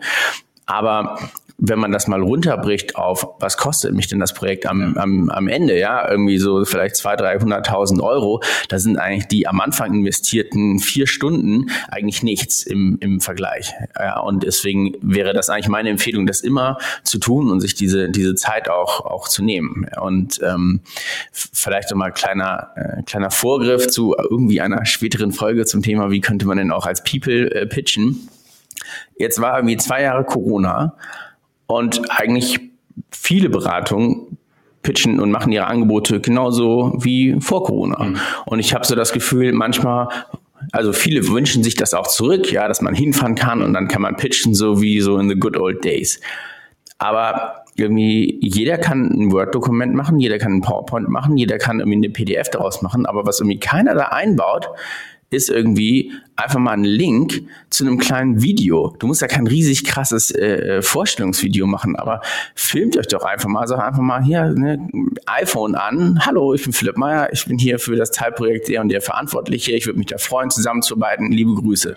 Aber 0.71 1.17
wenn 1.63 1.77
man 1.77 1.91
das 1.91 2.07
mal 2.07 2.21
runterbricht 2.21 2.95
auf, 2.95 3.27
was 3.39 3.55
kostet 3.55 3.93
mich 3.93 4.07
denn 4.07 4.19
das 4.19 4.33
Projekt 4.33 4.65
am, 4.65 4.97
am, 4.97 5.29
am 5.29 5.47
Ende, 5.47 5.77
ja, 5.77 6.09
irgendwie 6.09 6.39
so 6.39 6.65
vielleicht 6.65 6.95
200.000, 6.95 7.67
300.000 7.67 8.01
Euro, 8.01 8.41
da 8.69 8.79
sind 8.79 8.97
eigentlich 8.97 9.27
die 9.27 9.47
am 9.47 9.61
Anfang 9.61 9.93
investierten 9.93 10.79
vier 10.79 11.05
Stunden 11.05 11.69
eigentlich 11.89 12.23
nichts 12.23 12.63
im, 12.63 12.97
im 12.99 13.21
Vergleich. 13.21 13.73
Ja, 13.95 14.19
und 14.21 14.43
deswegen 14.43 14.95
wäre 15.01 15.33
das 15.33 15.49
eigentlich 15.49 15.67
meine 15.67 15.89
Empfehlung, 15.89 16.25
das 16.25 16.41
immer 16.41 16.79
zu 17.03 17.19
tun 17.19 17.51
und 17.51 17.59
sich 17.59 17.75
diese, 17.75 18.09
diese 18.09 18.33
Zeit 18.33 18.67
auch, 18.67 19.05
auch 19.05 19.27
zu 19.27 19.43
nehmen. 19.43 19.85
Und 20.01 20.39
ähm, 20.41 20.79
vielleicht 21.31 21.91
nochmal 21.91 22.11
kleiner, 22.11 22.69
äh, 22.75 23.03
kleiner 23.03 23.29
Vorgriff 23.29 23.87
zu 23.87 24.15
irgendwie 24.17 24.61
einer 24.61 24.85
späteren 24.87 25.31
Folge 25.31 25.65
zum 25.65 25.83
Thema, 25.83 26.09
wie 26.09 26.21
könnte 26.21 26.47
man 26.47 26.57
denn 26.57 26.71
auch 26.71 26.87
als 26.87 27.03
People 27.03 27.53
äh, 27.53 27.67
pitchen. 27.67 28.30
Jetzt 29.17 29.41
war 29.41 29.57
irgendwie 29.57 29.77
zwei 29.77 30.01
Jahre 30.03 30.23
Corona 30.23 30.95
und 31.67 32.01
eigentlich 32.09 32.59
viele 33.11 33.49
Beratungen 33.49 34.37
pitchen 34.83 35.19
und 35.19 35.31
machen 35.31 35.51
ihre 35.51 35.67
Angebote 35.67 36.19
genauso 36.19 36.93
wie 36.97 37.37
vor 37.39 37.63
Corona. 37.63 38.03
Mhm. 38.03 38.17
Und 38.45 38.59
ich 38.59 38.73
habe 38.73 38.85
so 38.85 38.95
das 38.95 39.13
Gefühl, 39.13 39.53
manchmal 39.53 40.07
also 40.71 40.93
viele 40.93 41.27
wünschen 41.27 41.63
sich 41.63 41.75
das 41.75 41.93
auch 41.93 42.07
zurück, 42.07 42.51
ja, 42.51 42.67
dass 42.67 42.81
man 42.81 42.93
hinfahren 42.93 43.35
kann 43.35 43.61
und 43.61 43.73
dann 43.73 43.87
kann 43.87 44.01
man 44.01 44.15
pitchen, 44.15 44.53
so 44.53 44.81
wie 44.81 45.01
so 45.01 45.17
in 45.17 45.29
the 45.29 45.35
good 45.35 45.57
old 45.57 45.83
days. 45.83 46.19
Aber 46.97 47.65
irgendwie 47.75 48.37
jeder 48.41 48.77
kann 48.77 49.09
ein 49.09 49.31
Word-Dokument 49.31 49.95
machen, 49.95 50.19
jeder 50.19 50.37
kann 50.37 50.53
ein 50.53 50.61
PowerPoint 50.61 51.09
machen, 51.09 51.37
jeder 51.37 51.57
kann 51.57 51.79
irgendwie 51.79 51.97
eine 51.97 52.09
PDF 52.09 52.49
daraus 52.49 52.81
machen, 52.81 53.05
aber 53.05 53.25
was 53.25 53.39
irgendwie 53.39 53.59
keiner 53.59 53.95
da 53.95 54.05
einbaut, 54.05 54.69
ist 55.31 55.49
irgendwie 55.49 56.11
einfach 56.35 56.59
mal 56.59 56.73
ein 56.73 56.83
Link 56.83 57.43
zu 57.69 57.85
einem 57.85 57.97
kleinen 57.97 58.41
Video. 58.41 58.93
Du 58.99 59.07
musst 59.07 59.21
ja 59.21 59.27
kein 59.27 59.47
riesig 59.47 59.85
krasses 59.85 60.29
äh, 60.35 60.81
Vorstellungsvideo 60.81 61.65
machen, 61.65 61.95
aber 61.95 62.21
filmt 62.53 62.97
euch 62.97 63.07
doch 63.07 63.23
einfach 63.23 63.47
mal. 63.47 63.65
Sag 63.65 63.79
einfach 63.79 64.01
mal 64.01 64.21
hier 64.21 64.43
ne, 64.47 64.89
iPhone 65.27 65.75
an. 65.75 66.19
Hallo, 66.25 66.53
ich 66.53 66.63
bin 66.63 66.73
Philipp 66.73 66.97
Meyer. 66.97 67.29
Ich 67.31 67.45
bin 67.45 67.57
hier 67.57 67.79
für 67.79 67.95
das 67.95 68.11
Teilprojekt 68.11 68.67
der 68.67 68.81
und 68.81 68.89
der 68.89 68.99
Verantwortliche. 69.01 69.71
Ich 69.71 69.85
würde 69.85 69.99
mich 69.99 70.07
da 70.07 70.17
freuen, 70.17 70.49
zusammenzuarbeiten. 70.49 71.31
Liebe 71.31 71.55
Grüße. 71.55 71.95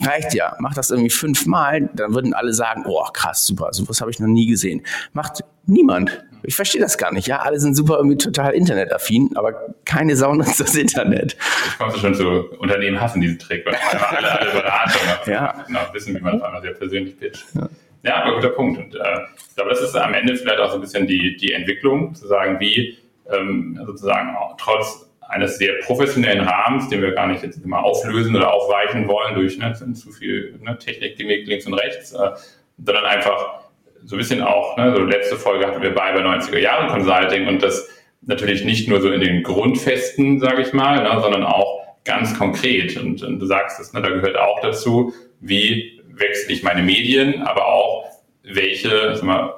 Reicht 0.00 0.34
ja. 0.34 0.54
Mach 0.58 0.74
das 0.74 0.90
irgendwie 0.90 1.10
fünfmal, 1.10 1.88
dann 1.94 2.14
würden 2.14 2.34
alle 2.34 2.52
sagen, 2.52 2.84
oh 2.86 3.04
krass, 3.14 3.46
super, 3.46 3.70
sowas 3.72 4.02
habe 4.02 4.10
ich 4.10 4.20
noch 4.20 4.28
nie 4.28 4.46
gesehen. 4.46 4.82
Macht 5.14 5.42
niemand. 5.64 6.22
Ich 6.46 6.56
verstehe 6.56 6.80
das 6.80 6.98
gar 6.98 7.12
nicht. 7.12 7.26
Ja, 7.26 7.38
alle 7.38 7.58
sind 7.58 7.74
super 7.74 7.96
irgendwie 7.96 8.16
total 8.16 8.52
internetaffin, 8.52 9.30
aber 9.36 9.74
keine 9.84 10.16
Sau 10.16 10.34
nutzt 10.34 10.60
das 10.60 10.74
Internet. 10.74 11.36
Ich 11.68 11.78
komme 11.78 11.96
schon 11.96 12.14
zu 12.14 12.50
Unternehmen 12.58 13.00
hassen 13.00 13.20
diesen 13.20 13.38
Trick, 13.38 13.64
weil 13.66 13.74
alle, 13.74 14.40
alle 14.40 14.50
Beratungen 14.50 15.08
ja. 15.26 15.64
genau, 15.66 15.80
wissen, 15.92 16.14
wie 16.14 16.20
man 16.20 16.34
auf 16.34 16.42
einmal 16.42 16.62
sehr 16.62 16.74
persönlich 16.74 17.18
pitcht. 17.18 17.44
Ja. 17.54 17.68
ja, 18.02 18.22
aber 18.22 18.36
guter 18.36 18.50
Punkt. 18.50 18.78
Und 18.78 18.94
äh, 18.94 19.18
ich 19.48 19.56
glaube, 19.56 19.70
das 19.70 19.80
ist 19.80 19.96
am 19.96 20.14
Ende 20.14 20.36
vielleicht 20.36 20.58
auch 20.58 20.70
so 20.70 20.76
ein 20.76 20.80
bisschen 20.80 21.06
die, 21.06 21.36
die 21.36 21.52
Entwicklung, 21.52 22.14
zu 22.14 22.26
sagen, 22.26 22.60
wie 22.60 22.98
ähm, 23.32 23.80
sozusagen 23.86 24.36
trotz 24.58 25.08
eines 25.28 25.58
sehr 25.58 25.74
professionellen 25.84 26.46
Rahmens, 26.46 26.88
den 26.88 27.02
wir 27.02 27.12
gar 27.12 27.26
nicht 27.26 27.42
jetzt 27.42 27.62
immer 27.64 27.82
auflösen 27.82 28.36
oder 28.36 28.52
aufweichen 28.52 29.08
wollen 29.08 29.34
durch 29.34 29.58
ne, 29.58 29.72
zu 29.72 30.10
viel 30.12 30.58
ne, 30.62 30.78
Technik, 30.78 31.16
die 31.16 31.24
links 31.24 31.66
und 31.66 31.74
rechts, 31.74 32.12
äh, 32.12 32.30
sondern 32.78 33.04
einfach 33.04 33.63
so 34.04 34.16
ein 34.16 34.18
bisschen 34.18 34.42
auch, 34.42 34.76
ne, 34.76 34.94
so 34.94 35.02
letzte 35.02 35.36
Folge 35.36 35.66
hatten 35.66 35.82
wir 35.82 35.94
bei 35.94 36.12
bei 36.12 36.20
90er 36.20 36.58
Jahren 36.58 36.88
Consulting 36.88 37.46
und 37.46 37.62
das 37.62 37.88
natürlich 38.22 38.64
nicht 38.64 38.88
nur 38.88 39.00
so 39.00 39.10
in 39.10 39.20
den 39.20 39.42
Grundfesten, 39.42 40.40
sage 40.40 40.62
ich 40.62 40.72
mal, 40.72 41.02
ne, 41.02 41.20
sondern 41.20 41.44
auch 41.44 41.82
ganz 42.04 42.38
konkret. 42.38 42.96
Und, 42.96 43.22
und 43.22 43.38
du 43.38 43.46
sagst 43.46 43.80
es, 43.80 43.92
ne, 43.92 44.02
da 44.02 44.10
gehört 44.10 44.36
auch 44.36 44.60
dazu, 44.60 45.12
wie 45.40 46.00
wechsle 46.08 46.52
ich 46.52 46.62
meine 46.62 46.82
Medien, 46.82 47.42
aber 47.42 47.66
auch 47.66 48.04
welche 48.42 49.14
sag 49.14 49.22
mal, 49.22 49.54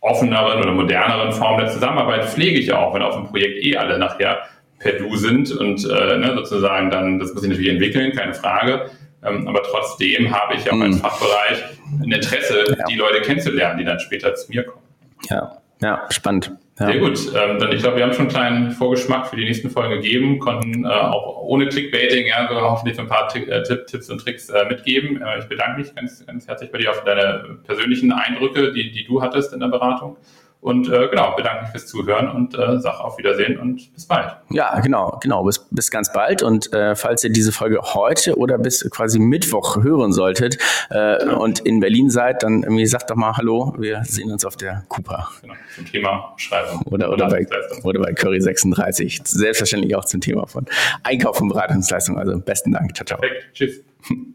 offeneren 0.00 0.60
oder 0.60 0.72
moderneren 0.72 1.32
Formen 1.32 1.64
der 1.64 1.70
Zusammenarbeit 1.70 2.26
pflege 2.26 2.58
ich 2.58 2.72
auch, 2.72 2.94
wenn 2.94 3.02
auf 3.02 3.14
dem 3.14 3.26
Projekt 3.26 3.64
eh 3.64 3.76
alle 3.76 3.98
nachher 3.98 4.42
per 4.78 4.92
Du 4.92 5.16
sind 5.16 5.50
und 5.52 5.84
äh, 5.84 6.18
ne, 6.18 6.32
sozusagen 6.34 6.90
dann, 6.90 7.18
das 7.18 7.32
muss 7.32 7.42
ich 7.42 7.48
natürlich 7.48 7.70
entwickeln, 7.70 8.12
keine 8.12 8.34
Frage. 8.34 8.90
Ähm, 9.24 9.48
aber 9.48 9.62
trotzdem 9.62 10.34
habe 10.34 10.54
ich 10.54 10.70
auch 10.70 10.76
mhm. 10.76 10.82
als 10.82 11.00
Fachbereich 11.00 11.64
ein 12.02 12.12
Interesse, 12.12 12.76
ja. 12.76 12.84
die 12.86 12.96
Leute 12.96 13.22
kennenzulernen, 13.22 13.78
die 13.78 13.84
dann 13.84 14.00
später 14.00 14.34
zu 14.34 14.50
mir 14.50 14.64
kommen. 14.64 14.84
Ja, 15.30 15.58
ja, 15.80 16.06
spannend. 16.10 16.52
Ja. 16.78 16.86
Sehr 16.86 16.98
gut. 16.98 17.18
Ähm, 17.34 17.58
dann 17.60 17.70
ich 17.72 17.82
glaube, 17.82 17.98
wir 17.98 18.04
haben 18.04 18.12
schon 18.12 18.22
einen 18.22 18.30
kleinen 18.30 18.70
Vorgeschmack 18.72 19.28
für 19.28 19.36
die 19.36 19.44
nächsten 19.44 19.70
Folgen 19.70 19.90
gegeben, 19.90 20.40
konnten 20.40 20.84
äh, 20.84 20.88
auch 20.88 21.42
ohne 21.42 21.68
Clickbaiting 21.68 22.26
ja, 22.26 22.48
so 22.48 22.60
hoffentlich 22.60 22.98
ein 22.98 23.06
paar 23.06 23.28
T 23.28 23.44
äh, 23.44 23.62
Tipps 23.62 24.10
und 24.10 24.18
Tricks 24.18 24.48
äh, 24.48 24.64
mitgeben. 24.64 25.22
Äh, 25.22 25.38
ich 25.38 25.44
bedanke 25.44 25.80
mich 25.80 25.94
ganz, 25.94 26.26
ganz 26.26 26.48
herzlich 26.48 26.72
bei 26.72 26.78
dir 26.78 26.90
auf 26.90 27.04
deine 27.04 27.58
persönlichen 27.64 28.12
Eindrücke, 28.12 28.72
die, 28.72 28.90
die 28.90 29.04
du 29.04 29.22
hattest 29.22 29.52
in 29.52 29.60
der 29.60 29.68
Beratung. 29.68 30.16
Und 30.64 30.88
äh, 30.88 31.08
genau, 31.08 31.36
bedanke 31.36 31.64
mich 31.64 31.72
fürs 31.72 31.86
Zuhören 31.86 32.30
und 32.30 32.54
äh, 32.54 32.78
sage 32.78 32.98
auf 33.04 33.18
Wiedersehen 33.18 33.58
und 33.58 33.92
bis 33.92 34.06
bald. 34.06 34.34
Ja, 34.48 34.80
genau, 34.80 35.18
genau, 35.22 35.44
bis, 35.44 35.58
bis 35.70 35.90
ganz 35.90 36.10
bald. 36.10 36.42
Und 36.42 36.72
äh, 36.72 36.96
falls 36.96 37.22
ihr 37.22 37.28
diese 37.28 37.52
Folge 37.52 37.82
heute 37.82 38.38
oder 38.38 38.56
bis 38.56 38.88
quasi 38.88 39.18
Mittwoch 39.18 39.82
hören 39.82 40.14
solltet 40.14 40.56
äh, 40.88 41.18
genau. 41.18 41.42
und 41.42 41.58
in 41.58 41.80
Berlin 41.80 42.08
seid, 42.08 42.42
dann 42.42 42.62
irgendwie 42.62 42.86
sagt 42.86 43.10
doch 43.10 43.16
mal 43.16 43.36
Hallo, 43.36 43.74
wir 43.76 44.04
sehen 44.04 44.32
uns 44.32 44.46
auf 44.46 44.56
der 44.56 44.86
Cooper. 44.88 45.28
Genau, 45.42 45.52
zum 45.74 45.84
Thema 45.84 46.32
Schreibung. 46.38 46.80
Oder, 46.86 47.12
oder, 47.12 47.28
bei, 47.28 47.46
oder 47.82 48.00
bei 48.00 48.14
Curry 48.14 48.40
36. 48.40 49.20
Selbstverständlich 49.22 49.94
auch 49.96 50.06
zum 50.06 50.22
Thema 50.22 50.46
von 50.46 50.64
Einkauf 51.02 51.42
und 51.42 51.48
Beratungsleistung. 51.50 52.16
Also 52.16 52.38
besten 52.38 52.72
Dank. 52.72 52.96
Ciao, 52.96 53.04
ciao. 53.04 53.20
Perfekt. 53.20 53.50
Tschüss. 53.52 53.82